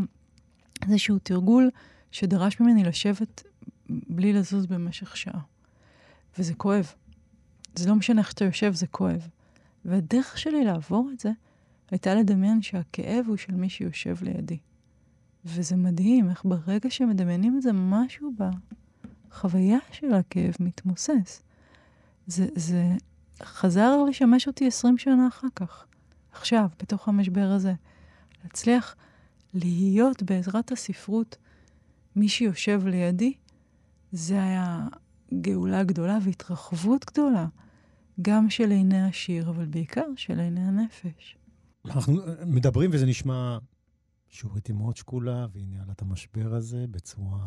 איזשהו 0.82 1.18
תרגול 1.18 1.70
שדרש 2.10 2.60
ממני 2.60 2.84
לשבת 2.84 3.42
בלי 3.88 4.32
לזוז 4.32 4.66
במשך 4.66 5.16
שעה. 5.16 5.40
וזה 6.38 6.54
כואב. 6.54 6.92
זה 7.80 7.88
לא 7.88 7.96
משנה 7.96 8.20
איך 8.20 8.30
שאתה 8.30 8.44
יושב, 8.44 8.72
זה 8.72 8.86
כואב. 8.86 9.28
והדרך 9.84 10.38
שלי 10.38 10.64
לעבור 10.64 11.10
את 11.14 11.20
זה 11.20 11.30
הייתה 11.90 12.14
לדמיין 12.14 12.62
שהכאב 12.62 13.24
הוא 13.28 13.36
של 13.36 13.54
מי 13.54 13.68
שיושב 13.68 14.16
לידי. 14.22 14.58
וזה 15.44 15.76
מדהים 15.76 16.30
איך 16.30 16.44
ברגע 16.44 16.90
שמדמיינים 16.90 17.56
את 17.56 17.62
זה, 17.62 17.72
משהו 17.72 18.32
בחוויה 19.30 19.78
של 19.92 20.14
הכאב 20.14 20.54
מתמוסס. 20.60 21.42
זה, 22.26 22.46
זה 22.54 22.84
חזר 23.42 24.04
לשמש 24.04 24.46
אותי 24.46 24.66
20 24.66 24.98
שנה 24.98 25.28
אחר 25.28 25.48
כך. 25.54 25.86
עכשיו, 26.32 26.68
בתוך 26.82 27.08
המשבר 27.08 27.50
הזה. 27.50 27.74
להצליח 28.44 28.96
להיות 29.54 30.22
בעזרת 30.22 30.72
הספרות 30.72 31.36
מי 32.16 32.28
שיושב 32.28 32.86
לידי, 32.86 33.32
זה 34.12 34.42
היה 34.42 34.88
גאולה 35.40 35.84
גדולה 35.84 36.18
והתרחבות 36.22 37.04
גדולה, 37.04 37.46
גם 38.22 38.50
של 38.50 38.70
עיני 38.70 39.02
השיר, 39.02 39.50
אבל 39.50 39.66
בעיקר 39.66 40.06
של 40.16 40.40
עיני 40.40 40.60
הנפש. 40.60 41.36
אנחנו 41.84 42.16
מדברים 42.46 42.90
וזה 42.92 43.06
נשמע 43.06 43.58
שאורית 44.28 44.66
היא 44.66 44.76
מאוד 44.76 44.96
שקולה, 44.96 45.46
והיא 45.52 45.66
ניהלה 45.68 45.92
את 45.92 46.02
המשבר 46.02 46.54
הזה 46.54 46.84
בצורה... 46.90 47.38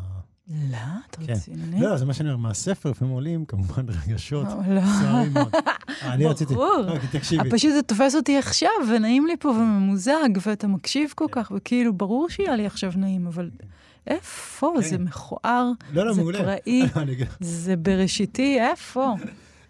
לא, 0.47 0.77
אתה 1.09 1.17
כן. 1.17 1.33
רציני? 1.33 1.81
לא, 1.81 1.97
זה 1.97 2.05
מה 2.05 2.13
שאני 2.13 2.29
אומר, 2.29 2.47
מהספר 2.47 2.89
לפעמים 2.89 3.13
עולים, 3.13 3.45
כמובן 3.45 3.85
רגשות 3.89 4.47
לא. 4.67 4.81
סוערים 4.99 5.33
מאוד. 5.33 5.53
אני 6.01 6.25
רציתי... 6.25 6.53
ברור. 6.53 6.97
תקשיבי. 7.11 7.49
פשוט 7.49 7.71
זה 7.73 7.81
תופס 7.81 8.15
אותי 8.15 8.37
עכשיו, 8.37 8.69
ונעים 8.89 9.27
לי 9.27 9.37
פה 9.39 9.49
וממוזג, 9.49 10.29
ואתה 10.45 10.67
מקשיב 10.67 11.13
כל 11.15 11.27
כך, 11.31 11.51
וכאילו, 11.55 11.93
ברור 11.93 12.29
שיהיה 12.29 12.55
לי 12.55 12.65
עכשיו 12.65 12.91
נעים, 12.95 13.27
אבל 13.27 13.49
איפה? 14.07 14.73
זה 14.81 14.97
כן. 14.97 15.03
מכוער, 15.03 15.71
לא, 15.93 16.13
זה 16.13 16.21
פראי, 16.33 16.83
זה 17.39 17.75
בראשיתי, 17.75 18.59
איפה? 18.61 19.15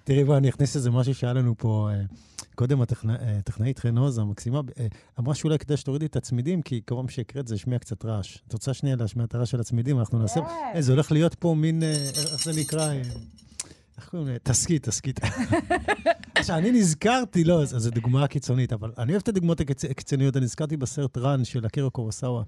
תראי, 0.04 0.24
בואי, 0.24 0.38
אני 0.38 0.50
אכניס 0.50 0.76
איזה 0.76 0.92
משהו 0.92 1.16
שהיה 1.16 1.34
לנו 1.34 1.56
פה... 1.58 1.90
אה, 1.92 2.02
קודם 2.56 2.82
הטכנאית 2.82 3.80
חן 3.80 3.98
עוז 3.98 4.18
המקסימה 4.18 4.62
אה, 4.80 4.88
אמרה 5.20 5.36
שאולי 5.36 5.60
כדאי 5.60 5.78
שתורידי 5.78 6.06
את 6.06 6.16
הצמידים, 6.16 6.62
כי 6.62 6.82
כל 6.86 6.96
פעם 6.96 7.08
שהקראת 7.08 7.48
זה 7.48 7.56
השמיע 7.56 7.80
קצת 7.80 8.06
רעש. 8.06 8.38
את 8.48 8.54
רוצה 8.54 8.74
שנייה 8.74 8.96
להשמיע 8.96 9.26
את 9.26 9.36
הרעש 9.36 9.52
של 9.52 9.60
הצמידים? 9.60 10.00
אנחנו 10.00 10.20
נעשה... 10.20 10.40
אה, 10.76 10.82
זה 10.82 10.92
הולך 10.92 11.12
להיות 11.12 11.36
פה 11.36 11.56
מין, 11.58 11.84
אה, 11.84 11.94
איך 12.34 12.44
זה 12.44 12.62
נקרא? 12.62 12.94
איך 13.98 14.10
קוראים 14.10 14.28
לזה? 14.28 14.38
תסכית, 14.44 14.84
תסכית. 14.84 15.20
עכשיו, 16.36 16.58
אני 16.58 16.72
נזכרתי, 16.72 17.44
לא, 17.44 17.66
זו 17.66 17.90
דוגמה 17.92 18.28
קיצונית, 18.28 18.74
אבל 18.74 18.92
אני 18.98 19.12
אוהב 19.12 19.22
את 19.22 19.28
הדוגמאות 19.28 19.62
הקיצוניות. 19.90 20.38
אני 20.38 20.46
נזכרתי 20.46 20.78
בסרט 20.78 21.18
רן 21.18 21.44
של 21.44 21.66
אקירו 21.66 21.92
קורוסאווה. 21.92 22.44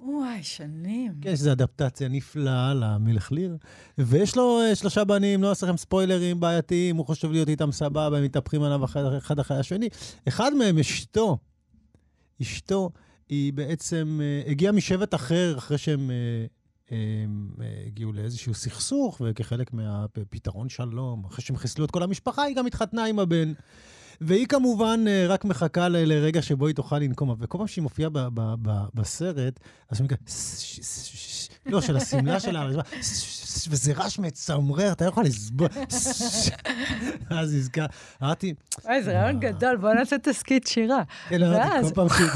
וואי, 0.00 0.42
שנים. 0.42 1.12
כן, 1.20 1.36
שזו 1.36 1.52
אדפטציה 1.52 2.08
נפלאה 2.08 2.74
למלך 2.74 3.32
ליר. 3.32 3.56
ויש 3.98 4.36
לו 4.36 4.60
uh, 4.72 4.74
שלושה 4.74 5.04
בנים, 5.04 5.42
לא 5.42 5.50
אעשה 5.50 5.66
לכם 5.66 5.76
ספוילרים 5.76 6.40
בעייתיים, 6.40 6.96
הוא 6.96 7.06
חושב 7.06 7.30
להיות 7.30 7.48
איתם 7.48 7.72
סבבה, 7.72 8.18
הם 8.18 8.24
מתהפכים 8.24 8.62
עליו 8.62 8.84
אחד 9.18 9.38
אחרי 9.38 9.58
השני. 9.58 9.88
אחד 10.28 10.54
מהם, 10.54 10.78
אשתו, 10.78 11.38
אשתו, 12.42 12.90
היא 13.28 13.52
בעצם 13.52 14.20
uh, 14.20 14.50
הגיעה 14.50 14.72
משבט 14.72 15.14
אחר, 15.14 15.54
אחרי 15.58 15.78
שהם 15.78 16.10
uh, 16.10 16.90
הם, 16.90 17.50
uh, 17.56 17.62
הגיעו 17.86 18.12
לאיזשהו 18.12 18.54
סכסוך, 18.54 19.20
וכחלק 19.24 19.72
מהפתרון 19.72 20.68
שלום, 20.68 21.24
אחרי 21.24 21.44
שהם 21.44 21.56
חיסלו 21.56 21.84
את 21.84 21.90
כל 21.90 22.02
המשפחה, 22.02 22.42
היא 22.42 22.56
גם 22.56 22.66
התחתנה 22.66 23.04
עם 23.04 23.18
הבן. 23.18 23.52
והיא 24.20 24.46
כמובן 24.46 25.04
אה, 25.08 25.26
רק 25.28 25.44
מחכה 25.44 25.88
לרגע 25.88 26.42
שבו 26.42 26.66
היא 26.66 26.74
תוכל 26.74 26.98
לנקום. 26.98 27.34
וכל 27.38 27.58
פעם 27.58 27.66
שהיא 27.66 27.82
מופיעה 27.82 28.10
בסרט, 28.94 29.60
אז 29.90 30.00
היא 30.00 30.08
לא, 31.66 31.80
של 31.80 31.96
השמלה 31.96 32.40
שלה, 32.40 32.68
וזה 33.70 33.92
רעש 33.92 34.18
מצמרר, 34.18 34.92
אתה 34.92 35.04
לא 35.04 35.10
יכול 35.10 35.24
לסבול. 35.24 35.68
אז 37.30 37.54
נזכר, 37.54 37.86
אמרתי... 38.22 38.54
וואי, 38.84 39.02
זה 39.02 39.20
רעיון 39.20 39.40
גדול, 39.40 39.76
בוא 39.76 39.92
נעשה 39.92 40.18
תסכית 40.18 40.66
שירה. 40.66 41.02
כן, 41.28 41.42
אמרתי, 41.42 41.88
כל 41.88 41.94
פעם 41.94 42.08
שהיא... 42.08 42.28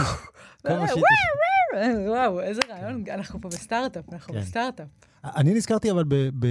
וואו, 2.08 2.40
איזה 2.40 2.60
רעיון, 2.70 3.04
אנחנו 3.10 3.40
פה 3.40 3.48
בסטארט-אפ, 3.48 4.04
אנחנו 4.12 4.34
כן. 4.34 4.40
בסטארט-אפ. 4.40 4.86
אני 5.24 5.54
נזכרתי 5.54 5.90
אבל 5.90 6.04
ב... 6.08 6.46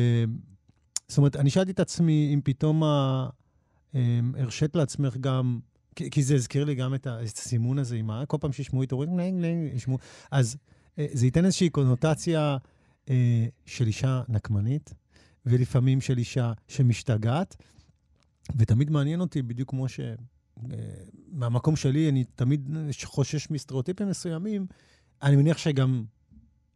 זאת 1.07 1.17
אומרת, 1.17 1.35
אני 1.35 1.49
שאלתי 1.49 1.71
את 1.71 1.79
עצמי 1.79 2.31
אם 2.33 2.39
פתאום 2.43 2.83
אמ, 2.83 3.27
הרשית 4.37 4.75
לעצמך 4.75 5.17
גם, 5.17 5.59
כי, 5.95 6.23
זה 6.23 6.35
הזכיר 6.35 6.63
לי 6.63 6.75
גם 6.75 6.93
את 6.93 7.07
הסימון 7.07 7.79
הזה 7.79 7.95
עם. 7.95 8.25
כל 8.27 8.37
פעם 8.41 8.51
שישמעו 8.51 8.83
את 8.83 8.91
אורית, 8.91 9.09
ישמעו. 9.73 9.97
אז 10.31 10.57
אה, 10.99 11.05
זה 11.13 11.25
ייתן 11.25 11.45
איזושהי 11.45 11.69
קונוטציה 11.69 12.57
אה, 13.09 13.45
של 13.65 13.87
אישה 13.87 14.21
נקמנית, 14.29 14.93
ולפעמים 15.45 16.01
של 16.01 16.17
אישה 16.17 16.53
שמשתגעת, 16.67 17.55
ותמיד 18.55 18.91
מעניין 18.91 19.21
אותי, 19.21 19.41
בדיוק 19.41 19.69
כמו 19.69 19.89
ש... 19.89 19.99
אה, 19.99 20.77
מהמקום 21.31 21.75
שלי, 21.75 22.09
אני 22.09 22.23
תמיד 22.23 22.69
חושש 23.03 23.51
מסטריאוטיפים 23.51 24.09
מסוימים, 24.09 24.65
אני 25.23 25.35
מניח 25.35 25.57
שגם 25.57 26.03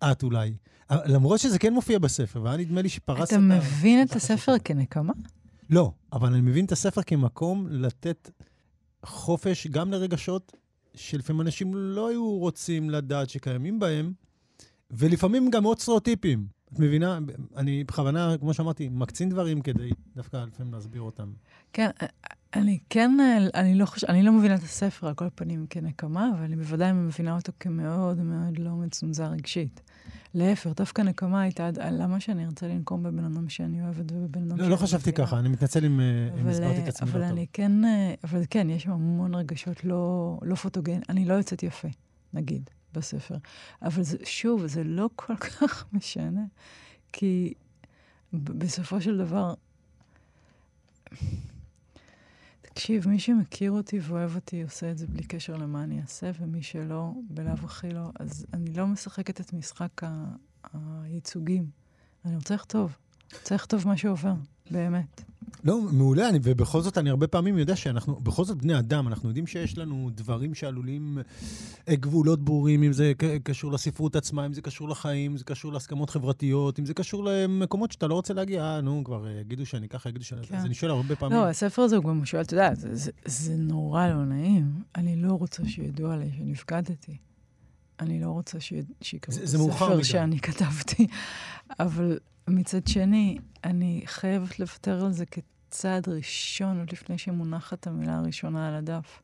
את 0.04 0.24
אולי. 0.24 0.54
למרות 0.90 1.40
שזה 1.40 1.60
כן 1.60 1.74
מופיע 1.74 2.00
בספר, 2.00 2.42
והיה 2.42 2.58
נדמה 2.58 2.82
לי 2.82 2.90
שפרסת... 2.90 3.34
אתה 3.34 3.42
מבין 3.42 4.02
את 4.02 4.16
הספר 4.16 4.60
כנקמה? 4.64 5.14
לא, 5.70 5.92
אבל 6.14 6.34
אני 6.34 6.42
מבין 6.42 6.66
את 6.66 6.72
הספר 6.72 7.02
כמקום 7.02 7.68
לתת 7.70 8.32
חופש 9.06 9.68
גם 9.68 9.92
לרגשות 9.92 10.52
שלפעמים 10.94 11.42
אנשים 11.42 11.76
לא 11.76 12.10
היו 12.10 12.32
רוצים 12.38 12.90
לדעת 12.90 13.30
שקיימים 13.30 13.80
בהם, 13.80 14.14
ולפעמים 14.92 15.50
גם 15.50 15.64
עוד 15.64 15.80
סטריאוטיפים. 15.80 16.48
את 16.74 16.80
מבינה? 16.80 17.20
אני 17.56 17.84
בכוונה, 17.84 18.38
כמו 18.40 18.54
שאמרתי, 18.54 18.90
מקצין 18.90 19.30
דברים 19.30 19.62
כדי 19.62 19.90
דווקא 20.16 20.38
לפעמים 20.38 20.74
להסביר 20.74 21.02
אותם. 21.02 21.34
כן, 21.74 21.90
אני 22.56 22.80
כן, 22.90 23.12
אני 23.54 23.76
לא, 23.76 23.86
חושב, 23.86 24.08
אני 24.08 24.24
לא 24.24 24.32
מבינה 24.32 24.56
את 24.56 24.64
הספר 24.64 25.08
על 25.08 25.14
כל 25.14 25.28
פנים 25.36 25.66
כנקמה, 25.70 26.30
אבל 26.36 26.44
אני 26.44 26.56
בוודאי 26.56 26.94
מבינה 26.94 27.36
אותו 27.36 27.52
כמאוד 27.60 28.22
מאוד 28.22 28.60
לא 28.60 28.72
מצונזר 28.72 29.26
רגשית. 29.26 29.82
להפך, 30.34 30.72
דווקא 30.76 31.02
נקמה 31.02 31.42
הייתה, 31.42 31.70
למה 31.92 32.20
שאני 32.20 32.46
ארצה 32.46 32.68
לנקום 32.68 33.04
בבן 33.04 33.24
אדם 33.24 33.50
שאני 33.50 33.82
אוהבת 33.82 34.12
ובבן 34.12 34.52
אדם 34.52 34.58
לא, 34.58 34.70
לא 34.70 34.76
חשבתי 34.76 35.14
ככה, 35.14 35.40
אני 35.40 35.50
מתנצל 35.50 35.86
אם 35.86 36.00
אה, 36.00 36.50
הסברתי 36.50 36.84
את 36.84 36.88
עצמי 36.88 37.08
לא 37.08 37.14
טוב. 37.14 37.22
אבל 37.22 37.32
אני 37.32 37.46
כן, 37.54 37.86
אה, 37.86 38.14
אבל 38.24 38.42
כן, 38.50 38.70
יש 38.70 38.84
שם 38.84 38.92
המון 38.92 39.36
רגשות 39.36 39.84
לא, 39.84 40.38
לא 40.42 40.56
פוטוגן, 40.56 41.00
אני 41.10 41.26
לא 41.26 41.34
יוצאת 41.34 41.64
יפה, 41.64 41.88
נגיד, 42.34 42.70
בספר. 42.94 43.36
אבל 43.82 44.04
זה, 44.04 44.18
שוב, 44.24 44.66
זה 44.66 44.84
לא 44.84 45.10
כל 45.16 45.36
כך 45.60 45.86
משנה, 45.94 46.44
כי 47.14 47.54
בסופו 48.34 49.02
של 49.02 49.18
דבר, 49.18 49.54
תקשיב, 52.76 53.08
מי 53.08 53.20
שמכיר 53.20 53.72
אותי 53.72 54.00
ואוהב 54.00 54.36
אותי 54.36 54.64
עושה 54.64 54.92
את 54.92 54.98
זה 54.98 55.08
בלי 55.08 55.24
קשר 55.24 55.58
למה 55.58 55.84
אני 55.84 56.02
אעשה, 56.02 56.32
ומי 56.40 56.64
שלא, 56.64 57.12
בלאו 57.30 57.54
הכי 57.54 57.90
לא. 57.90 58.10
אז 58.20 58.46
אני 58.54 58.74
לא 58.74 58.88
משחקת 58.88 59.42
את 59.42 59.54
משחק. 59.54 60.02
הייצוגים. 60.74 61.70
אני 62.26 62.36
רוצה 62.36 62.54
לכתוב. 62.54 62.98
רוצה 63.34 63.56
לכתוב 63.56 63.88
מה 63.88 63.98
שעובר, 63.98 64.34
באמת. 64.72 65.22
לא, 65.64 65.82
מעולה, 65.82 66.30
אני, 66.30 66.40
ובכל 66.44 66.82
זאת 66.82 66.98
אני 66.98 67.10
הרבה 67.10 67.28
פעמים 67.28 67.58
יודע 67.58 67.76
שאנחנו, 67.76 68.16
בכל 68.16 68.46
זאת 68.46 68.58
בני 68.58 68.80
אדם, 68.80 69.08
אנחנו 69.08 69.30
יודעים 69.30 69.48
שיש 69.48 69.78
לנו 69.78 70.10
דברים 70.16 70.54
שעלולים, 70.54 71.18
אה, 71.90 71.96
גבולות 71.96 72.44
ברורים, 72.44 72.84
אם 72.84 72.94
זה 72.94 73.14
קשור 73.44 73.72
לספרות 73.72 74.16
עצמה, 74.16 74.46
אם 74.46 74.54
זה 74.54 74.62
קשור 74.62 74.90
לחיים, 74.90 75.32
אם 75.32 75.38
זה 75.38 75.44
קשור 75.44 75.74
להסכמות 75.74 76.10
חברתיות, 76.10 76.80
אם 76.80 76.86
זה 76.86 76.94
קשור 76.94 77.24
למקומות 77.24 77.92
שאתה 77.92 78.08
לא 78.08 78.14
רוצה 78.14 78.34
להגיע, 78.34 78.64
אה, 78.64 78.82
נו, 78.82 79.04
כבר 79.04 79.28
יגידו 79.30 79.66
שאני 79.66 79.90
ככה, 79.90 80.10
יגידו 80.10 80.26
שאני... 80.26 80.48
כן. 80.48 80.56
אז 80.56 80.66
אני 80.66 80.74
שואל 80.74 80.92
הרבה 80.92 81.16
פעמים... 81.16 81.38
לא, 81.38 81.48
הספר 81.50 81.82
הזה 81.82 81.96
הוא 81.96 82.04
גם 82.06 82.26
שואל, 82.26 82.42
אתה 82.42 82.54
יודע, 82.54 82.76
זה, 82.76 82.96
זה, 82.96 83.12
זה 83.26 83.56
נורא 83.56 84.08
לא 84.08 84.26
נעים. 84.26 84.72
אני 84.96 85.16
לא 85.16 85.34
רוצה 85.34 85.66
שידעו 85.68 86.12
עליי 86.12 86.32
שנפקדתי. 86.38 87.18
אני 88.00 88.20
לא 88.20 88.30
רוצה 88.30 88.60
שיקראו 89.02 89.38
את 89.38 89.44
הספר 89.44 90.04
שאני 90.04 90.40
כתבתי, 90.40 91.08
אבל 91.80 92.20
מצד 92.48 92.88
שני, 92.88 93.38
אני 93.64 94.02
חייבת 94.06 94.60
לוותר 94.60 95.06
על 95.06 95.12
זה 95.12 95.26
כצעד 95.26 96.10
ראשון, 96.10 96.80
עוד 96.80 96.92
לפני 96.92 97.18
שמונחת 97.18 97.88
המילה 97.88 98.18
הראשונה 98.18 98.68
על 98.68 98.76
הדף, 98.76 99.22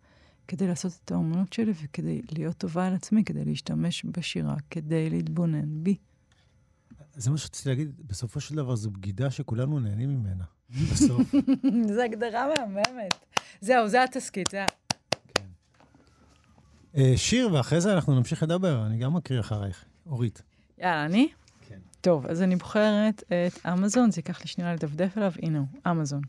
כדי 0.48 0.68
לעשות 0.68 1.00
את 1.06 1.12
האומנות 1.12 1.54
שלי 1.54 1.74
וכדי 1.84 2.22
להיות 2.32 2.58
טובה 2.58 2.88
על 2.88 2.94
עצמי, 2.94 3.24
כדי 3.24 3.46
להשתמש 3.46 4.06
בשירה, 4.06 4.56
כדי 4.70 5.10
להתבונן 5.10 5.84
בי. 5.84 5.96
זה 7.14 7.32
מה 7.32 7.38
שרציתי 7.38 7.70
להגיד, 7.70 7.92
בסופו 8.08 8.40
של 8.40 8.56
דבר 8.56 8.76
זו 8.76 8.92
בגידה 8.92 9.32
שכולנו 9.32 9.80
נהנים 9.80 10.10
ממנה, 10.10 10.44
בסוף. 10.92 11.32
זו 11.94 12.02
הגדרה 12.02 12.48
מהממת. 12.48 13.14
זהו, 13.62 13.88
זה 13.88 14.04
התסכית, 14.04 14.48
זה 14.52 14.66
שיר, 17.16 17.54
ואחרי 17.54 17.82
זה 17.82 17.94
אנחנו 17.94 18.16
נמשיך 18.16 18.44
לדבר, 18.44 18.86
אני 18.86 18.98
גם 18.98 19.18
אקריא 19.18 19.40
אחרייך. 19.40 19.86
אורית. 20.06 20.42
יאללה, 20.78 21.06
אני? 21.06 21.30
טוב, 22.02 22.26
אז 22.26 22.42
אני 22.42 22.56
בוחרת 22.56 23.24
את 23.28 23.66
אמזון, 23.66 24.12
זה 24.12 24.20
ייקח 24.20 24.42
לי 24.42 24.48
שנייה 24.48 24.74
לדפדף 24.74 25.18
עליו, 25.18 25.32
הנה 25.42 25.60
הוא, 25.60 25.68
אמזון. 25.92 26.22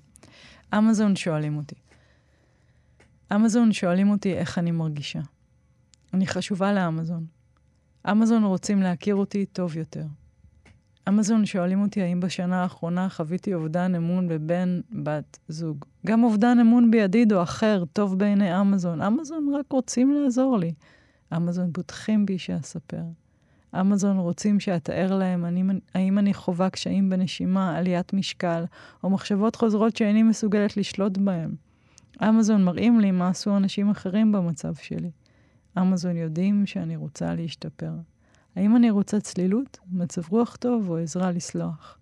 אמזון 0.79 1.17
שואלים 1.17 1.57
אותי. 1.57 1.75
אמזון 3.35 3.73
שואלים 3.73 4.11
אותי 4.11 4.35
איך 4.35 4.59
אני 4.59 4.71
מרגישה. 4.71 5.21
אני 6.15 6.27
חשובה 6.27 6.73
לאמזון. 6.73 7.27
אמזון 8.11 8.45
רוצים 8.45 8.83
להכיר 8.83 9.15
אותי 9.15 9.47
טוב 9.47 9.77
יותר. 9.77 10.05
אמזון 11.09 11.47
שואלים 11.47 11.83
אותי 11.83 12.03
האם 12.03 12.21
בשנה 12.21 12.63
האחרונה 12.63 13.09
חוויתי 13.09 13.55
אובדן 13.55 13.95
אמון 13.95 14.29
בבן, 14.29 14.81
בת, 14.93 15.39
זוג. 15.49 15.85
גם 16.07 16.25
אובדן 16.25 16.59
אמון 16.59 16.91
בידיד 16.91 17.33
או 17.33 17.43
אחר 17.43 17.85
טוב 17.93 18.19
בעיני 18.19 18.61
אמזון. 18.61 19.03
אמזון 19.03 19.55
רק 19.55 19.73
רוצים 19.73 20.13
לעזור 20.13 20.59
לי. 20.59 20.73
אמזון 21.37 21.73
בוטחים 21.73 22.27
בי 22.27 22.39
שאספר. 22.39 23.03
אמזון 23.81 24.19
רוצים 24.19 24.61
שאתאר 24.61 25.19
להם 25.19 25.45
אני, 25.45 25.63
האם 25.95 26.19
אני 26.19 26.35
חווה 26.35 26.71
קשיים 26.71 27.11
בנשימה, 27.11 27.77
עליית 27.77 28.13
משקל, 28.13 28.65
או 29.05 29.11
מחשבות 29.11 29.57
חוזרות 29.57 29.97
שאיני 29.97 30.23
מסוגלת 30.23 30.77
לשלוט 30.77 31.19
בהם. 31.19 31.55
אמזון 32.29 32.65
מראים 32.65 33.01
לי 33.01 33.11
מה 33.11 33.29
עשו 33.29 33.57
אנשים 33.57 33.91
אחרים 33.91 34.33
במצב 34.33 34.75
שלי. 34.75 35.11
אמזון 35.79 36.17
יודעים 36.17 36.67
שאני 36.67 36.97
רוצה 36.97 37.35
להשתפר. 37.35 37.91
האם 38.57 38.77
אני 38.77 38.91
רוצה 38.91 39.21
צלילות, 39.21 39.79
מצב 39.93 40.29
רוח 40.29 40.57
טוב 40.57 40.89
או 40.89 40.97
עזרה 40.97 41.31
לסלוח? 41.31 41.99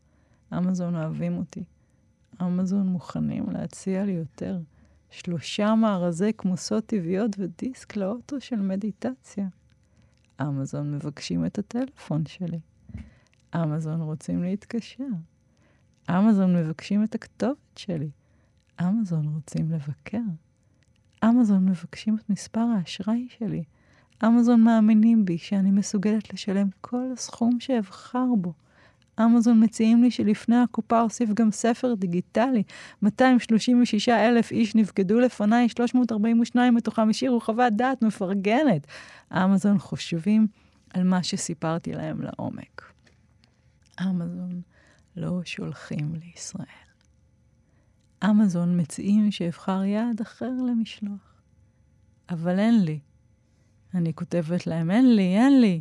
אמזון 0.58 0.96
אוהבים 0.96 1.36
אותי. 1.36 1.64
אמזון 2.42 2.86
מוכנים 2.86 3.50
להציע 3.50 4.04
לי 4.04 4.12
יותר. 4.12 4.58
שלושה 5.10 5.74
מארזי 5.74 6.32
כמוסות 6.38 6.86
טבעיות 6.86 7.30
ודיסק 7.38 7.96
לאוטו 7.96 8.40
של 8.40 8.56
מדיטציה. 8.56 9.48
אמזון 10.42 10.94
מבקשים 10.94 11.46
את 11.46 11.58
הטלפון 11.58 12.26
שלי. 12.26 12.60
אמזון 13.54 14.00
רוצים 14.00 14.42
להתקשר. 14.42 15.04
אמזון 16.10 16.56
מבקשים 16.56 17.04
את 17.04 17.14
הכתובת 17.14 17.76
שלי. 17.76 18.10
אמזון 18.82 19.28
רוצים 19.34 19.70
לבקר. 19.70 20.18
אמזון 21.24 21.64
מבקשים 21.64 22.16
את 22.18 22.30
מספר 22.30 22.60
האשראי 22.60 23.26
שלי. 23.28 23.64
אמזון 24.26 24.60
מאמינים 24.64 25.24
בי 25.24 25.38
שאני 25.38 25.70
מסוגלת 25.70 26.32
לשלם 26.32 26.68
כל 26.80 27.04
הסכום 27.12 27.60
שאבחר 27.60 28.26
בו. 28.38 28.52
אמזון 29.20 29.64
מציעים 29.64 30.02
לי 30.02 30.10
שלפני 30.10 30.56
הקופה 30.56 31.02
אוסיף 31.02 31.30
גם 31.34 31.50
ספר 31.50 31.94
דיגיטלי. 31.94 32.62
236 33.02 34.08
אלף 34.08 34.50
איש 34.50 34.74
נפקדו 34.74 35.20
לפניי, 35.20 35.68
342 35.68 36.74
מתוכם 36.74 37.08
השאירו 37.10 37.40
חוות 37.40 37.72
דעת 37.72 38.02
מפרגנת. 38.02 38.86
אמזון 39.32 39.78
חושבים 39.78 40.46
על 40.94 41.04
מה 41.04 41.22
שסיפרתי 41.22 41.92
להם 41.92 42.22
לעומק. 42.22 42.92
אמזון 44.02 44.60
לא 45.16 45.40
שולחים 45.44 46.14
לישראל. 46.14 46.66
אמזון 48.24 48.80
מציעים 48.80 49.30
שאבחר 49.30 49.84
יעד 49.84 50.20
אחר 50.20 50.50
למשלוח. 50.68 51.34
אבל 52.30 52.58
אין 52.58 52.84
לי. 52.84 52.98
אני 53.94 54.14
כותבת 54.14 54.66
להם, 54.66 54.90
אין 54.90 55.16
לי, 55.16 55.36
אין 55.36 55.60
לי. 55.60 55.80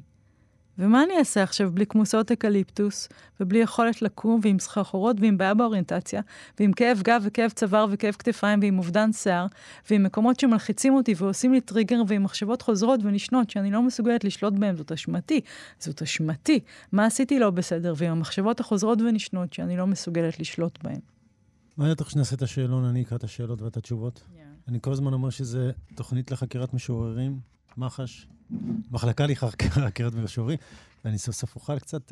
ומה 0.79 1.03
אני 1.03 1.13
אעשה 1.19 1.43
עכשיו 1.43 1.71
בלי 1.71 1.85
כמוסות 1.85 2.31
אקליפטוס, 2.31 3.09
ובלי 3.39 3.59
יכולת 3.59 4.01
לקום, 4.01 4.39
ועם 4.43 4.59
סחרחורות, 4.59 5.15
ועם 5.19 5.37
בעיה 5.37 5.53
באוריינטציה, 5.53 6.21
ועם 6.59 6.73
כאב 6.73 7.01
גב 7.03 7.21
וכאב 7.25 7.51
צוואר 7.51 7.85
וכאב 7.91 8.13
כתפיים, 8.19 8.59
ועם 8.61 8.77
אובדן 8.77 9.13
שיער, 9.13 9.45
ועם 9.89 10.03
מקומות 10.03 10.39
שמלחיצים 10.39 10.93
אותי 10.93 11.13
ועושים 11.17 11.53
לי 11.53 11.61
טריגר, 11.61 12.01
ועם 12.07 12.23
מחשבות 12.23 12.61
חוזרות 12.61 12.99
ונשנות 13.03 13.49
שאני 13.49 13.71
לא 13.71 13.81
מסוגלת 13.81 14.23
לשלוט 14.23 14.53
בהן, 14.53 14.75
זאת 14.75 14.91
אשמתי. 14.91 15.41
זאת 15.79 16.01
אשמתי. 16.01 16.59
מה 16.91 17.05
עשיתי 17.05 17.39
לא 17.39 17.49
בסדר? 17.49 17.93
ועם 17.97 18.11
המחשבות 18.11 18.59
החוזרות 18.59 19.01
ונשנות 19.01 19.53
שאני 19.53 19.77
לא 19.77 19.87
מסוגלת 19.87 20.39
לשלוט 20.39 20.83
בהן. 20.83 20.99
מה 21.77 21.87
יותר 21.87 22.05
שנעשה 22.05 22.35
את 22.35 22.41
השאלון, 22.41 22.85
אני 22.85 23.01
אקרא 23.01 23.17
את 23.17 23.23
השאלות 23.23 23.61
ואת 23.61 23.77
התשובות? 23.77 24.23
Yeah. 24.27 24.39
אני 24.67 24.77
כל 24.81 24.91
הזמן 24.91 25.13
אומר 25.13 25.29
שזה 25.29 25.71
תוכנית 25.95 26.31
לחקירת 26.31 26.73
משוררים, 26.73 27.39
מח"ש, 27.77 28.27
מחלקה 28.91 29.25
לחקירת 29.77 30.13
משוררים, 30.13 30.57
ואני 31.05 31.17
סוף 31.17 31.35
סוף 31.35 31.55
אוכל 31.55 31.79
קצת 31.79 32.11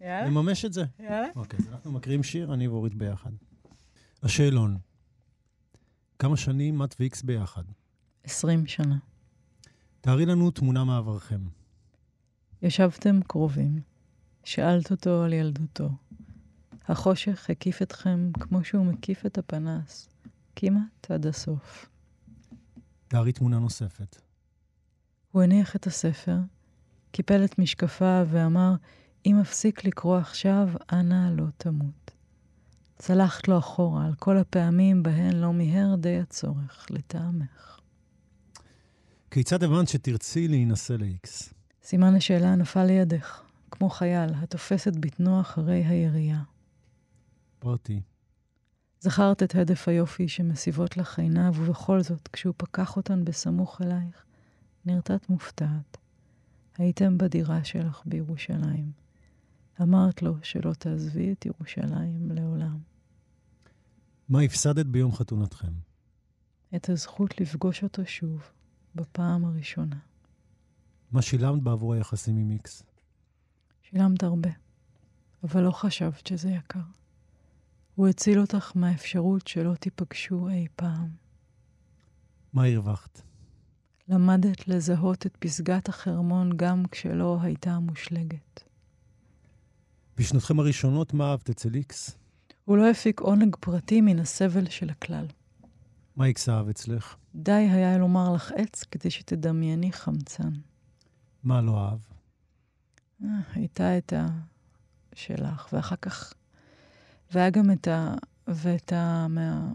אה, 0.00 0.26
לממש 0.26 0.64
את 0.64 0.72
זה. 0.72 0.84
יאללה. 1.00 1.28
אוקיי, 1.36 1.58
אז 1.58 1.68
אנחנו 1.68 1.92
מקריאים 1.92 2.22
שיר, 2.22 2.54
אני 2.54 2.68
ואורית 2.68 2.94
ביחד. 2.94 3.30
השאלון, 4.22 4.78
כמה 6.18 6.36
שנים 6.36 6.82
את 6.82 6.94
ואיקס 7.00 7.22
ביחד? 7.22 7.62
עשרים 8.24 8.66
שנה. 8.66 8.96
תארי 10.00 10.26
לנו 10.26 10.50
תמונה 10.50 10.84
מעברכם. 10.84 11.40
ישבתם 12.62 13.20
קרובים, 13.22 13.80
שאלת 14.44 14.90
אותו 14.90 15.22
על 15.22 15.32
ילדותו. 15.32 15.90
החושך 16.88 17.50
הקיף 17.50 17.82
אתכם 17.82 18.30
כמו 18.40 18.64
שהוא 18.64 18.86
מקיף 18.86 19.26
את 19.26 19.38
הפנס, 19.38 20.08
כמעט 20.56 21.10
עד 21.10 21.26
הסוף. 21.26 21.88
תארי 23.08 23.32
תמונה 23.32 23.58
נוספת. 23.58 24.27
הוא 25.32 25.42
הניח 25.42 25.76
את 25.76 25.86
הספר, 25.86 26.36
קיפל 27.12 27.44
את 27.44 27.58
משקפיו 27.58 28.26
ואמר, 28.30 28.74
אם 29.26 29.40
אפסיק 29.40 29.84
לקרוא 29.84 30.16
עכשיו, 30.16 30.68
אנא 30.92 31.30
לא 31.36 31.44
תמות. 31.56 32.10
צלחת 32.98 33.48
לו 33.48 33.58
אחורה 33.58 34.06
על 34.06 34.14
כל 34.14 34.38
הפעמים 34.38 35.02
בהן 35.02 35.36
לא 35.36 35.52
מיהר 35.52 35.94
די 35.96 36.18
הצורך 36.18 36.86
לטעמך. 36.90 37.80
כיצד 39.30 39.62
הבנת 39.62 39.88
שתרצי 39.88 40.48
להינשא 40.48 40.92
ל-X? 40.92 41.54
סימן 41.82 42.14
השאלה 42.14 42.56
נפל 42.56 42.84
לידך, 42.84 43.42
כמו 43.70 43.90
חייל 43.90 44.34
התופס 44.34 44.88
את 44.88 44.96
בטנו 44.96 45.40
אחרי 45.40 45.84
הירייה. 45.84 46.42
פרטי. 47.58 48.00
זכרת 49.00 49.42
את 49.42 49.54
הדף 49.54 49.88
היופי 49.88 50.28
שמסיבות 50.28 50.96
לך 50.96 51.18
עיניו, 51.18 51.52
ובכל 51.56 52.02
זאת, 52.02 52.28
כשהוא 52.32 52.54
פקח 52.56 52.96
אותן 52.96 53.24
בסמוך 53.24 53.82
אלייך, 53.82 54.24
נרתעת 54.84 55.30
מופתעת. 55.30 55.96
הייתם 56.78 57.18
בדירה 57.18 57.64
שלך 57.64 58.02
בירושלים. 58.06 58.92
אמרת 59.82 60.22
לו 60.22 60.34
שלא 60.42 60.72
תעזבי 60.72 61.32
את 61.32 61.46
ירושלים 61.46 62.30
לעולם. 62.30 62.78
מה 64.28 64.40
הפסדת 64.40 64.86
ביום 64.86 65.12
חתונתכם? 65.12 65.72
את 66.76 66.88
הזכות 66.88 67.40
לפגוש 67.40 67.82
אותו 67.82 68.06
שוב, 68.06 68.42
בפעם 68.94 69.44
הראשונה. 69.44 69.98
מה 71.12 71.22
שילמת 71.22 71.62
בעבור 71.62 71.94
היחסים 71.94 72.36
עם 72.36 72.50
איקס? 72.50 72.82
שילמת 73.82 74.22
הרבה, 74.22 74.50
אבל 75.42 75.60
לא 75.60 75.70
חשבת 75.70 76.26
שזה 76.26 76.50
יקר. 76.50 76.80
הוא 77.94 78.08
הציל 78.08 78.40
אותך 78.40 78.72
מהאפשרות 78.74 79.46
שלא 79.46 79.74
תיפגשו 79.74 80.48
אי 80.48 80.66
פעם. 80.76 81.08
מה 82.52 82.64
הרווחת? 82.64 83.22
למדת 84.08 84.68
לזהות 84.68 85.26
את 85.26 85.36
פסגת 85.36 85.88
החרמון 85.88 86.50
גם 86.56 86.82
כשלא 86.90 87.38
הייתה 87.42 87.78
מושלגת. 87.78 88.64
בשנותכם 90.16 90.60
הראשונות, 90.60 91.14
מה 91.14 91.30
אהבת 91.30 91.50
אצל 91.50 91.74
איקס? 91.74 92.18
הוא 92.64 92.76
לא 92.76 92.90
הפיק 92.90 93.20
עונג 93.20 93.56
פרטי 93.60 94.00
מן 94.00 94.18
הסבל 94.18 94.68
של 94.68 94.90
הכלל. 94.90 95.26
מה 96.16 96.26
איקס 96.26 96.48
אהב 96.48 96.68
אצלך? 96.68 97.16
די 97.34 97.52
היה 97.52 97.98
לומר 97.98 98.32
לך 98.32 98.52
עץ 98.56 98.84
כדי 98.84 99.10
שתדמייני 99.10 99.92
חמצן. 99.92 100.52
מה 101.44 101.60
לא 101.60 101.78
אהב? 101.80 101.98
אה, 103.24 103.28
הייתה 103.54 103.98
את 103.98 104.12
ה... 104.12 104.26
שלך, 105.14 105.68
ואחר 105.72 105.96
כך... 105.96 106.32
והיה 107.34 107.50
גם 107.50 107.70
את 107.70 107.88
ה... 107.88 108.14
ואת 108.48 108.92
ה... 108.92 109.26
מה... 109.28 109.68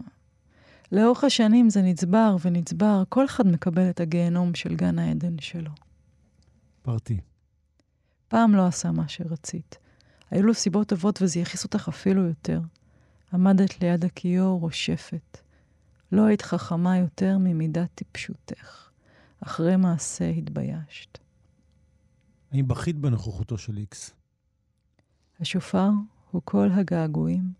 לאורך 0.94 1.24
השנים 1.24 1.70
זה 1.70 1.82
נצבר 1.82 2.36
ונצבר, 2.44 3.02
כל 3.08 3.24
אחד 3.24 3.46
מקבל 3.46 3.90
את 3.90 4.00
הגיהנום 4.00 4.54
של 4.54 4.76
גן 4.76 4.98
העדן 4.98 5.38
שלו. 5.38 5.70
פרטי. 6.82 7.20
פעם 8.28 8.54
לא 8.54 8.66
עשה 8.66 8.90
מה 8.90 9.08
שרצית. 9.08 9.78
היו 10.30 10.42
לו 10.42 10.54
סיבות 10.54 10.88
טובות 10.88 11.22
וזה 11.22 11.40
יכעיס 11.40 11.64
אותך 11.64 11.88
אפילו 11.88 12.22
יותר. 12.22 12.60
עמדת 13.32 13.82
ליד 13.82 14.04
הכיור 14.04 14.60
רושפת. 14.60 15.38
לא 16.12 16.26
היית 16.26 16.42
חכמה 16.42 16.98
יותר 16.98 17.38
ממידת 17.38 17.88
טיפשותך. 17.94 18.90
אחרי 19.40 19.76
מעשה 19.76 20.28
התביישת. 20.28 21.18
האם 22.52 22.68
בכית 22.68 22.96
בנוכחותו 22.96 23.58
של 23.58 23.76
איקס? 23.76 24.14
השופר 25.40 25.88
הוא 26.30 26.42
כל 26.44 26.68
הגעגועים 26.72 27.52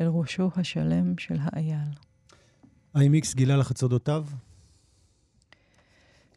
אל 0.00 0.06
ראשו 0.06 0.50
השלם 0.56 1.18
של 1.18 1.36
האייל. 1.40 2.07
האם 2.94 3.14
איקס 3.14 3.34
גילה 3.34 3.56
לך 3.56 3.70
את 3.70 3.78
סודותיו? 3.78 4.26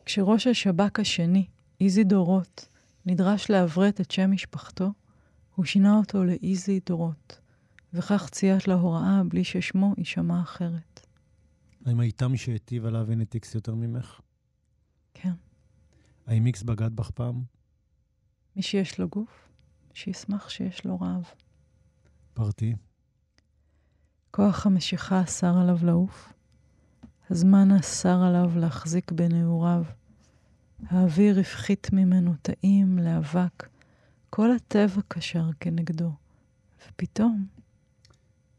כשראש 0.05 0.47
השב"כ 0.47 0.99
השני, 0.99 1.45
איזי 1.81 2.03
דורות, 2.03 2.67
נדרש 3.05 3.49
לעברת 3.49 4.01
את 4.01 4.11
שם 4.11 4.31
משפחתו, 4.31 4.91
הוא 5.55 5.65
שינה 5.65 5.97
אותו 5.97 6.23
לאיזי 6.23 6.79
דורות, 6.85 7.39
וכך 7.93 8.29
ציית 8.29 8.67
להוראה 8.67 9.21
בלי 9.27 9.43
ששמו 9.43 9.93
יישמע 9.97 10.41
אחרת. 10.41 11.07
האם 11.85 11.99
הייתה 11.99 12.27
מי 12.27 12.37
שהיטיבה 12.37 12.89
להבין 12.89 13.21
את 13.21 13.33
איקס 13.33 13.55
יותר 13.55 13.75
ממך? 13.75 14.19
כן. 15.13 15.33
האם 16.27 16.45
איקס 16.45 16.63
בגד 16.63 16.95
בך 16.95 17.11
פעם? 17.11 17.43
מי 18.55 18.61
שיש 18.61 18.99
לו 18.99 19.09
גוף, 19.09 19.49
שישמח 19.93 20.49
שיש 20.49 20.85
לו 20.85 20.99
רעב. 20.99 21.23
פרטי. 22.33 22.75
כוח 24.31 24.65
המשיכה 24.65 25.23
אסר 25.23 25.57
עליו 25.57 25.77
לעוף, 25.85 26.33
הזמן 27.31 27.71
אסר 27.71 28.23
עליו 28.23 28.51
להחזיק 28.59 29.11
בנעוריו. 29.11 29.83
האוויר 30.87 31.39
הפחית 31.39 31.89
ממנו 31.93 32.33
טעים 32.41 32.99
לאבק, 32.99 33.69
כל 34.29 34.51
הטבע 34.51 35.01
קשר 35.07 35.49
כנגדו. 35.59 36.11
ופתאום... 36.87 37.45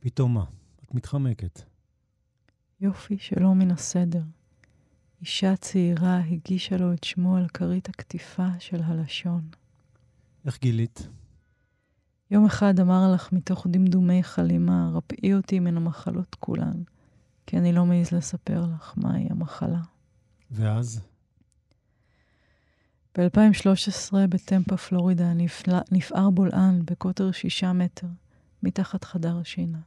פתאום 0.01 0.35
מה? 0.35 0.45
את 0.85 0.95
מתחמקת. 0.95 1.63
יופי 2.81 3.19
שלא 3.19 3.55
מן 3.55 3.71
הסדר. 3.71 4.23
אישה 5.21 5.57
צעירה 5.57 6.19
הגישה 6.19 6.77
לו 6.77 6.93
את 6.93 7.05
שמו 7.05 7.37
על 7.37 7.49
כרית 7.49 7.89
הקטיפה 7.89 8.49
של 8.59 8.81
הלשון. 8.85 9.49
איך 10.45 10.61
גילית? 10.61 11.09
יום 12.31 12.45
אחד 12.45 12.81
אמר 12.81 13.13
לך 13.15 13.33
מתוך 13.33 13.67
דמדומי 13.71 14.23
חלימה, 14.23 14.91
רפאי 14.95 15.35
אותי 15.35 15.61
מן 15.61 15.77
המחלות 15.77 16.35
כולן, 16.35 16.83
כי 17.53 17.59
אני 17.59 17.73
לא 17.73 17.87
מעז 17.87 18.13
לספר 18.13 18.65
לך 18.75 18.95
מהי 18.97 19.27
המחלה. 19.31 19.81
ואז? 20.51 21.01
ב-2013 23.19 24.15
בטמפה, 24.29 24.77
פלורידה, 24.77 25.35
נפל... 25.35 25.73
נפער 25.91 26.31
בולען 26.31 26.83
בקוטר 26.85 27.33
שישה 27.33 27.73
מטר, 27.73 28.07
מתחת 28.63 29.05
חדר 29.05 29.39
השינה. 29.39 29.79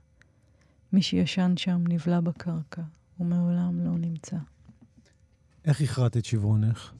מי 0.93 1.01
שישן 1.01 1.53
שם 1.57 1.83
נבלע 1.87 2.19
בקרקע, 2.19 2.81
ומעולם 3.19 3.85
לא 3.85 3.97
נמצא. 3.97 4.37
איך 5.65 5.81
הכרעת 5.81 6.17
את 6.17 6.25
שברונך? 6.25 6.93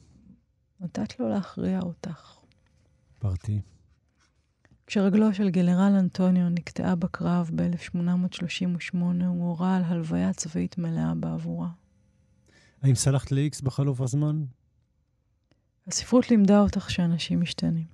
נתת 0.80 1.20
לו 1.20 1.28
להכריע 1.28 1.80
אותך. 1.80 2.36
פרטי. 3.18 3.60
כשרגלו 4.86 5.34
של 5.34 5.50
גנרל 5.50 5.92
אנטוניו 5.98 6.48
נקטעה 6.48 6.94
בקרב 6.94 7.50
ב-1838, 7.54 8.96
הוא 9.26 9.48
הורה 9.48 9.76
על 9.76 9.82
הלוויה 9.84 10.32
צבאית 10.32 10.78
מלאה 10.78 11.14
בעבורה. 11.14 11.68
האם 12.82 12.94
סלחת 12.94 13.32
ל-X 13.32 13.64
בחלוף 13.64 14.00
הזמן? 14.00 14.44
הספרות 15.86 16.30
לימדה 16.30 16.60
אותך 16.60 16.90
שאנשים 16.90 17.40
משתנים. 17.40 17.86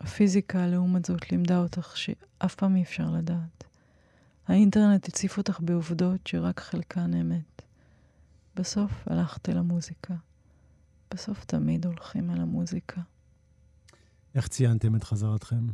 הפיזיקה, 0.00 0.66
לעומת 0.66 1.04
זאת, 1.04 1.32
לימדה 1.32 1.58
אותך 1.58 1.96
שאף 1.96 2.54
פעם 2.54 2.76
אי 2.76 2.82
אפשר 2.82 3.10
לדעת. 3.10 3.64
האינטרנט 4.48 5.08
הציף 5.08 5.38
אותך 5.38 5.60
בעובדות 5.60 6.26
שרק 6.26 6.60
חלקן 6.60 7.14
אמת. 7.14 7.62
בסוף 8.56 8.92
הלכת 9.06 9.48
אל 9.48 9.58
המוזיקה. 9.58 10.14
בסוף 11.14 11.44
תמיד 11.44 11.86
הולכים 11.86 12.30
אל 12.30 12.40
המוזיקה. 12.40 13.00
איך 14.34 14.48
ציינתם 14.48 14.96
את 14.96 15.04
חזרתכם? 15.04 15.66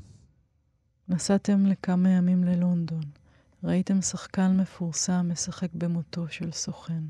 נסעתם 1.09 1.67
לכמה 1.67 2.11
ימים 2.11 2.45
ללונדון. 2.45 3.05
ראיתם 3.65 4.03
שחקן 4.03 4.57
מפורסם 4.57 5.29
משחק 5.33 5.69
במותו 5.75 6.29
של 6.29 6.53
סוכן. 6.53 7.03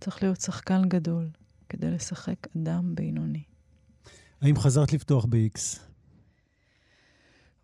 צריך 0.00 0.22
להיות 0.22 0.40
שחקן 0.40 0.88
גדול 0.88 1.28
כדי 1.68 1.90
לשחק 1.90 2.36
אדם 2.56 2.94
בינוני. 2.94 3.42
האם 4.40 4.56
חזרת 4.56 4.92
לפתוח 4.92 5.24
ב-X? 5.24 5.78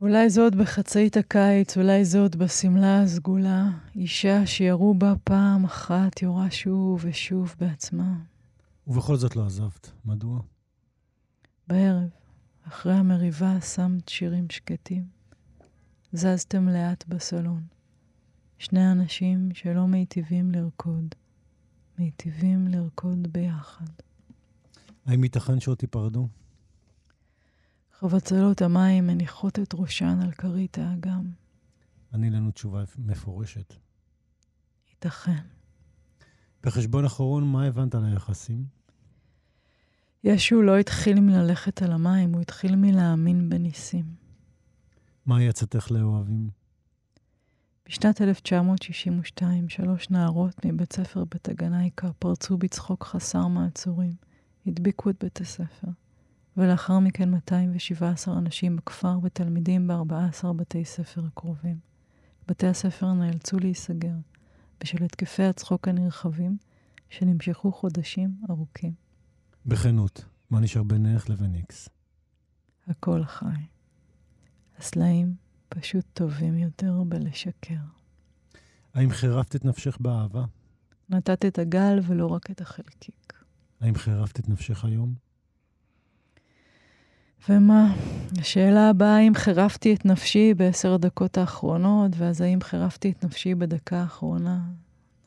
אולי 0.01 0.31
זאת 0.31 0.55
בחצאית 0.55 1.17
הקיץ, 1.17 1.77
אולי 1.77 2.05
זאת 2.05 2.37
בשמלה 2.37 3.03
הסגולה, 3.03 3.69
אישה 3.97 4.47
שירו 4.47 4.95
בה 4.95 5.15
פעם 5.25 5.65
אחת 5.65 6.23
יורה 6.23 6.51
שוב 6.51 7.01
ושוב 7.05 7.55
בעצמה. 7.61 8.15
ובכל 8.87 9.17
זאת 9.17 9.37
לא 9.37 9.47
עזבת. 9.47 9.91
מדוע? 10.05 10.41
בערב, 11.69 12.09
אחרי 12.69 12.93
המריבה, 12.93 13.61
שמת 13.61 14.09
שירים 14.09 14.47
שקטים. 14.51 15.20
זזתם 16.13 16.69
לאט 16.69 17.05
בסלון. 17.09 17.63
שני 18.59 18.93
אנשים 18.93 19.49
שלא 19.55 19.87
מיטיבים 19.87 20.51
לרקוד, 20.51 21.15
מיטיבים 21.99 22.69
לרקוד 22.69 23.33
ביחד. 23.33 23.85
האם 25.07 25.25
ייתכן 25.25 25.61
שעוד 25.61 25.79
תיפרדו? 25.79 26.29
חבצלות 27.99 28.63
המים 28.63 29.07
מניחות 29.07 29.59
את 29.59 29.75
ראשן 29.75 30.19
על 30.23 30.33
כרית 30.33 30.79
האגם. 30.79 31.31
עני 32.15 32.31
לנו 32.31 32.51
תשובה 32.51 32.85
מפורשת. 32.99 33.75
ייתכן. 34.91 35.43
בחשבון 36.63 37.05
אחרון, 37.05 37.53
מה 37.53 37.67
הבנת 37.67 37.95
על 37.95 38.05
היחסים? 38.05 38.65
ישו 40.25 40.63
לא 40.63 40.79
התחיל 40.79 41.21
מללכת 41.21 41.83
על 41.83 41.93
המים, 41.93 42.33
הוא 42.33 42.41
התחיל 42.41 42.77
מלהאמין 42.77 43.49
בניסים. 43.49 44.20
מהי 45.27 45.49
עצתך 45.49 45.91
לאוהבים? 45.91 46.51
בשנת 47.87 48.21
1962, 48.21 49.69
שלוש 49.69 50.11
נערות 50.11 50.65
מבית 50.65 50.93
ספר 50.93 51.25
בית 51.25 51.49
הגנייקה 51.49 52.13
פרצו 52.19 52.59
בצחוק 52.59 53.05
חסר 53.05 53.47
מעצורים, 53.47 54.15
הדביקו 54.67 55.11
את 55.11 55.17
בית 55.25 55.41
הספר, 55.41 55.89
ולאחר 56.57 56.99
מכן 56.99 57.31
217 57.31 58.39
אנשים 58.39 58.77
בכפר 58.77 59.19
ותלמידים 59.23 59.87
ב-14 59.87 60.53
בתי 60.53 60.85
ספר 60.85 61.25
הקרובים. 61.27 61.79
בתי 62.49 62.67
הספר 62.67 63.13
נאלצו 63.13 63.59
להיסגר 63.59 64.15
בשל 64.81 65.05
התקפי 65.05 65.43
הצחוק 65.43 65.89
הנרחבים 65.89 66.57
שנמשכו 67.09 67.73
חודשים 67.73 68.35
ארוכים. 68.51 68.93
בכנות, 69.67 70.25
מה 70.51 70.61
נשאר 70.61 70.83
בינך 70.83 71.31
לבין 71.31 71.55
איקס? 71.55 71.89
הכל 72.87 73.25
חי. 73.25 73.80
הסלעים 74.81 75.35
פשוט 75.69 76.05
טובים 76.13 76.59
יותר 76.59 77.03
בלשקר. 77.07 77.75
האם 78.95 79.11
חירפת 79.11 79.57
את 79.57 79.65
נפשך 79.65 79.99
באהבה? 80.01 80.45
נתת 81.09 81.45
את 81.45 81.59
הגל 81.59 82.01
ולא 82.07 82.27
רק 82.27 82.51
את 82.51 82.61
החלקיק. 82.61 83.33
האם 83.81 83.95
חירפת 83.95 84.41
את 84.41 84.49
נפשך 84.49 84.85
היום? 84.85 85.15
ומה? 87.49 87.95
השאלה 88.39 88.91
הבאה, 88.91 89.17
האם 89.17 89.35
חירפתי 89.35 89.95
את 89.95 90.05
נפשי 90.05 90.55
בעשר 90.55 90.95
הדקות 90.95 91.39
האחרונות, 91.39 92.13
ואז 92.17 92.41
האם 92.41 92.61
חירפתי 92.61 93.11
את 93.11 93.25
נפשי 93.25 93.55
בדקה 93.55 94.01
האחרונה? 94.01 94.61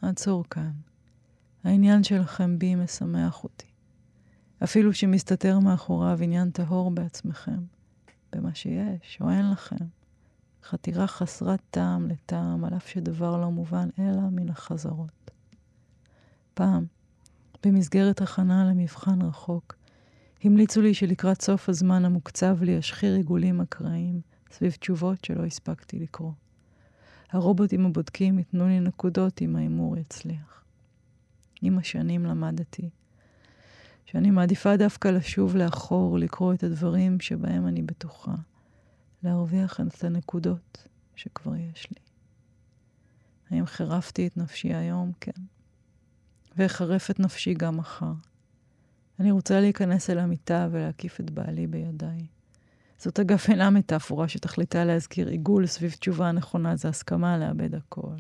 עצור 0.02 0.44
כאן. 0.50 0.72
העניין 1.64 2.04
שלכם 2.04 2.60
בי 2.60 2.76
משמח 2.76 3.44
אותי. 3.44 3.68
אפילו 4.64 4.94
שמסתתר 4.94 5.60
מאחוריו 5.60 6.20
עניין 6.22 6.52
טהור 6.52 6.92
בעצמכם, 6.92 7.60
במה 8.36 8.56
שיש 8.56 9.18
או 9.22 9.30
אין 9.30 9.52
לכם. 9.52 9.86
חתירה 10.64 11.08
חסרת 11.08 11.60
טעם 11.72 12.08
לטעם, 12.08 12.66
על 12.66 12.74
אף 12.76 12.88
שדבר 12.88 13.38
לא 13.38 13.52
מובן 13.52 13.90
אלא 14.00 14.22
מן 14.32 14.50
החזרות. 14.50 15.32
פעם, 16.54 16.86
במסגרת 17.66 18.22
הכנה 18.22 18.66
למבחן 18.66 19.22
רחוק, 19.22 19.76
המליצו 20.44 20.82
לי 20.82 20.94
שלקראת 20.94 21.42
סוף 21.42 21.70
הזמן 21.70 22.06
המוקצב 22.06 22.58
לי 22.62 22.80
אשחיר 22.80 23.16
עיגולים 23.16 23.62
אקראיים 23.62 24.22
סביב 24.52 24.72
תשובות 24.72 25.26
שלא 25.26 25.46
הספקתי 25.46 26.00
לקרוא. 26.00 26.32
הרובוטים 27.32 27.86
הבודקים 27.86 28.40
ייתנו 28.40 28.68
לי 28.68 28.80
נקודות 28.80 29.42
אם 29.42 29.56
ההימור 29.56 29.98
יצליח. 29.98 30.64
עם 31.62 31.78
השנים 31.78 32.26
למדתי 32.26 32.90
שאני 34.14 34.32
מעדיפה 34.32 34.78
דווקא 34.78 35.08
לשוב 35.08 35.56
לאחור, 35.56 36.20
לקרוא 36.20 36.54
את 36.54 36.64
הדברים 36.64 37.20
שבהם 37.20 37.68
אני 37.68 37.82
בטוחה, 37.82 38.36
להרוויח 39.24 39.80
את 39.80 40.04
הנקודות 40.04 40.88
שכבר 41.16 41.56
יש 41.56 41.88
לי. 41.92 41.98
האם 43.50 43.66
חירפתי 43.66 44.28
את 44.28 44.38
נפשי 44.38 44.74
היום? 44.74 45.12
כן. 45.20 45.42
ואחרף 46.58 47.12
את 47.12 47.20
נפשי 47.20 47.54
גם 47.54 47.78
מחר. 47.78 48.14
אני 49.20 49.32
רוצה 49.32 49.60
להיכנס 49.60 50.10
אל 50.10 50.20
המיטה 50.20 50.68
ולהקיף 50.72 51.20
את 51.20 51.32
בעלי 51.32 51.68
בידיי. 51.68 52.26
זאת 52.98 53.20
אגב 53.20 53.44
אינה 53.50 53.70
מטאפורה 53.70 54.28
שתכליתה 54.28 54.86
להזכיר 54.86 55.28
עיגול 55.28 55.68
סביב 55.68 55.92
תשובה 55.92 56.30
הנכונה, 56.30 56.76
זה 56.76 56.90
הסכמה 56.90 57.38
לאבד 57.38 57.76
הכל. 57.76 58.16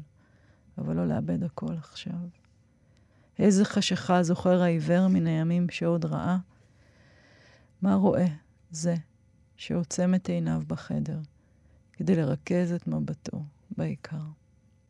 אבל 0.78 0.96
לא 0.96 1.08
לאבד 1.08 1.44
הכל 1.44 1.74
עכשיו. 1.78 2.43
איזה 3.40 3.66
חשיכה 3.66 4.24
זוכר 4.24 4.62
העיוור 4.62 5.08
מן 5.08 5.28
הימים 5.28 5.70
שעוד 5.70 6.06
ראה? 6.06 6.38
מה 7.82 7.96
רואה 7.96 8.26
זה 8.72 8.96
שעוצם 9.58 10.16
את 10.16 10.30
עיניו 10.30 10.62
בחדר 10.68 11.20
כדי 11.94 12.16
לרכז 12.16 12.72
את 12.72 12.88
מבטו 12.88 13.44
בעיקר? 13.78 14.18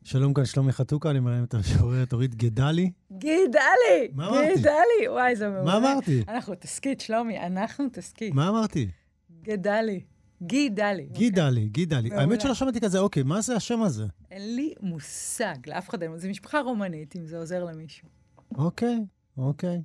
שלום 0.03 0.33
כאן 0.33 0.45
שלומי 0.45 0.71
חתוקה, 0.71 1.09
אני 1.09 1.19
מרים 1.19 1.43
את 1.43 1.53
המשוררת 1.53 2.13
אורית 2.13 2.35
גדלי. 2.35 2.91
גדלי! 3.11 4.11
מה 4.13 4.27
אמרתי? 4.29 4.59
גדלי! 4.59 5.09
וואי, 5.09 5.35
זה 5.35 5.49
מעולה. 5.49 5.63
מה 5.63 5.77
אמרתי? 5.77 6.23
אנחנו 6.27 6.55
תסכית, 6.55 7.01
שלומי, 7.01 7.39
אנחנו 7.39 7.85
תסכית. 7.91 8.33
מה 8.33 8.49
אמרתי? 8.49 8.89
גדלי. 9.41 10.01
גידלי. 10.41 11.07
גידלי, 11.11 11.67
גידלי. 11.67 12.09
מעולה. 12.09 12.23
האמת 12.23 12.41
שלא 12.41 12.53
שמעתי 12.53 12.81
כזה, 12.81 12.99
אוקיי, 12.99 13.23
מה 13.23 13.41
זה 13.41 13.55
השם 13.55 13.81
הזה? 13.81 14.05
אין 14.31 14.55
לי 14.55 14.73
מושג, 14.81 15.55
לאף 15.67 15.89
אחד 15.89 16.03
אין. 16.03 16.17
זו 16.17 16.29
משפחה 16.29 16.59
רומנית, 16.59 17.15
אם 17.15 17.25
זה 17.25 17.37
עוזר 17.37 17.63
למישהו. 17.63 18.07
אוקיי, 18.55 19.05
אוקיי. 19.37 19.81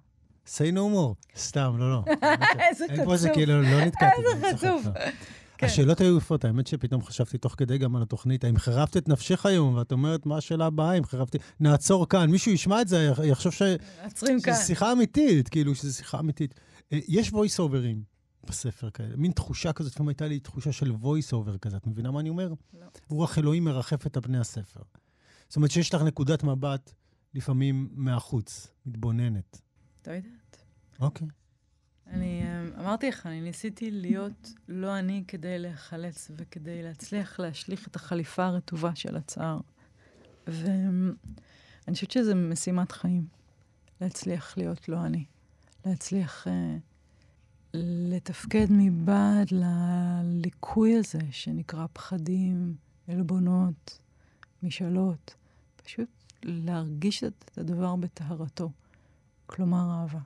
say 0.46 0.72
no 0.72 0.94
more. 0.94 1.38
סתם, 1.38 1.74
לא, 1.78 1.90
לא. 1.90 2.04
איזה 2.68 2.84
אין 2.88 3.04
פה 3.04 3.12
איזה 3.12 3.28
חצוף. 3.28 3.36
כאילו, 3.36 3.62
לא 3.62 3.84
נתקעתי. 3.84 4.22
איזה 4.34 4.56
צוחק, 4.56 4.56
חצוף. 4.56 4.86
לא. 4.86 5.10
כן. 5.58 5.66
השאלות 5.66 6.00
היו 6.00 6.16
יפות, 6.16 6.44
האמת 6.44 6.66
שפתאום 6.66 7.02
חשבתי 7.02 7.38
תוך 7.38 7.54
כדי 7.58 7.78
גם 7.78 7.96
על 7.96 8.02
התוכנית, 8.02 8.44
האם 8.44 8.56
חירבת 8.56 8.96
את 8.96 9.08
נפשך 9.08 9.46
היום, 9.46 9.74
ואת 9.74 9.92
אומרת, 9.92 10.26
מה 10.26 10.36
השאלה 10.36 10.66
הבאה, 10.66 10.92
אם 10.98 11.04
חירבתי... 11.04 11.38
נעצור 11.60 12.08
כאן, 12.08 12.30
מישהו 12.30 12.52
ישמע 12.52 12.80
את 12.80 12.88
זה, 12.88 13.10
יחשוב 13.24 13.52
ש... 13.52 13.62
עוצרים 14.04 14.40
כאן. 14.40 14.54
שזו 14.54 14.62
שיחה 14.62 14.92
אמיתית, 14.92 15.48
כאילו, 15.48 15.74
שזו 15.74 15.94
שיחה 15.94 16.20
אמיתית. 16.20 16.54
אה, 16.92 16.98
יש 17.08 17.28
voice 17.28 17.58
אוברים 17.58 18.02
בספר 18.44 18.90
כאלה, 18.90 19.16
מין 19.16 19.32
תחושה 19.32 19.72
כזאת, 19.72 19.92
לפעמים 19.92 20.08
הייתה 20.08 20.26
לי 20.26 20.40
תחושה 20.40 20.72
של 20.72 20.92
voice 21.02 21.32
over 21.32 21.58
כזה, 21.58 21.76
את 21.76 21.86
מבינה 21.86 22.10
מה 22.10 22.20
אני 22.20 22.28
אומר? 22.28 22.52
לא. 22.80 22.86
רוח 23.08 23.38
אלוהים 23.38 23.64
מרחפת 23.64 24.16
על 24.16 24.22
פני 24.22 24.38
הספר. 24.38 24.80
זאת 25.48 25.56
אומרת 25.56 25.70
שיש 25.70 25.94
לך 25.94 26.02
נקודת 26.02 26.42
מבט, 26.42 26.94
לפעמים 27.34 27.88
מהחוץ, 27.92 28.66
מתבוננת. 28.86 29.60
לא 30.06 30.12
יודעת. 30.12 30.64
אוקיי. 31.00 31.28
אני 32.06 32.42
אה, 32.42 32.80
אמרתי 32.80 33.08
לך, 33.08 33.26
אני 33.26 33.40
ניסיתי 33.40 33.90
להיות 33.90 34.52
לא 34.68 34.98
אני 34.98 35.24
כדי 35.28 35.58
להיחלץ 35.58 36.30
וכדי 36.36 36.82
להצליח 36.82 37.40
להשליך 37.40 37.88
את 37.88 37.96
החליפה 37.96 38.44
הרטובה 38.44 38.94
של 38.94 39.16
הצער. 39.16 39.60
ואני 40.46 41.94
חושבת 41.94 42.10
שזו 42.10 42.34
משימת 42.34 42.92
חיים, 42.92 43.26
להצליח 44.00 44.58
להיות 44.58 44.88
לא 44.88 45.06
אני. 45.06 45.24
להצליח 45.86 46.48
אה, 46.48 46.76
לתפקד 47.74 48.66
מבעד 48.70 49.48
לליקוי 49.50 50.96
הזה 50.96 51.20
שנקרא 51.30 51.86
פחדים, 51.92 52.74
עלבונות, 53.08 53.98
משאלות. 54.62 55.34
פשוט 55.76 56.17
להרגיש 56.42 57.24
את 57.24 57.58
הדבר 57.58 57.96
בטהרתו, 57.96 58.70
כלומר 59.46 59.90
אהבה. 59.90 60.20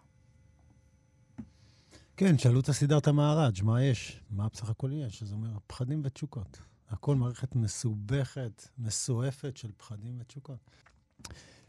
כן, 2.16 2.38
שאלו 2.38 2.60
את 2.60 2.68
הסידרתא 2.68 3.10
מהראג', 3.10 3.62
מה 3.62 3.84
יש? 3.84 4.20
מה 4.30 4.48
בסך 4.48 4.70
הכל 4.70 4.90
יש? 4.92 5.22
אז 5.22 5.32
הוא 5.32 5.40
אומר, 5.40 5.58
פחדים 5.66 6.02
ותשוקות. 6.04 6.58
הכל 6.88 7.16
מערכת 7.16 7.56
מסובכת, 7.56 8.68
מסועפת 8.78 9.56
של 9.56 9.70
פחדים 9.76 10.16
ותשוקות. 10.20 10.70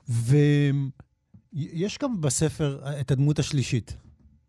ויש 0.10 1.98
גם 1.98 2.22
בספר 2.22 3.00
את 3.02 3.12
הדמות 3.12 3.40
השלישית. 3.40 3.98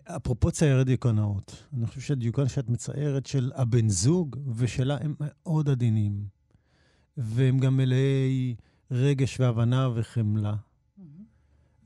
אפרופו 0.05 0.51
ציירי 0.51 0.85
דיוקנאות, 0.85 1.65
אני 1.73 1.87
חושב 1.87 2.01
שהדיוקן 2.01 2.49
שאת 2.49 2.69
מציירת 2.69 3.27
של 3.27 3.53
הבן 3.55 3.89
זוג 3.89 4.37
ושלה 4.57 4.97
הם 5.01 5.15
מאוד 5.21 5.69
עדינים. 5.69 6.27
והם 7.17 7.59
גם 7.59 7.77
מלאי 7.77 8.55
רגש 8.95 9.41
והבנה 9.41 9.89
וחמלה. 9.95 10.55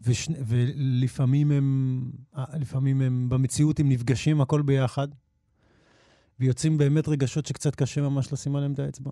ושני, 0.03 0.39
ולפעמים 0.47 1.51
הם, 1.51 2.11
אה, 2.37 2.45
לפעמים 2.59 3.01
הם 3.01 3.29
במציאות 3.29 3.81
הם 3.81 3.89
נפגשים 3.89 4.41
הכל 4.41 4.63
ביחד, 4.63 5.09
ויוצאים 6.41 6.79
באמת 6.79 7.09
רגשות 7.09 7.47
שקצת 7.47 7.75
קשה 7.75 8.01
ממש 8.01 8.33
לשים 8.33 8.57
עליהם 8.57 8.73
את 8.73 8.79
האצבע. 8.79 9.11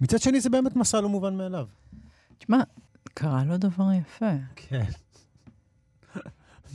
מצד 0.00 0.18
שני, 0.20 0.40
זה 0.40 0.50
באמת 0.50 0.76
מסע 0.76 1.00
לא 1.00 1.08
מובן 1.08 1.36
מאליו. 1.36 1.66
תשמע, 2.38 2.62
קרה 3.14 3.44
לו 3.44 3.56
דבר 3.56 3.92
יפה, 3.92 4.32
כן. 4.56 4.84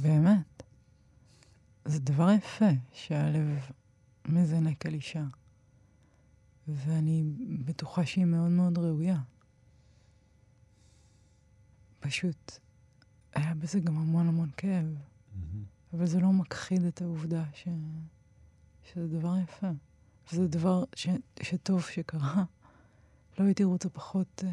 באמת. 0.01 0.63
זה 1.85 1.99
דבר 1.99 2.31
יפה 2.31 2.69
שהלב 2.93 3.47
מזנק 4.27 4.85
על 4.85 4.93
אישה. 4.93 5.23
ואני 6.67 7.23
בטוחה 7.65 8.05
שהיא 8.05 8.25
מאוד 8.25 8.51
מאוד 8.51 8.77
ראויה. 8.77 9.17
פשוט, 12.03 12.59
היה 13.33 13.53
בזה 13.53 13.79
גם 13.79 13.97
המון 13.97 14.27
המון 14.27 14.49
כאב, 14.57 14.85
אבל 15.93 16.05
זה 16.05 16.19
לא 16.19 16.31
מכחיד 16.31 16.83
את 16.83 17.01
העובדה 17.01 17.43
ש... 17.53 17.67
שזה 18.83 19.07
דבר 19.07 19.35
יפה. 19.43 19.69
וזה 20.31 20.47
דבר 20.47 20.83
ש... 20.95 21.07
שטוב 21.41 21.81
שקרה. 21.81 22.43
לא 23.39 23.45
הייתי 23.45 23.63
רוצה 23.63 23.89
פחות, 23.89 24.43
אה, 24.47 24.51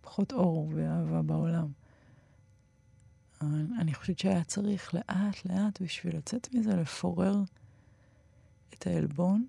פחות 0.00 0.32
אור 0.32 0.70
ואהבה 0.74 1.22
בעולם. 1.22 1.68
אני 3.80 3.94
חושבת 3.94 4.18
שהיה 4.18 4.44
צריך 4.44 4.94
לאט-לאט 4.94 5.80
בשביל 5.80 6.16
לצאת 6.16 6.54
מזה, 6.54 6.76
לפורר 6.76 7.36
את 8.74 8.86
העלבון 8.86 9.46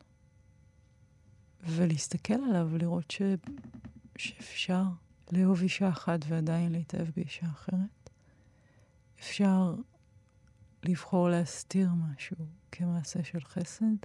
ולהסתכל 1.63 2.33
עליו 2.33 2.67
ולראות 2.71 3.11
ש... 3.11 3.21
שאפשר 4.17 4.83
לאהוב 5.31 5.61
אישה 5.61 5.89
אחת 5.89 6.19
ועדיין 6.27 6.71
להתאהב 6.71 7.07
באישה 7.15 7.45
אחרת. 7.45 8.09
אפשר 9.19 9.75
לבחור 10.83 11.29
להסתיר 11.29 11.89
משהו 11.93 12.35
כמעשה 12.71 13.23
של 13.23 13.43
חסד. 13.43 13.95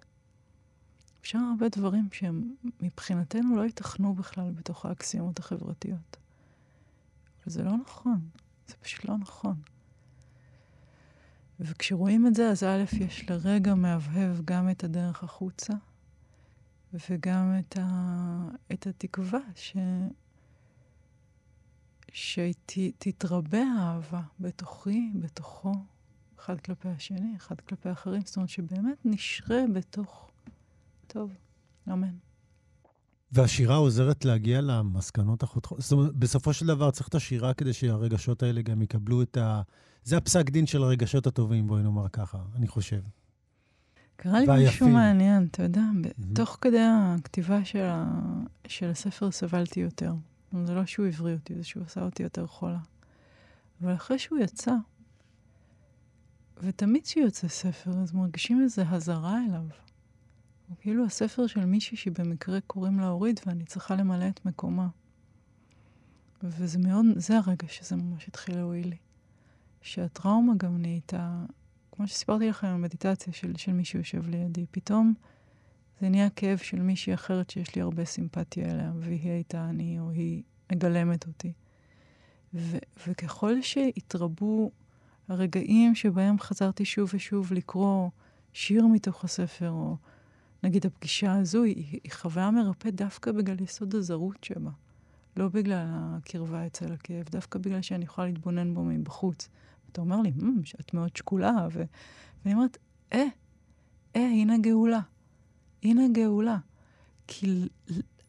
אפשר 1.20 1.38
הרבה 1.38 1.68
דברים 1.68 2.08
שהם 2.12 2.54
מבחינתנו 2.80 3.56
לא 3.56 3.62
ייתכנו 3.62 4.14
בכלל 4.14 4.50
בתוך 4.50 4.86
האקסיומות 4.86 5.38
החברתיות. 5.38 6.16
אבל 7.42 7.52
זה 7.52 7.62
לא 7.62 7.76
נכון, 7.76 8.28
זה 8.66 8.74
פשוט 8.76 9.04
לא 9.04 9.16
נכון. 9.16 9.54
וכשרואים 11.60 12.26
את 12.26 12.34
זה, 12.34 12.50
אז 12.50 12.64
א', 12.64 12.84
יש 13.00 13.30
לרגע 13.30 13.74
מהבהב 13.74 14.44
גם 14.44 14.70
את 14.70 14.84
הדרך 14.84 15.24
החוצה, 15.24 15.72
וגם 16.92 17.54
את, 17.58 17.78
ה... 17.80 18.48
את 18.72 18.86
התקווה 18.86 19.40
ש... 19.54 19.76
שתתרבה 22.12 23.62
האהבה 23.78 24.20
בתוכי, 24.40 25.10
בתוכו, 25.14 25.72
אחד 26.38 26.60
כלפי 26.60 26.88
השני, 26.88 27.36
אחד 27.36 27.60
כלפי 27.60 27.88
האחרים. 27.88 28.22
זאת 28.24 28.36
אומרת 28.36 28.48
שבאמת 28.48 28.98
נשרה 29.04 29.60
בתוך... 29.74 30.30
טוב, 31.06 31.30
אמן. 31.92 32.14
והשירה 33.32 33.76
עוזרת 33.76 34.24
להגיע 34.24 34.60
למסקנות 34.60 35.42
החותכות. 35.42 35.80
זאת 35.80 35.92
אומרת, 35.92 36.14
בסופו 36.14 36.52
של 36.52 36.66
דבר 36.66 36.90
צריך 36.90 37.08
את 37.08 37.14
השירה 37.14 37.54
כדי 37.54 37.72
שהרגשות 37.72 38.42
האלה 38.42 38.62
גם 38.62 38.82
יקבלו 38.82 39.22
את 39.22 39.36
ה... 39.36 39.62
זה 40.04 40.16
הפסק 40.16 40.50
דין 40.50 40.66
של 40.66 40.82
הרגשות 40.82 41.26
הטובים, 41.26 41.66
בואי 41.66 41.82
נאמר 41.82 42.08
ככה, 42.08 42.38
אני 42.56 42.68
חושב. 42.68 43.00
קרה 44.16 44.40
לי. 44.40 44.66
משהו 44.68 44.88
מעניין, 44.88 45.48
אתה 45.50 45.62
יודע, 45.62 45.82
mm-hmm. 46.02 46.34
תוך 46.34 46.58
כדי 46.60 46.80
הכתיבה 46.82 47.64
של, 47.64 47.84
ה... 47.84 48.06
של 48.66 48.90
הספר 48.90 49.30
סבלתי 49.30 49.80
יותר. 49.80 50.12
זה 50.52 50.74
לא 50.74 50.86
שהוא 50.86 51.06
הבריא 51.06 51.34
אותי, 51.34 51.54
זה 51.54 51.64
שהוא 51.64 51.84
עשה 51.84 52.02
אותי 52.02 52.22
יותר 52.22 52.46
חולה. 52.46 52.78
אבל 53.82 53.94
אחרי 53.94 54.18
שהוא 54.18 54.38
יצא, 54.38 54.72
ותמיד 56.56 57.02
כשיוצא 57.04 57.48
ספר, 57.48 57.90
אז 57.90 58.12
מרגישים 58.12 58.62
איזו 58.62 58.82
הזרה 58.82 59.38
אליו. 59.48 59.66
הוא 60.68 60.76
כאילו 60.80 61.04
הספר 61.04 61.46
של 61.46 61.64
מישהי 61.64 61.96
שבמקרה 61.96 62.60
קוראים 62.60 63.00
לה 63.00 63.08
אורית, 63.08 63.46
ואני 63.46 63.64
צריכה 63.64 63.96
למלא 63.96 64.28
את 64.28 64.46
מקומה. 64.46 64.88
וזה 66.42 66.78
מאוד, 66.78 67.06
זה 67.16 67.38
הרגע 67.38 67.68
שזה 67.68 67.96
ממש 67.96 68.28
התחיל 68.28 68.56
להועיל 68.56 68.88
לי. 68.88 68.96
שהטראומה 69.82 70.52
גם 70.56 70.82
נהייתה, 70.82 71.44
כמו 71.92 72.06
שסיפרתי 72.06 72.48
לכם, 72.48 72.66
המדיטציה 72.66 73.32
של, 73.32 73.56
של 73.56 73.72
מישהו 73.72 73.98
יושב 73.98 74.28
לידי, 74.28 74.66
פתאום 74.70 75.14
זה 76.00 76.08
נהיה 76.08 76.30
כאב 76.30 76.58
של 76.58 76.80
מישהי 76.80 77.14
אחרת 77.14 77.50
שיש 77.50 77.76
לי 77.76 77.82
הרבה 77.82 78.04
סימפתיה 78.04 78.72
אליה, 78.72 78.92
והיא 78.98 79.30
הייתה 79.30 79.68
אני, 79.68 79.98
או 80.00 80.10
היא 80.10 80.42
מגלמת 80.72 81.26
אותי. 81.26 81.52
ו- 82.54 82.78
וככל 83.06 83.62
שהתרבו 83.62 84.70
הרגעים 85.28 85.94
שבהם 85.94 86.38
חזרתי 86.38 86.84
שוב 86.84 87.10
ושוב 87.14 87.52
לקרוא 87.52 88.08
שיר 88.52 88.86
מתוך 88.86 89.24
הספר, 89.24 89.70
או 89.70 89.96
נגיד 90.62 90.86
הפגישה 90.86 91.32
הזו, 91.32 91.62
היא, 91.62 92.00
היא 92.04 92.12
חוויה 92.12 92.50
מרפאת 92.50 92.94
דווקא 92.94 93.32
בגלל 93.32 93.60
יסוד 93.60 93.94
הזרות 93.94 94.44
שבה. 94.44 94.70
לא 95.36 95.48
בגלל 95.48 95.86
הקרבה 95.90 96.66
אצל 96.66 96.92
הכאב, 96.92 97.24
דווקא 97.30 97.58
בגלל 97.58 97.82
שאני 97.82 98.04
יכולה 98.04 98.26
להתבונן 98.26 98.74
בו 98.74 98.84
מבחוץ. 98.84 99.48
אתה 99.92 100.00
אומר 100.00 100.20
לי, 100.20 100.32
mm, 100.38 100.80
את 100.80 100.94
מאוד 100.94 101.16
שקולה, 101.16 101.68
ו... 101.72 101.82
ואני 102.44 102.54
אומרת, 102.54 102.78
אה, 103.12 103.24
אה, 104.16 104.28
הנה 104.28 104.58
גאולה. 104.58 105.00
הנה 105.82 106.02
גאולה. 106.12 106.58
כי 107.26 107.68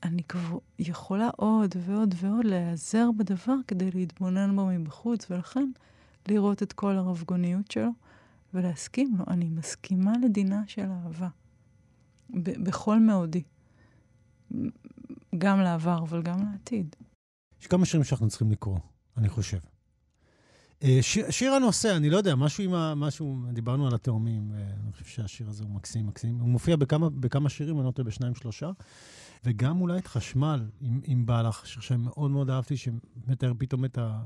אני 0.04 0.24
כבר 0.24 0.58
יכולה 0.80 1.30
עוד 1.36 1.76
ועוד 1.86 2.16
ועוד 2.18 2.46
להיעזר 2.46 3.10
בדבר 3.18 3.56
כדי 3.68 3.92
להתבונן 3.92 4.56
בו 4.56 4.66
מבחוץ, 4.66 5.32
ולכן 5.32 5.72
לראות 6.28 6.64
את 6.64 6.74
כל 6.74 6.98
הרבגוניות 6.98 7.72
שלו 7.72 7.92
ולהסכים 8.54 9.16
לו. 9.18 9.26
אני 9.28 9.50
מסכימה 9.50 10.14
לדינה 10.24 10.64
של 10.68 10.86
אהבה. 10.92 11.30
בכל 12.64 13.00
מאודי. 13.00 13.44
גם 15.38 15.60
לעבר, 15.60 16.00
אבל 16.04 16.22
גם 16.22 16.40
לעתיד. 16.52 16.96
יש 17.62 17.68
כמה 17.68 17.86
שירים 17.86 18.04
שאנחנו 18.04 18.28
צריכים 18.30 18.52
לקרוא, 18.52 18.80
אני 19.18 19.30
חושב. 19.30 19.60
אה, 20.84 20.98
שיר, 21.02 21.32
שיר 21.32 21.54
הנושא, 21.54 21.96
אני 21.96 22.10
לא 22.10 22.18
יודע, 22.18 22.36
משהו 22.36 22.64
עם 22.64 22.74
ה... 22.74 22.96
משהו, 22.96 23.38
דיברנו 23.54 23.88
על 23.88 23.96
התאומים, 23.96 24.52
ואני 24.52 24.92
חושב 24.92 25.06
שהשיר 25.06 25.50
הזה 25.50 25.64
הוא 25.64 25.72
מקסים, 25.72 26.08
מקסים. 26.08 26.40
הוא 26.40 26.50
מופיע 26.50 26.76
בכמה, 26.76 27.10
בכמה 27.10 27.50
שירים, 27.50 27.78
אני 27.78 27.86
לא 27.86 27.92
טועה, 27.92 28.06
בשניים, 28.06 28.36
שלושה. 28.36 28.72
וגם 29.44 29.82
אולי 29.82 30.00
את 30.00 30.08
חשמל 30.08 30.70
עם, 30.82 31.02
עם 31.04 31.26
בעלך, 31.26 31.68
שיר 31.68 31.82
שאני 31.82 32.04
מאוד 32.04 32.32
מאוד 32.32 32.50
אהבתי, 32.50 32.78
שמתאר 32.78 33.54
פתאום 33.58 33.86
את 33.86 33.98
ה... 33.98 34.22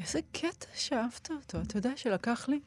איזה 0.00 0.20
קטע 0.32 0.66
שאהבת 0.74 1.30
אותו. 1.30 1.60
אתה 1.60 1.78
יודע 1.78 1.90
שלקח 1.96 2.48
לי, 2.48 2.60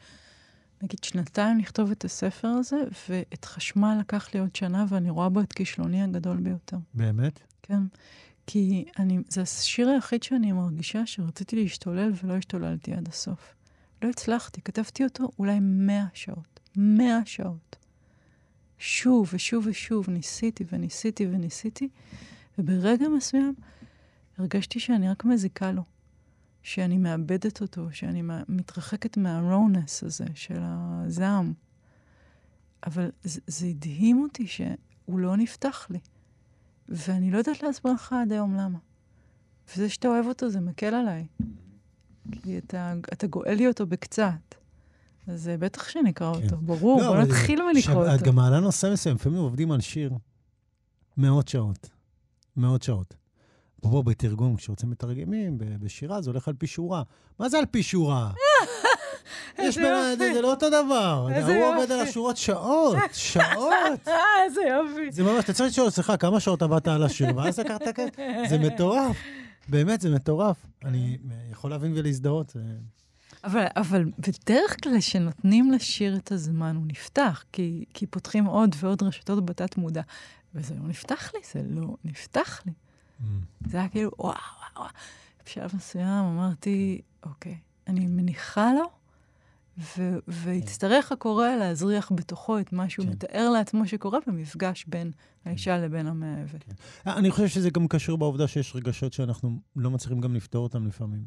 נגיד, 0.81 1.03
שנתיים 1.03 1.59
לכתוב 1.59 1.91
את 1.91 2.05
הספר 2.05 2.47
הזה, 2.47 2.77
ואת 3.09 3.45
חשמל 3.45 3.97
לקח 3.99 4.33
לי 4.33 4.39
עוד 4.39 4.55
שנה, 4.55 4.85
ואני 4.89 5.09
רואה 5.09 5.29
בו 5.29 5.41
את 5.41 5.53
כישלוני 5.53 6.03
הגדול 6.03 6.37
ביותר. 6.37 6.77
באמת? 6.93 7.39
כן. 7.61 7.81
כי 8.47 8.85
אני, 8.99 9.19
זה 9.29 9.41
השיר 9.41 9.89
היחיד 9.89 10.23
שאני 10.23 10.51
מרגישה 10.51 11.05
שרציתי 11.05 11.55
להשתולל 11.55 12.11
ולא 12.23 12.33
השתוללתי 12.33 12.93
עד 12.93 13.07
הסוף. 13.07 13.55
לא 14.01 14.09
הצלחתי, 14.09 14.61
כתבתי 14.61 15.03
אותו 15.03 15.29
אולי 15.39 15.59
מאה 15.61 16.05
שעות. 16.13 16.59
מאה 16.75 17.19
שעות. 17.25 17.75
שוב 18.79 19.29
ושוב 19.33 19.67
ושוב 19.67 20.09
ניסיתי 20.09 20.63
וניסיתי 20.71 21.27
וניסיתי, 21.27 21.89
וברגע 22.57 23.07
מסוים 23.07 23.53
הרגשתי 24.37 24.79
שאני 24.79 25.09
רק 25.09 25.25
מזיקה 25.25 25.71
לו. 25.71 25.83
שאני 26.63 26.97
מאבדת 26.97 27.61
אותו, 27.61 27.87
שאני 27.91 28.21
מתרחקת 28.47 29.17
מהרונס 29.17 30.03
הזה 30.03 30.25
של 30.35 30.59
הזעם. 30.61 31.53
אבל 32.85 33.11
זה, 33.23 33.41
זה 33.47 33.67
הדהים 33.67 34.21
אותי 34.21 34.47
שהוא 34.47 35.19
לא 35.19 35.37
נפתח 35.37 35.87
לי. 35.89 35.99
ואני 36.89 37.31
לא 37.31 37.37
יודעת 37.37 37.63
להסביר 37.63 37.93
לך 37.93 38.13
עד 38.13 38.31
היום 38.31 38.53
למה. 38.53 38.77
וזה 39.73 39.89
שאתה 39.89 40.07
אוהב 40.07 40.25
אותו 40.25 40.49
זה 40.49 40.59
מקל 40.59 40.93
עליי. 40.95 41.27
כי 42.31 42.57
אתה, 42.57 42.93
אתה 43.13 43.27
גואל 43.27 43.53
לי 43.53 43.67
אותו 43.67 43.87
בקצת. 43.87 44.55
אז 45.27 45.51
בטח 45.59 45.89
שנקרא 45.89 46.33
כן. 46.33 46.43
אותו, 46.43 46.57
ברור, 46.57 47.01
לא, 47.01 47.07
בוא 47.07 47.17
נתחיל 47.17 47.59
מלקרוא 47.63 48.03
אותו. 48.03 48.15
את 48.15 48.21
גם 48.21 48.35
מעלה 48.35 48.59
נושא 48.59 48.89
מסוים, 48.93 49.15
לפעמים 49.15 49.39
עובדים 49.39 49.71
על 49.71 49.81
שיר 49.81 50.13
מאות 51.17 51.47
שעות. 51.47 51.89
מאות 52.57 52.83
שעות. 52.83 53.15
בוא, 53.81 54.03
בתרגום, 54.03 54.55
כשרוצים 54.55 54.89
מתרגמים, 54.89 55.57
בשירה 55.57 56.21
זה 56.21 56.29
הולך 56.29 56.47
על 56.47 56.53
פי 56.53 56.67
שורה. 56.67 57.03
מה 57.39 57.49
זה 57.49 57.57
על 57.57 57.65
פי 57.65 57.83
שורה? 57.83 58.31
יש 59.59 59.77
בין, 59.77 60.17
זה, 60.17 60.33
זה 60.33 60.41
לא 60.41 60.51
אותו 60.51 60.69
דבר. 60.69 61.27
איזה 61.33 61.51
יופי. 61.51 61.63
הוא 61.63 61.75
עובד 61.75 61.91
על 61.91 61.99
השורות 61.99 62.37
שעות, 62.37 62.97
שעות. 63.13 64.07
איזה 64.45 64.61
יופי. 64.61 65.11
זה 65.11 65.23
ממש, 65.23 65.43
אתה 65.43 65.53
צריך 65.53 65.69
לשאול, 65.69 65.89
סליחה, 65.89 66.17
כמה 66.17 66.39
שעות 66.39 66.61
עבדת 66.61 66.87
על 66.87 67.03
השיר, 67.03 67.35
ואז 67.35 67.59
לקחת 67.59 67.81
כסף? 67.81 68.15
זה 68.49 68.57
מטורף. 68.57 69.17
באמת, 69.69 70.01
זה 70.01 70.09
מטורף. 70.09 70.57
אני 70.85 71.17
יכול 71.51 71.69
להבין 71.69 71.93
ולהזדהות. 71.95 72.55
אבל, 73.43 73.65
אבל 73.75 74.05
בדרך 74.19 74.83
כלל 74.83 74.99
כשנותנים 74.99 75.71
לשיר 75.71 76.15
את 76.15 76.31
הזמן, 76.31 76.75
הוא 76.75 76.85
נפתח, 76.87 77.43
כי, 77.51 77.85
כי 77.93 78.07
פותחים 78.07 78.45
עוד 78.45 78.75
ועוד 78.79 79.03
רשתות 79.03 79.45
בתת 79.45 79.77
מודע. 79.77 80.01
וזה 80.55 80.75
לא 80.75 80.87
נפתח 80.87 81.31
לי, 81.33 81.39
זה 81.53 81.61
לא 81.69 81.95
נפתח 82.03 82.61
לי. 82.65 82.71
Mm. 82.71 83.23
זה 83.69 83.77
היה 83.77 83.89
כאילו, 83.89 84.11
וואו, 84.19 84.33
וואו, 84.33 84.71
וואו. 84.77 84.89
בשלב 85.45 85.71
מסוים 85.75 86.23
אמרתי, 86.23 87.01
אוקיי, 87.23 87.57
אני 87.87 88.07
מניחה 88.07 88.73
לו, 88.73 88.89
ו- 89.77 90.17
ויצטרך 90.27 91.11
הקורא 91.11 91.47
להזריח 91.47 92.11
בתוכו 92.15 92.59
את 92.59 92.73
מה 92.73 92.89
שהוא 92.89 93.05
כן. 93.05 93.11
מתאר 93.11 93.49
לעצמו 93.49 93.87
שקורה 93.87 94.19
במפגש 94.27 94.85
בין 94.87 95.11
כן. 95.11 95.49
האישה 95.49 95.77
לבין 95.77 96.07
המאהבת. 96.07 96.63
כן. 96.63 97.09
אני 97.09 97.31
חושב 97.31 97.47
שזה 97.47 97.69
גם 97.69 97.87
קשור 97.87 98.17
בעובדה 98.17 98.47
שיש 98.47 98.75
רגשות 98.75 99.13
שאנחנו 99.13 99.59
לא 99.75 99.91
מצליחים 99.91 100.21
גם 100.21 100.35
לפתור 100.35 100.63
אותם 100.63 100.87
לפעמים. 100.87 101.25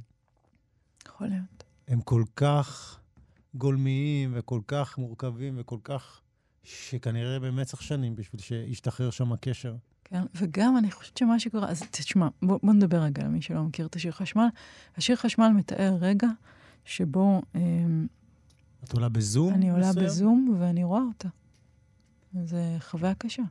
יכול 1.07 1.27
להיות. 1.27 1.65
הם 1.89 2.01
כל 2.01 2.25
כך 2.37 3.01
גולמיים 3.55 4.33
וכל 4.35 4.61
כך 4.67 4.99
מורכבים 4.99 5.55
וכל 5.59 5.79
כך... 5.85 6.21
שכנראה 6.63 7.65
צריך 7.65 7.83
שנים 7.83 8.17
בשביל 8.17 8.41
שישתחרר 8.41 9.11
שם 9.11 9.33
הקשר. 9.33 9.75
כן, 10.05 10.23
וגם 10.35 10.77
אני 10.77 10.91
חושבת 10.91 11.17
שמה 11.17 11.39
שקורה, 11.39 11.69
אז 11.69 11.83
תשמע, 11.91 12.29
בוא, 12.43 12.59
בוא 12.63 12.73
נדבר 12.73 13.03
רגע 13.03 13.25
למי 13.25 13.43
שלא 13.43 13.63
מכיר 13.63 13.87
את 13.87 13.97
השיר 13.97 14.13
חשמל. 14.13 14.47
השיר 14.97 15.17
חשמל 15.17 15.49
מתאר 15.49 15.97
רגע 16.01 16.29
שבו... 16.85 17.43
אה, 17.55 17.61
את 18.85 18.93
עולה 18.93 19.09
בזום? 19.09 19.55
אני 19.55 19.71
עולה 19.71 19.91
מסוים? 19.91 20.07
בזום 20.07 20.57
ואני 20.61 20.85
רואה 20.85 21.03
אותה. 21.03 21.29
זו 22.45 22.57
חוויה 22.81 23.15
קשה. 23.15 23.43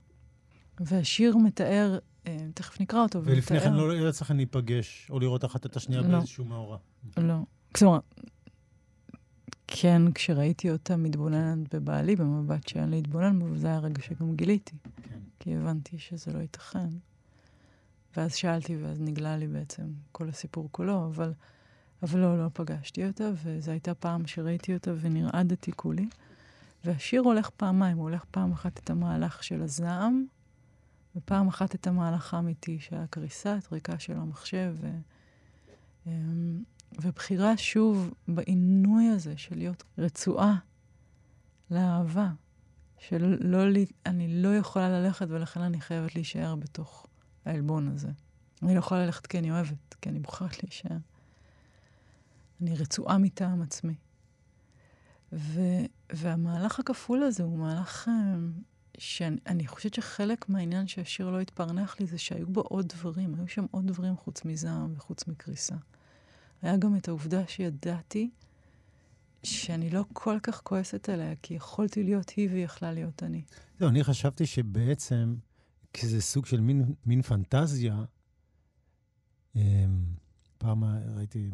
והשיר 0.79 1.37
מתאר, 1.37 1.99
אה, 2.27 2.37
תכף 2.53 2.81
נקרא 2.81 3.01
אותו, 3.01 3.23
ולפני 3.23 3.59
כן 3.59 3.73
לא 3.73 4.09
יצא 4.09 4.25
לכם 4.25 4.35
להיפגש 4.35 5.07
או 5.09 5.19
לראות 5.19 5.45
אחת 5.45 5.65
את 5.65 5.75
השנייה 5.75 6.01
לא. 6.01 6.07
באיזשהו 6.07 6.45
מאורע. 6.45 6.77
לא. 7.17 7.35
כלומר, 7.75 7.99
כן, 9.67 10.01
כשראיתי 10.15 10.71
אותה 10.71 10.97
מתבוננת 10.97 11.75
בבעלי, 11.75 12.15
במבט 12.15 12.67
שאין 12.67 12.89
להתבונן 12.89 13.39
בו, 13.39 13.57
זה 13.57 13.67
היה 13.67 13.79
רגע 13.79 14.01
שגם 14.01 14.35
גיליתי. 14.35 14.75
כן. 15.03 15.19
כי 15.39 15.55
הבנתי 15.55 15.97
שזה 15.97 16.33
לא 16.33 16.39
ייתכן. 16.39 16.89
ואז 18.17 18.35
שאלתי, 18.35 18.77
ואז 18.77 19.01
נגלה 19.01 19.37
לי 19.37 19.47
בעצם 19.47 19.83
כל 20.11 20.29
הסיפור 20.29 20.69
כולו, 20.71 21.05
אבל, 21.05 21.33
אבל 22.03 22.19
לא, 22.19 22.37
לא 22.37 22.49
פגשתי 22.53 23.07
אותה, 23.07 23.29
וזו 23.43 23.71
הייתה 23.71 23.93
פעם 23.93 24.27
שראיתי 24.27 24.73
אותה 24.73 24.91
ונרעדתי 24.99 25.71
כולי. 25.71 26.09
והשיר 26.85 27.21
הולך 27.21 27.49
פעמיים, 27.49 27.97
הוא 27.97 28.03
הולך 28.03 28.25
פעם 28.31 28.51
אחת 28.51 28.79
את 28.79 28.89
המהלך 28.89 29.43
של 29.43 29.61
הזעם, 29.61 30.25
ופעם 31.15 31.47
אחת 31.47 31.75
את 31.75 31.87
המהלך 31.87 32.33
האמיתי 32.33 32.79
של 32.79 32.95
הקריסה, 32.95 33.57
את 33.57 33.73
ריקה 33.73 33.99
של 33.99 34.17
המחשב. 34.17 34.75
ו... 34.81 34.89
אמ, 36.07 36.63
ובחירה 37.01 37.57
שוב 37.57 38.13
בעינוי 38.27 39.07
הזה 39.07 39.37
של 39.37 39.57
להיות 39.57 39.83
רצועה 39.97 40.55
לאהבה, 41.71 42.29
של 42.97 43.37
לא, 43.39 43.57
אני 44.05 44.41
לא 44.41 44.55
יכולה 44.55 44.89
ללכת 44.89 45.27
ולכן 45.29 45.61
אני 45.61 45.81
חייבת 45.81 46.15
להישאר 46.15 46.55
בתוך 46.55 47.07
העלבון 47.45 47.87
הזה. 47.87 48.09
אני 48.63 48.73
לא 48.73 48.79
יכולה 48.79 49.05
ללכת 49.05 49.27
כי 49.27 49.39
אני 49.39 49.51
אוהבת, 49.51 49.95
כי 50.01 50.09
אני 50.09 50.19
בוחרת 50.19 50.63
להישאר. 50.63 50.97
אני 52.61 52.75
רצועה 52.75 53.17
מטעם 53.17 53.61
עצמי. 53.61 53.95
ו, 55.33 55.61
והמהלך 56.11 56.79
הכפול 56.79 57.23
הזה 57.23 57.43
הוא 57.43 57.57
מהלך 57.57 58.07
um, 58.07 58.61
שאני 58.97 59.67
חושבת 59.67 59.93
שחלק 59.93 60.49
מהעניין 60.49 60.87
שהשיר 60.87 61.29
לא 61.29 61.39
התפרנח 61.39 61.99
לי 61.99 62.05
זה 62.05 62.17
שהיו 62.17 62.47
בו 62.47 62.61
עוד 62.61 62.87
דברים, 62.87 63.35
היו 63.35 63.47
שם 63.47 63.65
עוד 63.71 63.87
דברים 63.87 64.17
חוץ 64.17 64.45
מזעם 64.45 64.93
וחוץ 64.95 65.27
מקריסה. 65.27 65.75
היה 66.61 66.77
גם 66.77 66.95
את 66.95 67.07
העובדה 67.07 67.47
שידעתי 67.47 68.29
שאני 69.43 69.89
לא 69.89 70.05
כל 70.13 70.39
כך 70.43 70.61
כועסת 70.63 71.09
עליה, 71.09 71.33
כי 71.41 71.53
יכולתי 71.53 72.03
להיות 72.03 72.29
היא 72.29 72.49
והיא 72.49 72.65
יכלה 72.65 72.91
להיות 72.91 73.23
אני. 73.23 73.43
לא, 73.79 73.89
אני 73.89 74.03
חשבתי 74.03 74.45
שבעצם, 74.45 75.35
כי 75.93 76.07
זה 76.07 76.21
סוג 76.21 76.45
של 76.45 76.61
מין, 76.61 76.93
מין 77.05 77.21
פנטזיה, 77.21 78.03
אמ, 79.55 80.03
פעם 80.57 80.83
ראיתי, 81.15 81.49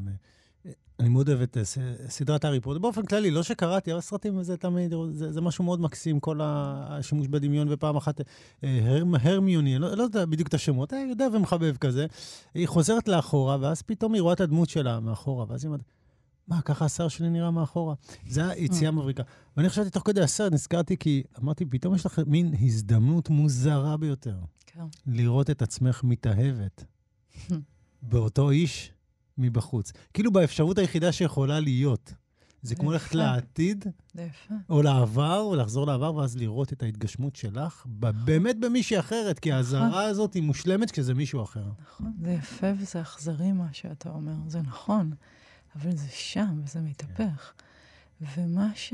אני 1.00 1.10
מאוד 1.10 1.30
אוהב 1.30 1.42
את 1.42 1.58
סדרת 2.10 2.46
הארי 2.46 2.60
פוטר. 2.60 2.80
באופן 2.80 3.06
כללי, 3.06 3.32
לא 3.32 3.44
שקראתי, 3.44 3.92
אבל 3.92 4.02
סרטים 4.02 4.44
זה 4.44 4.58
תמיד, 4.58 4.94
זה, 5.12 5.32
זה 5.32 5.42
משהו 5.42 5.64
מאוד 5.64 5.82
מקסים, 5.82 6.20
כל 6.20 6.40
השימוש 6.44 7.28
בדמיון, 7.28 7.68
ופעם 7.72 7.96
אחת 7.96 8.22
אה, 8.64 8.80
הר, 8.84 9.04
הרמיוני, 9.22 9.80
לא, 9.80 9.98
לא 9.98 10.04
יודע 10.04 10.26
בדיוק 10.26 10.48
את 10.48 10.54
השמות, 10.54 10.94
אני 10.94 11.04
אה, 11.04 11.10
יודע 11.10 11.28
ומחבב 11.34 11.78
כזה, 11.78 12.06
היא 12.54 12.68
חוזרת 12.68 13.08
לאחורה, 13.08 13.58
ואז 13.62 13.82
פתאום 13.82 14.14
היא 14.14 14.22
רואה 14.22 14.34
את 14.34 14.42
הדמות 14.42 14.70
שלה 14.70 15.00
מאחורה, 15.00 15.46
ואז 15.50 15.64
היא 15.64 15.70
אומרת, 15.70 15.82
מה, 16.48 16.62
ככה 16.62 16.86
השיער 16.86 17.08
שלי 17.08 17.30
נראה 17.30 17.52
מאחורה? 17.52 17.96
זה 18.28 18.48
היציאה 18.48 18.90
mm. 18.90 18.94
מבריקה. 18.94 19.24
ואני 19.58 19.70
חשבתי, 19.70 19.90
תוך 19.90 20.04
כדי 20.06 20.22
הסרט 20.22 20.54
נזכרתי, 20.54 20.98
כי 20.98 21.24
אמרתי, 21.44 21.66
פתאום 21.66 21.96
יש 21.96 22.06
לך 22.06 22.20
מין 22.28 22.54
הזדמנות 22.62 23.30
מוזרה 23.30 23.98
ביותר. 23.98 24.36
כן. 24.66 24.84
לראות 25.08 25.50
את 25.50 25.62
עצמך 25.62 26.04
מתאהבת 26.04 26.84
באותו 28.10 28.50
איש 28.50 28.92
מבחוץ. 29.38 29.92
כאילו 30.14 30.32
באפשרות 30.32 30.78
היחידה 30.78 31.12
שיכולה 31.12 31.60
להיות. 31.60 32.14
זה 32.62 32.76
כמו 32.76 32.92
ללכת 32.92 33.16
לעתיד, 33.16 33.86
או 34.70 34.82
לעבר, 34.82 35.40
או 35.40 35.56
לחזור 35.56 35.88
לעבר, 35.88 36.16
ואז 36.16 36.38
לראות 36.38 36.74
את 36.74 36.84
ההתגשמות 36.84 37.36
שלך, 37.36 37.86
באמת 38.26 38.60
במישהי 38.60 39.00
אחרת, 39.00 39.40
כי 39.40 39.52
האזהרה 39.52 39.88
נכון. 39.88 40.04
הזאת 40.04 40.34
היא 40.34 40.44
מושלמת 40.44 40.92
כשזה 40.92 41.14
מישהו 41.14 41.44
אחר. 41.44 41.66
נכון, 41.82 42.14
זה 42.22 42.32
יפה 42.32 42.68
וזה 42.80 43.02
אכזרי 43.02 43.52
מה 43.52 43.68
שאתה 43.72 44.10
אומר, 44.10 44.34
זה 44.48 44.62
נכון, 44.62 45.12
אבל 45.76 45.96
זה 45.96 46.08
שם 46.10 46.62
וזה 46.64 46.82
מתהפך. 46.82 47.54
ומה 48.22 48.72
ש... 48.76 48.94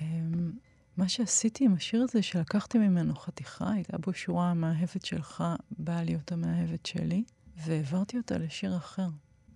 אמ, 0.00 0.52
מה 0.96 1.08
שעשיתי 1.08 1.64
עם 1.64 1.74
השיר 1.74 2.02
הזה, 2.02 2.22
שלקחתי 2.22 2.78
ממנו 2.78 3.16
חתיכה, 3.16 3.72
הייתה 3.72 3.98
בו 3.98 4.12
שורה 4.14 4.50
המאהבת 4.50 5.04
שלך, 5.04 5.44
באה 5.78 6.04
להיות 6.04 6.32
המאהבת 6.32 6.86
שלי, 6.86 7.24
והעברתי 7.56 8.16
אותה 8.16 8.38
לשיר 8.38 8.76
אחר. 8.76 9.08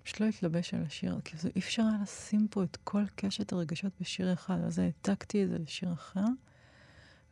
פשוט 0.07 0.21
לא 0.21 0.27
התלבש 0.27 0.75
על 0.75 0.83
השיר, 0.83 1.21
כי 1.25 1.37
זה 1.37 1.49
אי 1.57 1.61
אפשר 1.61 1.83
היה 1.83 2.03
לשים 2.03 2.49
פה 2.51 2.63
את 2.63 2.79
כל 2.85 3.05
קשת 3.15 3.53
הרגשות 3.53 3.93
בשיר 4.01 4.33
אחד, 4.33 4.59
אז 4.67 4.79
העתקתי 4.79 5.45
את 5.45 5.49
זה 5.49 5.59
לשיר 5.59 5.93
אחר, 5.93 6.25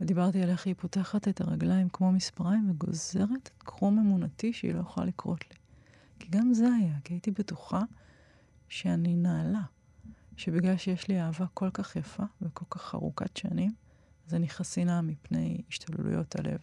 ודיברתי 0.00 0.42
על 0.42 0.50
איך 0.50 0.66
היא 0.66 0.74
פותחת 0.78 1.28
את 1.28 1.40
הרגליים 1.40 1.88
כמו 1.88 2.12
מספריים 2.12 2.70
וגוזרת 2.70 3.30
את 3.42 3.50
קרום 3.58 3.98
אמונתי 3.98 4.52
שהיא 4.52 4.74
לא 4.74 4.80
יכולה 4.80 5.06
לקרות 5.06 5.44
לי. 5.50 5.56
כי 6.18 6.28
גם 6.30 6.54
זה 6.54 6.68
היה, 6.68 6.94
כי 7.04 7.14
הייתי 7.14 7.30
בטוחה 7.30 7.82
שאני 8.68 9.16
נעלה, 9.16 9.62
שבגלל 10.36 10.76
שיש 10.76 11.08
לי 11.08 11.20
אהבה 11.20 11.46
כל 11.54 11.70
כך 11.70 11.96
יפה 11.96 12.24
וכל 12.42 12.64
כך 12.70 12.94
ארוכת 12.94 13.36
שנים, 13.36 13.70
אז 14.26 14.34
אני 14.34 14.48
חסינה 14.48 15.02
מפני 15.02 15.62
השתוללויות 15.68 16.36
הלב. 16.36 16.58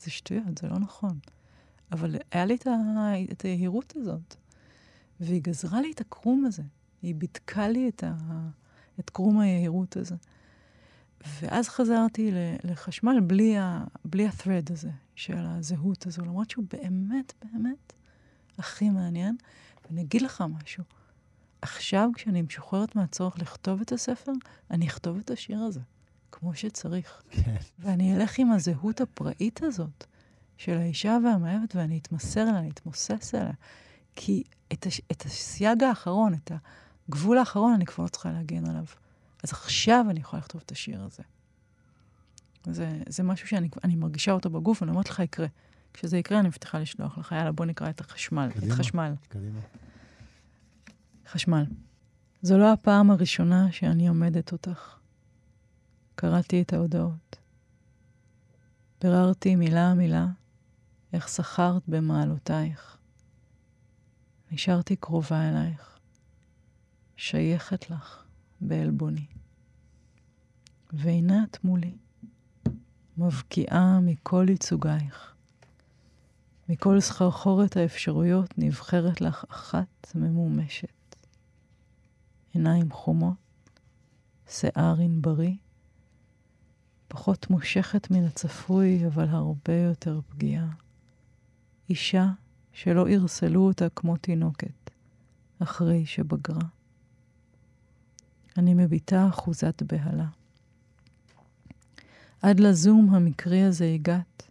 זה 0.00 0.10
שטויות, 0.10 0.58
זה 0.58 0.68
לא 0.68 0.78
נכון. 0.78 1.18
אבל 1.92 2.16
היה 2.30 2.44
לי 2.44 2.56
את 3.32 3.42
היהירות 3.42 3.92
הזאת. 3.96 4.36
והיא 5.20 5.42
גזרה 5.42 5.80
לי 5.80 5.92
את 5.92 6.00
הקרום 6.00 6.44
הזה. 6.44 6.62
היא 7.02 7.14
בידקה 7.14 7.68
לי 7.68 7.88
את, 7.88 8.04
ה... 8.04 8.14
את 9.00 9.10
קרום 9.10 9.38
היהירות 9.38 9.96
הזה. 9.96 10.16
ואז 11.40 11.68
חזרתי 11.68 12.30
לחשמל 12.64 13.20
בלי, 13.20 13.58
ה... 13.58 13.84
בלי 14.04 14.26
ה-thread 14.26 14.72
הזה 14.72 14.90
של 15.14 15.36
הזהות 15.38 16.06
הזו, 16.06 16.22
למרות 16.22 16.50
שהוא 16.50 16.64
באמת 16.72 17.32
באמת 17.42 17.92
הכי 18.58 18.90
מעניין. 18.90 19.36
ואני 19.84 20.02
אגיד 20.02 20.22
לך 20.22 20.44
משהו, 20.62 20.84
עכשיו 21.62 22.10
כשאני 22.14 22.42
משוחררת 22.42 22.96
מהצורך 22.96 23.38
לכתוב 23.38 23.80
את 23.80 23.92
הספר, 23.92 24.32
אני 24.70 24.86
אכתוב 24.86 25.18
את 25.18 25.30
השיר 25.30 25.60
הזה, 25.60 25.80
כמו 26.32 26.54
שצריך. 26.54 27.22
כן. 27.30 27.56
ואני 27.78 28.16
אלך 28.16 28.38
עם 28.38 28.50
הזהות 28.50 29.00
הפראית 29.00 29.62
הזאת 29.62 30.04
של 30.56 30.78
האישה 30.78 31.18
והמאהבת, 31.24 31.76
ואני 31.76 31.98
אתמסר 31.98 32.42
אליה, 32.42 32.58
אני 32.58 32.70
אתמוסס 32.70 33.34
אליה. 33.34 33.52
כי 34.16 34.42
את, 34.72 34.86
הש, 34.86 35.00
את 35.12 35.22
הסייג 35.22 35.82
האחרון, 35.82 36.34
את 36.34 36.52
הגבול 37.08 37.38
האחרון, 37.38 37.72
אני 37.72 37.86
כבר 37.86 38.04
לא 38.04 38.08
צריכה 38.08 38.32
להגן 38.32 38.66
עליו. 38.66 38.84
אז 39.44 39.52
עכשיו 39.52 40.06
אני 40.10 40.20
יכולה 40.20 40.40
לכתוב 40.40 40.62
את 40.66 40.72
השיר 40.72 41.02
הזה. 41.02 41.22
זה, 42.66 43.00
זה 43.08 43.22
משהו 43.22 43.48
שאני 43.48 43.96
מרגישה 43.96 44.32
אותו 44.32 44.50
בגוף, 44.50 44.82
ואני 44.82 44.90
אומרת 44.90 45.10
לך, 45.10 45.18
יקרה. 45.18 45.46
כשזה 45.92 46.18
יקרה, 46.18 46.40
אני 46.40 46.48
מבטיחה 46.48 46.78
לשלוח 46.78 47.18
לך. 47.18 47.32
יאללה, 47.32 47.52
בוא 47.52 47.64
נקרא 47.64 47.90
את 47.90 48.00
החשמל. 48.00 48.50
קדימה, 48.54 48.74
את 48.74 48.78
חשמל. 48.78 49.14
קדימה. 49.28 49.60
חשמל. 51.28 51.64
זו 52.42 52.58
לא 52.58 52.72
הפעם 52.72 53.10
הראשונה 53.10 53.72
שאני 53.72 54.08
עומדת 54.08 54.52
אותך. 54.52 54.96
קראתי 56.14 56.62
את 56.62 56.72
ההודעות. 56.72 57.36
ביררתי 59.00 59.56
מילה-מילה 59.56 60.26
איך 61.12 61.28
שכרת 61.28 61.82
במעלותייך. 61.88 62.98
נשארתי 64.50 64.96
קרובה 64.96 65.48
אלייך, 65.48 65.98
שייכת 67.16 67.90
לך 67.90 68.24
בעלבוני. 68.60 69.26
והנה 70.92 71.44
את 71.50 71.64
מולי, 71.64 71.96
מבקיעה 73.18 74.00
מכל 74.00 74.46
ייצוגייך. 74.48 75.34
מכל 76.68 77.00
סחרחורת 77.00 77.76
האפשרויות 77.76 78.58
נבחרת 78.58 79.20
לך 79.20 79.44
אחת 79.48 80.12
ממומשת. 80.14 81.16
עיניים 82.52 82.90
חומות, 82.90 83.36
שיער 84.48 84.96
ענברי, 85.00 85.56
פחות 87.08 87.50
מושכת 87.50 88.10
מן 88.10 88.24
הצפוי, 88.24 89.06
אבל 89.06 89.28
הרבה 89.28 89.76
יותר 89.76 90.20
פגיעה. 90.28 90.68
אישה 91.90 92.26
שלא 92.76 93.08
ירסלו 93.08 93.66
אותה 93.66 93.88
כמו 93.88 94.16
תינוקת, 94.16 94.90
אחרי 95.58 96.06
שבגרה. 96.06 96.68
אני 98.56 98.74
מביטה 98.74 99.28
אחוזת 99.28 99.82
בהלה. 99.82 100.26
עד 102.42 102.60
לזום 102.60 103.14
המקרי 103.14 103.62
הזה 103.62 103.92
הגעת, 103.94 104.42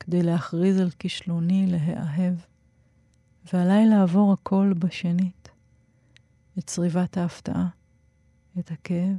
כדי 0.00 0.22
להכריז 0.22 0.80
על 0.80 0.90
כישלוני 0.90 1.66
להאהב, 1.66 2.34
ועליי 3.52 3.86
לעבור 3.86 4.32
הכל 4.32 4.72
בשנית. 4.78 5.48
את 6.58 6.66
צריבת 6.66 7.16
ההפתעה, 7.16 7.68
את 8.58 8.70
הכאב, 8.70 9.16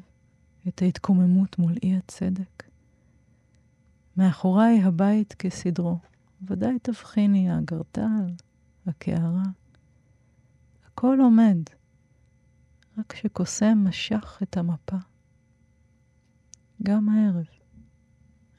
את 0.68 0.82
ההתקוממות 0.82 1.60
מול 1.60 1.74
אי 1.84 1.96
הצדק. 1.96 2.64
מאחוריי 4.18 4.82
הבית 4.84 5.34
כסדרו, 5.34 5.98
ודאי 6.48 6.80
תבחיני 6.80 7.50
האגרטל, 7.50 8.26
הקערה. 8.86 9.44
הכל 10.86 11.18
עומד, 11.22 11.58
רק 12.98 13.16
שקוסם 13.16 13.78
משך 13.88 14.40
את 14.44 14.58
המפה. 14.58 14.98
גם 16.84 17.10
הערב 17.10 17.46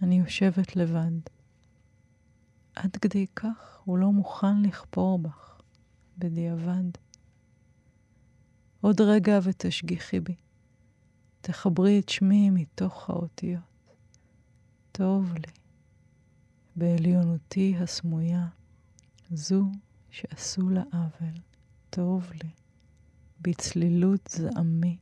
אני 0.02 0.18
יושבת 0.18 0.76
לבד. 0.76 1.20
עד 2.74 2.96
כדי 2.96 3.26
כך 3.36 3.80
הוא 3.84 3.98
לא 3.98 4.12
מוכן 4.12 4.62
לכפור 4.62 5.18
בך, 5.18 5.60
בדיעבד. 6.18 6.84
עוד 8.80 9.00
רגע 9.00 9.38
ותשגיחי 9.42 10.20
בי. 10.20 10.34
תחברי 11.40 12.00
את 12.00 12.08
שמי 12.08 12.50
מתוך 12.50 13.10
האותיות. 13.10 13.62
טוב 14.92 15.34
לי. 15.34 15.61
בעליונותי 16.76 17.74
הסמויה, 17.80 18.46
זו 19.30 19.64
שעשו 20.10 20.68
לה 20.68 20.82
עוול, 20.92 21.34
טוב 21.90 22.30
לי, 22.42 22.50
בצלילות 23.40 24.28
זעמי. 24.32 24.96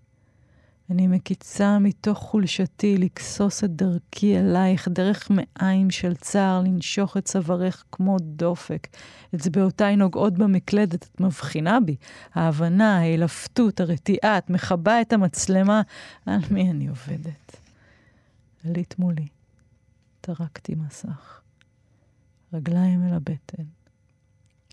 אני 0.91 1.07
מקיצה 1.07 1.79
מתוך 1.79 2.19
חולשתי 2.19 2.99
לכסוס 2.99 3.65
את 3.65 3.71
דרכי 3.71 4.39
אלייך, 4.39 4.89
דרך 4.89 5.31
מעיים 5.31 5.91
של 5.91 6.15
צער, 6.15 6.63
לנשוך 6.63 7.17
את 7.17 7.25
צווארך 7.25 7.85
כמו 7.93 8.17
דופק. 8.21 8.89
אצבעותיי 9.35 9.97
נוגעות 9.97 10.35
במקלדת, 10.35 11.03
את 11.03 11.21
מבחינה 11.21 11.79
בי. 11.81 11.97
ההבנה, 12.35 12.99
ההילפתות, 12.99 13.81
הרתיעה, 13.81 14.39
את 14.39 14.51
מכבה 14.51 15.01
את 15.01 15.13
המצלמה. 15.13 15.83
על 16.27 16.41
מי 16.51 16.71
אני 16.71 16.89
עובדת? 16.89 17.57
עלית 18.65 18.99
מולי, 18.99 19.27
טרקתי 20.21 20.75
מסך. 20.75 21.40
רגליים 22.53 23.09
אל 23.09 23.15
הבטן. 23.15 23.65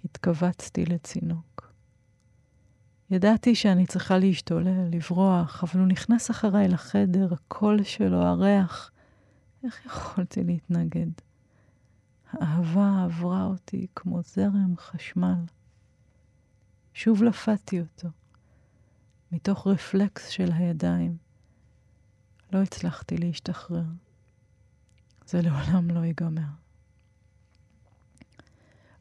התכווצתי 0.05 0.85
לצינוק. 0.85 1.73
ידעתי 3.09 3.55
שאני 3.55 3.85
צריכה 3.85 4.17
להשתולל, 4.17 4.87
לברוח, 4.91 5.63
אבל 5.63 5.79
הוא 5.79 5.87
נכנס 5.87 6.31
אחריי 6.31 6.67
לחדר, 6.67 7.33
הקול 7.33 7.83
שלו, 7.83 8.21
הריח. 8.21 8.91
איך 9.63 9.85
יכולתי 9.85 10.43
להתנגד? 10.43 11.07
האהבה 12.31 13.03
עברה 13.03 13.43
אותי 13.43 13.87
כמו 13.95 14.21
זרם 14.21 14.73
חשמל. 14.77 15.45
שוב 16.93 17.23
לפתי 17.23 17.81
אותו, 17.81 18.07
מתוך 19.31 19.67
רפלקס 19.67 20.27
של 20.27 20.51
הידיים. 20.53 21.17
לא 22.53 22.61
הצלחתי 22.61 23.17
להשתחרר. 23.17 23.83
זה 25.25 25.41
לעולם 25.41 25.91
לא 25.91 25.99
ייגמר. 26.05 26.66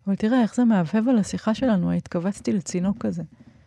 אבל 0.06 0.14
תראה 0.14 0.42
איך 0.42 0.54
זה 0.54 0.64
מהבהב 0.64 1.08
על 1.08 1.18
השיחה 1.18 1.54
שלנו, 1.54 1.92
התכווצתי 1.92 2.52
לצינוק 2.52 2.98
כזה. 2.98 3.22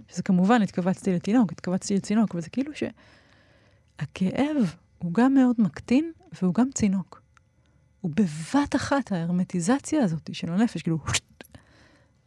שזה 0.07 0.23
כמובן, 0.23 0.61
התכווצתי 0.61 1.13
לתינוק, 1.13 1.51
התכווצתי 1.51 1.95
לצינוק, 1.95 2.35
וזה 2.35 2.49
כאילו 2.49 2.71
שהכאב 2.75 4.75
הוא 4.97 5.13
גם 5.13 5.33
מאוד 5.33 5.55
מקטין 5.59 6.11
והוא 6.41 6.53
גם 6.53 6.69
צינוק. 6.73 7.21
הוא 8.01 8.11
בבת 8.15 8.75
אחת 8.75 9.11
ההרמטיזציה 9.11 10.03
הזאת 10.03 10.29
של 10.33 10.51
הנפש, 10.51 10.81
כאילו, 10.81 10.97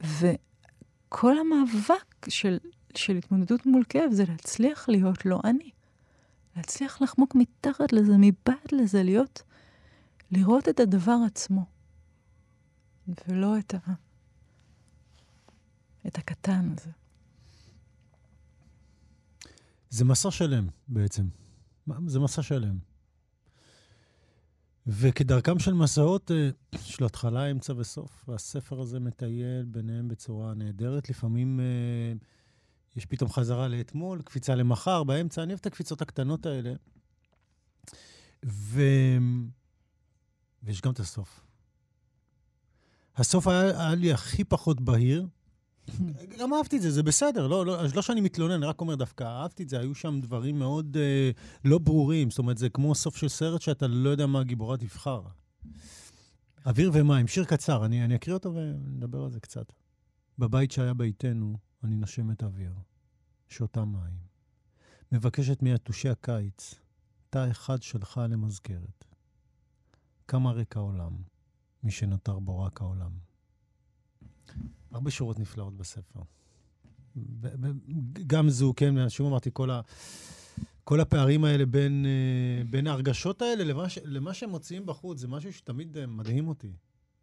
וכל 0.01 1.39
המאבק 1.39 2.29
של, 2.29 2.59
של 2.95 3.17
התמודדות 3.17 3.67
מול 3.67 3.85
כאב 3.89 4.13
זה 4.13 4.25
להצליח 4.29 4.89
להיות 4.89 5.27
לא 5.27 5.41
אני. 5.45 5.71
להצליח 6.57 7.03
לחמוק 7.03 7.35
מתחת 7.35 7.93
לזה, 7.93 8.13
מבעד 8.19 8.73
לזה, 8.73 9.03
להיות, 9.03 9.43
לראות 10.31 10.69
את 10.69 10.81
הדבר 10.81 11.17
עצמו. 11.27 11.65
ולא 13.29 13.59
את, 13.59 13.75
ה... 13.75 13.93
את 16.07 16.19
הקטן 16.19 16.69
הזה. 16.77 16.91
זה 19.91 20.05
מסע 20.05 20.31
שלם 20.31 20.69
בעצם. 20.89 21.29
זה 22.07 22.21
מסע 22.21 22.43
שלם. 22.43 22.79
וכדרכם 24.87 25.59
של 25.59 25.75
מסעות, 25.75 26.31
אה, 26.31 26.51
יש 26.75 27.01
לו 27.01 27.07
התחלה, 27.07 27.51
אמצע 27.51 27.73
וסוף, 27.77 28.25
והספר 28.29 28.81
הזה 28.81 29.01
מטייל 29.01 29.65
ביניהם 29.65 30.09
בצורה 30.09 30.55
נהדרת. 30.55 31.11
לפעמים 31.11 31.61
אה, 31.61 32.13
יש 32.97 33.07
פתאום 33.07 33.31
חזרה 33.31 33.69
לאתמול, 33.69 34.23
קפיצה 34.23 34.55
למחר, 34.55 35.05
באמצע, 35.05 35.43
אני 35.43 35.53
אוהב 35.53 35.61
את 35.61 35.67
הקפיצות 35.67 36.03
הקטנות 36.03 36.47
האלה. 36.47 36.73
ו... 38.47 38.83
ויש 40.63 40.81
גם 40.81 40.93
את 40.93 41.01
הסוף. 41.01 41.41
הסוף 43.17 43.47
היה, 43.47 43.61
היה 43.61 43.95
לי 43.95 44.13
הכי 44.13 44.45
פחות 44.45 44.81
בהיר. 44.81 45.27
גם 46.39 46.55
אהבתי 46.55 46.77
את 46.77 46.83
זה, 46.83 46.91
זה 46.91 47.03
בסדר, 47.03 47.47
לא, 47.47 47.67
לא, 47.67 47.79
לא 47.95 48.03
שאני 48.03 48.21
מתלונן, 48.21 48.55
אני 48.55 48.67
רק 48.67 48.81
אומר 48.81 48.95
דווקא, 48.95 49.25
אהבתי 49.25 49.63
את 49.63 49.69
זה, 49.69 49.81
היו 49.81 49.95
שם 49.95 50.21
דברים 50.21 50.59
מאוד 50.59 50.97
אה, 50.97 51.31
לא 51.65 51.79
ברורים, 51.79 52.31
זאת 52.31 52.39
אומרת, 52.39 52.59
זה 52.59 52.69
כמו 52.69 52.95
סוף 52.95 53.17
של 53.17 53.29
סרט 53.29 53.61
שאתה 53.61 53.87
לא 53.87 54.11
יודע 54.11 54.27
מה 54.27 54.41
הגיבורה 54.41 54.77
תבחר. 54.77 55.23
אוויר 56.67 56.91
ומים, 56.95 57.29
שיר 57.29 57.45
קצר, 57.45 57.85
אני, 57.85 58.05
אני 58.05 58.15
אקריא 58.15 58.35
אותו 58.35 58.55
ונדבר 58.55 59.25
על 59.25 59.31
זה 59.31 59.41
קצת. 59.41 59.73
בבית 60.39 60.73
שהיה 60.73 60.95
ביתנו, 60.95 61.59
אני 61.85 61.97
נושמת 61.97 62.43
אוויר, 62.43 62.75
שותה 63.49 63.85
מים. 63.85 64.33
מבקשת 65.13 65.63
מיתושי 65.63 66.09
הקיץ, 66.09 66.75
תא 67.31 67.51
אחד 67.51 67.83
שלך 67.83 68.21
למזכרת. 68.29 69.05
כמה 70.29 70.53
ריק 70.53 70.77
העולם, 70.77 71.13
מי 71.83 71.91
שנותר 71.91 72.39
בו 72.39 72.61
רק 72.61 72.81
העולם. 72.81 73.11
הרבה 74.93 75.11
שורות 75.11 75.39
נפלאות 75.39 75.77
בספר. 75.77 76.21
גם 78.27 78.49
זו, 78.49 78.73
כן, 78.77 79.09
שוב 79.09 79.27
אמרתי, 79.27 79.51
כל, 79.53 79.71
ה, 79.71 79.81
כל 80.85 81.01
הפערים 81.01 81.45
האלה 81.45 81.67
בין, 81.67 82.07
אה, 82.07 82.65
בין 82.65 82.87
ההרגשות 82.87 83.43
האלה 83.43 83.65
למה, 83.65 83.89
ש, 83.89 83.99
למה 84.05 84.35
שהם 84.35 84.51
מוציאים 84.51 84.87
בחוץ, 84.87 85.19
זה 85.19 85.29
משהו 85.29 85.53
שתמיד 85.53 85.97
אה, 85.97 86.07
מדהים 86.07 86.49
אותי. 86.49 86.73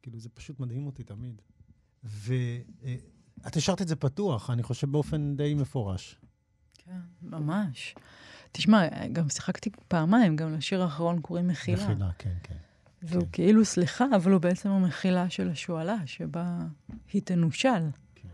כאילו, 0.02 0.20
זה 0.20 0.30
פשוט 0.30 0.60
מדהים 0.60 0.86
אותי 0.86 1.04
תמיד. 1.04 1.42
ואת 2.04 2.46
אה, 2.84 3.50
השארת 3.56 3.82
את 3.82 3.88
זה 3.88 3.96
פתוח, 3.96 4.50
אני 4.50 4.64
חושב, 4.64 4.92
באופן 4.92 5.38
די 5.38 5.54
מפורש. 5.54 6.20
כן, 6.74 7.00
ממש. 7.22 7.96
תשמע, 8.52 9.08
גם 9.14 9.30
שיחקתי 9.30 9.70
פעמיים, 9.88 10.36
גם 10.36 10.54
לשיר 10.54 10.82
האחרון 10.82 11.22
קוראים 11.22 11.48
מחילה. 11.48 11.90
מחילה, 11.90 12.12
כן, 12.18 12.36
כן. 12.44 12.56
והוא 13.02 13.24
כן. 13.24 13.30
כאילו 13.32 13.66
סליחה, 13.66 14.06
אבל 14.16 14.32
הוא 14.32 14.42
בעצם 14.42 14.70
המחילה 14.70 15.30
של 15.30 15.50
השועלה, 15.50 15.98
שבה 16.06 16.60
היא 17.14 17.22
תנושל. 17.22 17.90
כן. 18.16 18.28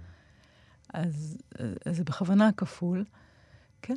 אז, 0.94 1.38
אז 1.86 1.98
זה 1.98 2.04
בכוונה 2.04 2.52
כפול, 2.58 3.06
כן? 3.82 3.96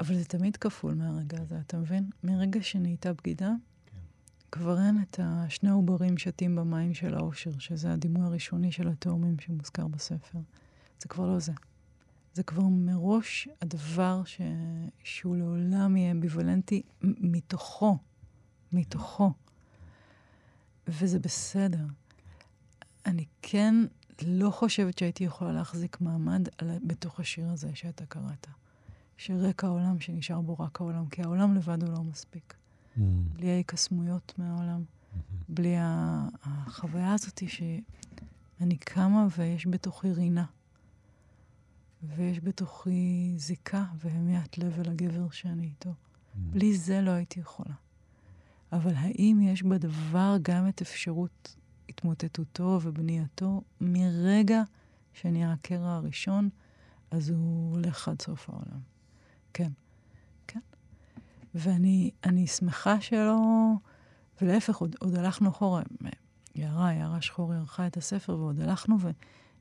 אבל 0.00 0.14
זה 0.14 0.24
תמיד 0.24 0.56
כפול 0.56 0.94
מהרגע 0.94 1.40
הזה, 1.40 1.58
אתה 1.66 1.76
מבין? 1.76 2.10
מרגע 2.24 2.62
שנהייתה 2.62 3.12
בגידה, 3.12 3.52
כן. 3.86 3.96
כבר 4.52 4.80
אין 4.80 4.98
את 5.02 5.20
השני 5.22 5.70
עוברים 5.70 6.18
שתים 6.18 6.56
במים 6.56 6.94
של 6.94 7.14
האושר, 7.14 7.58
שזה 7.58 7.92
הדימוי 7.92 8.26
הראשוני 8.26 8.72
של 8.72 8.88
התאומים 8.88 9.40
שמוזכר 9.40 9.86
בספר. 9.86 10.38
זה 11.00 11.08
כבר 11.08 11.26
לא 11.26 11.38
זה. 11.38 11.52
זה 12.34 12.42
כבר 12.42 12.62
מראש 12.62 13.48
הדבר 13.62 14.24
ש... 14.24 14.40
שהוא 15.04 15.36
לעולם 15.36 15.96
יהיה 15.96 16.10
אמביוולנטי 16.10 16.82
מתוכו, 17.02 17.98
מתוכו. 18.72 19.32
וזה 20.88 21.18
בסדר. 21.18 21.86
אני 23.06 23.24
כן 23.42 23.74
לא 24.22 24.50
חושבת 24.50 24.98
שהייתי 24.98 25.24
יכולה 25.24 25.52
להחזיק 25.52 26.00
מעמד 26.00 26.48
על, 26.58 26.70
בתוך 26.86 27.20
השיר 27.20 27.50
הזה 27.50 27.70
שאתה 27.74 28.06
קראת. 28.06 28.46
שרק 29.16 29.64
העולם, 29.64 30.00
שנשאר 30.00 30.40
בו 30.40 30.56
רק 30.58 30.80
העולם, 30.80 31.08
כי 31.08 31.22
העולם 31.22 31.54
לבד 31.54 31.82
הוא 31.82 31.92
לא 31.92 32.02
מספיק. 32.02 32.54
Mm. 32.54 33.00
בלי 33.34 33.50
ההיקסמויות 33.50 34.34
מהעולם, 34.38 34.82
mm-hmm. 34.82 35.18
בלי 35.48 35.74
החוויה 36.42 37.12
הזאת 37.12 37.42
שאני 37.46 38.76
קמה 38.76 39.26
ויש 39.36 39.66
בתוכי 39.66 40.12
רינה. 40.12 40.44
ויש 42.02 42.40
בתוכי 42.40 43.32
זיקה 43.36 43.84
והמיית 43.98 44.58
לב 44.58 44.80
אל 44.80 44.90
הגבר 44.90 45.30
שאני 45.30 45.64
איתו. 45.64 45.90
Mm. 45.90 46.38
בלי 46.38 46.76
זה 46.76 47.00
לא 47.00 47.10
הייתי 47.10 47.40
יכולה. 47.40 47.74
אבל 48.72 48.92
האם 48.94 49.40
יש 49.42 49.62
בדבר 49.62 50.36
גם 50.42 50.68
את 50.68 50.82
אפשרות 50.82 51.56
התמוטטותו 51.88 52.80
ובנייתו 52.82 53.62
מרגע 53.80 54.62
שנהיה 55.12 55.52
הקרע 55.52 55.90
הראשון, 55.90 56.48
אז 57.10 57.30
הוא 57.30 57.72
הולך 57.72 58.08
עד 58.08 58.22
סוף 58.22 58.50
העולם. 58.50 58.80
כן, 59.52 59.72
כן. 60.46 60.60
ואני 61.54 62.46
שמחה 62.46 63.00
שלא... 63.00 63.38
ולהפך, 64.42 64.76
עוד, 64.76 64.96
עוד 65.00 65.14
הלכנו 65.14 65.48
אחורה. 65.48 65.82
יערה, 66.54 66.92
יערה 66.92 67.22
שחור 67.22 67.52
ערכה 67.52 67.86
את 67.86 67.96
הספר, 67.96 68.38
ועוד 68.38 68.60
הלכנו 68.60 68.96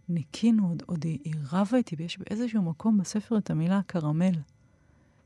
וניקינו, 0.10 0.68
עוד, 0.68 0.84
עוד 0.86 1.04
היא, 1.04 1.20
היא 1.24 1.34
רבה 1.52 1.78
איתי, 1.78 1.96
ויש 2.00 2.18
באיזשהו 2.18 2.62
מקום 2.62 2.98
בספר 2.98 3.38
את 3.38 3.50
המילה 3.50 3.82
קרמל. 3.88 4.36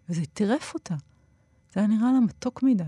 וזה 0.09 0.25
טירף 0.25 0.73
אותה. 0.73 0.95
זה 1.73 1.79
היה 1.79 1.87
נראה 1.87 2.11
לה 2.11 2.19
מתוק 2.19 2.63
מדי. 2.63 2.83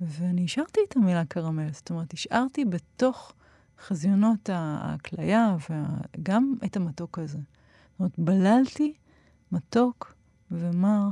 ואני 0.00 0.44
השארתי 0.44 0.80
את 0.88 0.96
המילה 0.96 1.24
קרמל, 1.24 1.72
זאת 1.72 1.90
אומרת, 1.90 2.12
השארתי 2.12 2.64
בתוך 2.64 3.32
חזיונות 3.80 4.50
הכליה 4.52 5.56
וגם 5.70 6.54
את 6.64 6.76
המתוק 6.76 7.18
הזה. 7.18 7.38
זאת 7.38 8.00
אומרת, 8.00 8.18
בללתי 8.18 8.94
מתוק 9.52 10.14
ומר, 10.50 11.08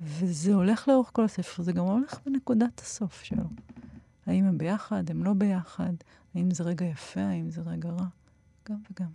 וזה 0.00 0.54
הולך 0.54 0.88
לאורך 0.88 1.10
כל 1.12 1.24
הספר, 1.24 1.62
זה 1.62 1.72
גם 1.72 1.84
הולך 1.84 2.20
בנקודת 2.26 2.80
הסוף 2.80 3.22
שלו. 3.22 3.44
האם 4.26 4.44
הם 4.44 4.58
ביחד, 4.58 5.10
הם 5.10 5.24
לא 5.24 5.32
ביחד, 5.32 5.92
האם 6.34 6.50
זה 6.50 6.64
רגע 6.64 6.86
יפה, 6.86 7.20
האם 7.20 7.50
זה 7.50 7.60
רגע 7.60 7.88
רע, 7.88 8.06
גם 8.68 8.78
וגם. 8.90 9.10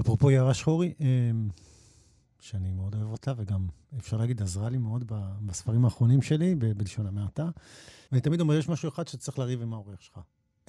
אפרופו 0.00 0.30
יערה 0.30 0.54
שחורי, 0.54 0.94
אמ, 1.00 1.48
שאני 2.40 2.72
מאוד 2.72 2.94
אוהב 2.94 3.10
אותה, 3.10 3.32
וגם, 3.36 3.66
אפשר 3.98 4.16
להגיד, 4.16 4.42
עזרה 4.42 4.68
לי 4.68 4.78
מאוד 4.78 5.04
בספרים 5.46 5.84
האחרונים 5.84 6.22
שלי, 6.22 6.54
בלשון 6.54 7.06
המעטה. 7.06 7.50
ואני 8.12 8.20
תמיד 8.20 8.40
אומר, 8.40 8.54
יש 8.54 8.68
משהו 8.68 8.88
אחד 8.88 9.08
שצריך 9.08 9.38
לריב 9.38 9.62
עם 9.62 9.72
העורך 9.72 10.02
שלך. 10.02 10.20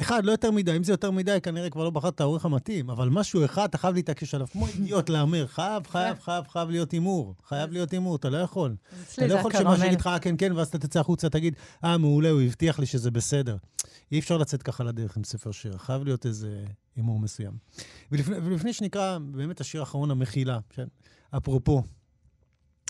אחד, 0.02 0.26
לא 0.26 0.32
יותר 0.32 0.52
מדי, 0.52 0.78
אם 0.78 0.84
זה 0.84 0.94
יותר 0.94 1.12
מדי, 1.12 1.38
כנראה 1.44 1.70
כבר 1.70 1.84
לא 1.84 1.90
בחרת 1.90 2.16
את 2.16 2.22
העורך 2.22 2.46
המתאים, 2.46 2.90
אבל 2.90 3.10
משהו 3.10 3.46
אחד, 3.46 3.64
אתה 3.64 3.78
חייב 3.78 3.96
להתעקש 3.96 4.34
עליו, 4.34 4.48
כמו 4.48 4.68
אידיוט 4.68 5.10
להמר, 5.10 5.48
חייב, 5.48 5.88
חייב, 5.88 6.20
חייב, 6.20 6.48
חייב 6.48 6.70
להיות 6.70 6.92
הימור, 6.92 7.36
חייב 7.48 7.72
להיות 7.72 7.92
הימור, 7.92 8.16
אתה 8.16 8.30
לא 8.30 8.38
יכול. 8.38 8.76
אתה 9.14 9.28
לא 9.28 9.34
יכול 9.34 9.54
שמה 9.54 9.78
שיגיד 9.78 10.00
לך, 10.00 10.08
אה, 10.08 10.20
כן, 10.20 10.36
כן, 10.38 10.52
ואז 10.52 10.68
אתה 10.68 10.80
תצא 10.80 11.00
החוצה, 11.00 11.30
תגיד, 11.30 11.56
אה, 11.84 11.98
מעולה, 11.98 12.30
הוא 12.30 12.42
הבטיח 12.42 12.80
לי 12.80 12.86
שזה 12.86 13.12
בסדר. 13.12 13.58
אי 14.12 14.20
אפשר 14.20 14.38
לצאת 14.38 14.64
ככה 14.64 14.84
לדרך 14.84 15.18
עם 15.18 15.24
ספר 15.24 15.52
שיר, 15.52 15.78
חייב 15.78 16.04
להיות 16.04 16.26
איזה 16.26 16.66
הימור 16.96 17.20
מסוים. 17.20 17.54
ולפני 18.12 18.74
שנקרא 18.74 19.18
באמת 19.32 19.62
השיר 19.62 19.82
האחרון, 19.82 20.12
המחילה, 20.12 20.60
אפרופו, 21.38 21.84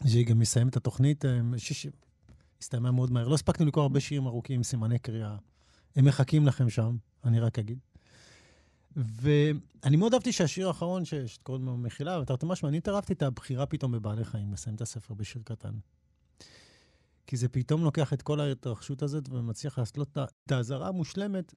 שהיא 0.07 0.25
גם 0.25 0.39
מסיימת 0.39 0.71
את 0.71 0.77
התוכנית, 0.77 1.25
אה, 1.25 1.39
שיש... 1.57 1.87
הסתיימה 2.61 2.91
מאוד 2.91 3.11
מהר. 3.11 3.27
לא 3.27 3.33
הספקנו 3.33 3.65
לקרוא 3.65 3.83
הרבה 3.83 3.99
שירים 3.99 4.27
ארוכים 4.27 4.63
סימני 4.63 4.99
קריאה. 4.99 5.35
הם 5.97 6.05
מחכים 6.05 6.47
לכם 6.47 6.69
שם, 6.69 6.97
אני 7.23 7.39
רק 7.39 7.59
אגיד. 7.59 7.79
ואני 8.95 9.97
מאוד 9.97 10.13
אהבתי 10.13 10.31
שהשיר 10.31 10.67
האחרון, 10.67 11.03
שקוראים 11.05 11.65
לו 11.65 11.77
מחילה, 11.77 12.19
ותרתי 12.19 12.45
משמע, 12.49 12.69
אני 12.69 12.77
התערבתי 12.77 13.13
את 13.13 13.23
הבחירה 13.23 13.65
פתאום 13.65 13.91
בבעלי 13.91 14.25
חיים, 14.25 14.53
לסיים 14.53 14.75
את 14.75 14.81
הספר 14.81 15.13
בשיר 15.13 15.41
קטן. 15.45 15.73
כי 17.27 17.37
זה 17.37 17.49
פתאום 17.49 17.83
לוקח 17.83 18.13
את 18.13 18.21
כל 18.21 18.39
ההתרחשות 18.39 19.01
הזאת 19.01 19.29
ומצליח 19.29 19.79
לעשות 19.79 20.17
את 20.17 20.51
האזהרה 20.51 20.87
המושלמת 20.87 21.53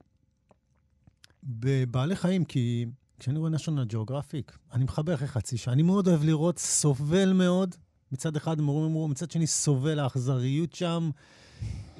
בבעלי 1.43 2.15
חיים, 2.15 2.45
כי 2.45 2.85
כשאני 3.19 3.39
רואה 3.39 3.51
national 3.51 3.93
geographic, 3.93 4.51
אני 4.73 4.83
מחבר 4.83 5.13
אחרי 5.13 5.27
חצי 5.27 5.57
שעה. 5.57 5.73
אני 5.73 5.83
מאוד 5.83 6.07
אוהב 6.07 6.23
לראות, 6.23 6.57
סובל 6.57 7.33
מאוד. 7.33 7.75
מצד 8.11 8.35
אחד 8.35 8.61
מורים 8.61 8.85
אמרו, 8.85 9.07
מצד 9.07 9.31
שני 9.31 9.47
סובל, 9.47 9.99
האכזריות 9.99 10.73
שם. 10.73 11.09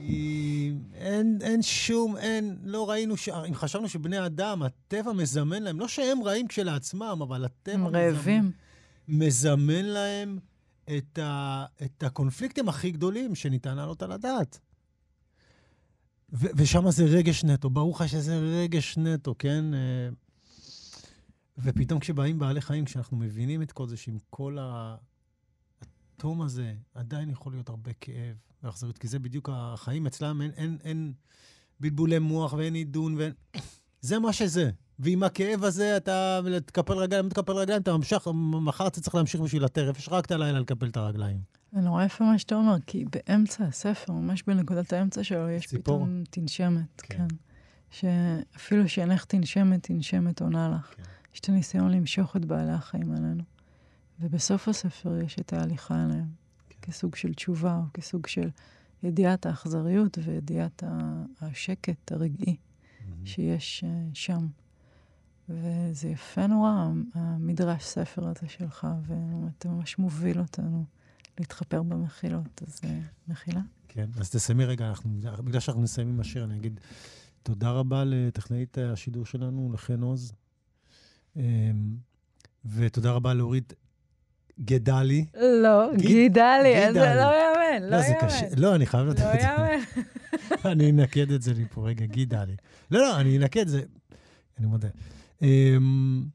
היא... 0.02 0.74
אין, 0.94 1.38
אין 1.42 1.62
שום, 1.62 2.18
אין, 2.18 2.58
לא 2.64 2.90
ראינו, 2.90 3.18
ש... 3.18 3.30
אם 3.30 3.56
חשבנו 3.56 3.90
שבני 3.90 4.26
אדם, 4.26 4.64
הטבע 4.64 5.14
מזמן 5.14 5.64
להם, 5.64 5.80
לא 5.80 5.88
שהם 5.88 6.24
רעים 6.24 6.48
כשלעצמם, 6.48 7.20
אבל 7.22 7.46
הטבע 7.46 7.74
הם 7.76 7.88
רעבים. 7.88 8.52
מזמן 9.08 9.86
להם 9.86 10.40
את, 10.98 11.20
ה... 11.20 11.66
את 11.84 12.04
הקונפליקטים 12.04 12.70
הכי 12.70 12.92
גדולים 12.92 13.36
שניתן 13.36 13.76
לעלות 13.76 14.04
על 14.04 14.12
הדעת. 14.12 14.60
ו- 16.34 16.48
ושם 16.56 16.92
זה 16.92 17.06
רגש 17.06 17.44
נטו, 17.44 17.70
ברור 17.70 17.96
לך 17.96 18.10
שזה 18.10 18.38
רגש 18.38 18.98
נטו, 18.98 19.36
כן? 19.40 19.74
אה, 19.74 20.10
ופתאום 21.58 22.00
כשבאים 22.00 22.40
בעלי 22.40 22.62
חיים, 22.62 22.86
כשאנחנו 22.86 23.18
מבינים 23.18 23.62
את 23.62 23.72
כל 23.72 23.88
זה, 23.88 23.98
שעם 23.98 24.18
כל 24.30 24.58
התום 26.22 26.42
הזה 26.42 26.74
עדיין 26.96 27.30
יכול 27.30 27.54
להיות 27.54 27.70
הרבה 27.70 27.92
כאב 28.02 28.36
ואכזריות, 28.64 28.98
כי 28.98 29.08
זה 29.08 29.20
בדיוק 29.20 29.50
החיים 29.54 30.08
אצלם, 30.08 30.42
אין, 30.42 30.52
אין, 30.58 30.78
אין 30.84 31.14
בלבולי 31.80 32.20
מוח 32.20 32.54
ואין 32.54 32.74
עידון 32.74 33.16
ואין... 33.18 33.34
זה 34.02 34.20
מה 34.20 34.34
שזה. 34.34 34.72
ועם 35.00 35.24
הכאב 35.24 35.64
הזה 35.64 35.98
אתה 35.98 36.40
תקפל 36.66 36.94
רגליים, 36.94 37.30
תקפל 37.30 37.52
רגליים, 37.52 37.82
אתה 37.82 37.98
ממשיך, 37.98 38.28
מחר 38.62 38.88
אתה 38.88 39.02
צריך 39.02 39.16
להמשיך 39.16 39.42
בשביל 39.42 39.64
הטרף, 39.64 39.98
יש 39.98 40.10
רק 40.10 40.26
את 40.26 40.32
הלילה 40.32 40.60
לקפל 40.60 40.88
את 40.88 40.98
הרגליים. 40.98 41.42
זה 41.72 41.82
נורא 41.82 42.04
יפה 42.04 42.24
מה 42.24 42.38
שאתה 42.38 42.56
אומר, 42.56 42.76
כי 42.88 43.06
באמצע 43.12 43.64
הספר, 43.64 44.14
ממש 44.14 44.44
בנקודת 44.48 44.94
האמצע 44.94 45.24
שלו, 45.24 45.50
יש 45.50 45.68
ציפור. 45.68 45.98
פתאום 45.98 46.24
תנשמת, 46.30 47.02
כן. 47.02 47.18
כן. 47.18 47.36
שאפילו 47.90 48.90
שאינך 48.90 49.26
תנשמת, 49.26 49.84
תנשמת 49.88 50.42
עונה 50.42 50.76
לך. 50.76 50.94
כן. 50.96 51.04
יש 51.34 51.40
את 51.40 51.50
הניסיון 51.50 51.92
למשוך 51.92 52.36
את 52.36 52.46
בעלי 52.46 52.72
החיים 52.72 53.12
עלינו. 53.12 53.44
ובסוף 54.22 54.68
הספר 54.68 55.18
יש 55.26 55.40
את 55.40 55.54
ההליכה 55.54 56.04
עליהם, 56.04 56.30
כן. 56.70 56.78
כסוג 56.82 57.16
של 57.16 57.34
תשובה, 57.34 57.78
או 57.78 57.94
כסוג 57.94 58.28
של 58.28 58.50
ידיעת 59.04 59.46
האכזריות 59.46 60.18
וידיעת 60.26 60.84
השקט 61.42 62.12
הרגעי 62.12 62.58
שיש 63.26 63.84
אה, 63.84 64.04
שם. 64.14 64.48
וזה 65.50 66.08
יפה 66.08 66.48
נורא, 66.48 66.88
המדרש 67.14 67.84
ספר 67.84 68.28
הזה 68.28 68.48
שלך, 68.48 68.88
ואתה 69.08 69.70
ממש 69.70 70.00
מוביל 70.00 70.40
אותנו 70.40 70.86
להתחפר 71.40 71.84
במחילות. 71.84 72.62
אז 72.68 72.80
אה, 72.84 73.00
מחילה. 73.28 73.62
כן, 73.88 74.10
אז 74.20 74.30
תסיימי 74.30 74.66
רגע, 74.66 74.90
אנחנו, 74.90 75.10
בגלל 75.44 75.60
שאנחנו 75.60 75.82
מסיימים 75.82 76.20
השיר, 76.20 76.44
אני 76.44 76.58
אגיד 76.58 76.80
תודה 77.44 77.72
רבה 77.72 78.04
לטכנאית 78.06 78.78
השידור 78.78 79.26
שלנו, 79.26 79.72
לחן 79.74 80.02
עוז, 80.02 80.34
אמ, 81.36 81.42
ותודה 82.66 83.12
רבה 83.12 83.34
לאורית 83.34 83.74
גדלי. 84.66 85.26
לא, 85.64 85.90
גיד- 85.98 86.08
גידה 86.08 86.60
לי, 86.64 86.88
אז 86.88 86.94
זה. 86.94 87.00
לא 87.00 87.06
יאמן, 87.06 87.90
לא 87.90 87.98
קשה, 88.22 88.46
יאמן. 88.46 88.58
לא, 88.58 88.76
אני 88.76 88.86
חייב 88.86 89.06
לא 89.06 89.12
לתת 89.12 89.22
את 89.22 89.40
זה. 89.42 89.48
יאמן. 89.48 89.80
אני 90.72 90.92
אנקד 90.92 91.32
את 91.32 91.42
זה 91.42 91.54
לי 91.54 91.66
פה 91.72 91.88
רגע, 91.88 92.06
גידה 92.06 92.44
לי. 92.44 92.56
לא, 92.92 93.00
לא, 93.00 93.20
אני 93.20 93.38
אנקד 93.38 93.68
זה, 93.68 93.82
אני 94.60 94.68
מודה. 94.68 94.88
אמ, 95.42 96.26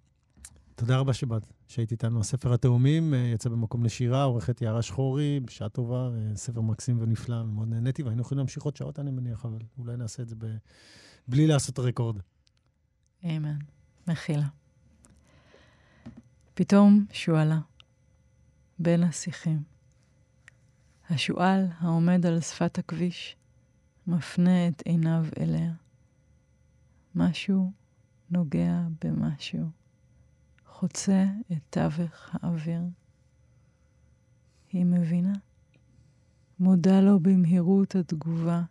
תודה 0.75 0.99
רבה 0.99 1.13
שבאת, 1.13 1.43
שהיית 1.69 1.93
איתנו. 1.93 2.21
הספר 2.21 2.53
התאומים 2.53 3.15
אה, 3.15 3.19
יצא 3.19 3.49
במקום 3.49 3.85
לשירה, 3.85 4.23
עורכת 4.23 4.63
יערה 4.63 4.83
שחורי, 4.83 5.41
בשעה 5.45 5.69
טובה, 5.69 6.09
אה, 6.15 6.37
ספר 6.37 6.61
מקסים 6.61 6.99
ונפלא, 7.01 7.45
מאוד 7.45 7.69
נהניתי, 7.69 8.03
והיינו 8.03 8.21
יכולים 8.23 8.39
להמשיך 8.39 8.63
עוד 8.63 8.77
שעות, 8.77 8.99
אני 8.99 9.11
מניח, 9.11 9.45
אבל 9.45 9.59
אולי 9.79 9.97
נעשה 9.97 10.23
את 10.23 10.29
זה 10.29 10.35
ב... 10.39 10.45
בלי 11.29 11.47
לעשות 11.47 11.79
רקורד. 11.79 12.17
אמן. 13.25 13.57
מחילה. 14.09 14.47
פתאום 16.55 17.05
שועלה 17.13 17.59
בין 18.79 19.03
השיחים. 19.03 19.63
השועל 21.11 21.67
העומד 21.79 22.27
על 22.27 22.41
שפת 22.41 22.79
הכביש 22.79 23.37
מפנה 24.07 24.69
את 24.69 24.83
עיניו 24.85 25.25
אליה. 25.41 25.73
משהו 27.15 27.73
נוגע 28.31 28.81
במשהו, 29.05 29.69
חוצה 30.67 31.25
את 31.53 31.59
תווך 31.71 32.31
האוויר. 32.33 32.83
היא 34.73 34.85
מבינה. 34.85 35.35
מודה 36.59 37.01
לו 37.01 37.21
במהירות 37.21 37.95
התגובה, 37.95 38.63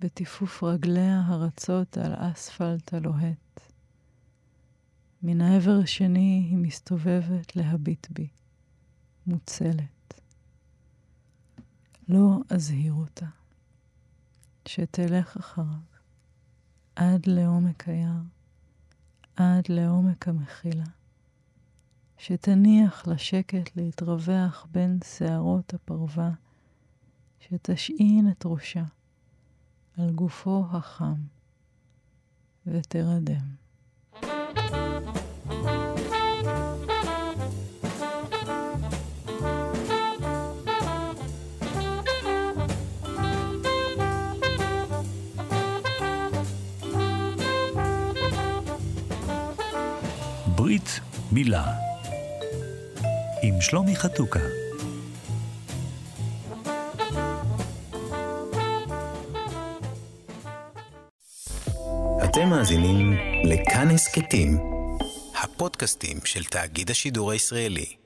בטיפוף 0.00 0.62
רגליה 0.62 1.22
הרצות 1.26 1.98
על 1.98 2.12
אספלט 2.16 2.94
הלוהט. 2.94 3.60
מן 5.22 5.40
העבר 5.40 5.78
השני 5.82 6.46
היא 6.50 6.56
מסתובבת 6.56 7.56
להביט 7.56 8.06
בי, 8.10 8.28
מוצלת. 9.26 10.20
לא 12.08 12.38
אזהיר 12.48 12.92
אותה, 12.92 13.26
שתלך 14.68 15.36
אחריו, 15.36 15.66
עד 16.96 17.26
לעומק 17.26 17.88
היער, 17.88 18.22
עד 19.36 19.64
לעומק 19.68 20.28
המחילה, 20.28 20.84
שתניח 22.18 23.06
לשקט 23.06 23.76
להתרווח 23.76 24.66
בין 24.70 24.98
שערות 25.04 25.74
הפרווה, 25.74 26.30
שתשעין 27.40 28.30
את 28.30 28.42
ראשה 28.46 28.84
על 29.98 30.10
גופו 30.10 30.64
החם, 30.70 31.22
ותרדם. 32.66 33.60
ברית 50.70 51.00
מילה 51.32 51.64
עם 53.42 53.60
שלומי 53.60 53.96
חתוקה. 53.96 54.40
אתם 62.24 62.48
מאזינים 62.48 63.12
לכאן 63.44 63.88
הסכתים, 63.90 64.58
הפודקאסטים 65.42 66.18
של 66.24 66.44
תאגיד 66.44 66.90
השידור 66.90 67.30
הישראלי. 67.30 67.99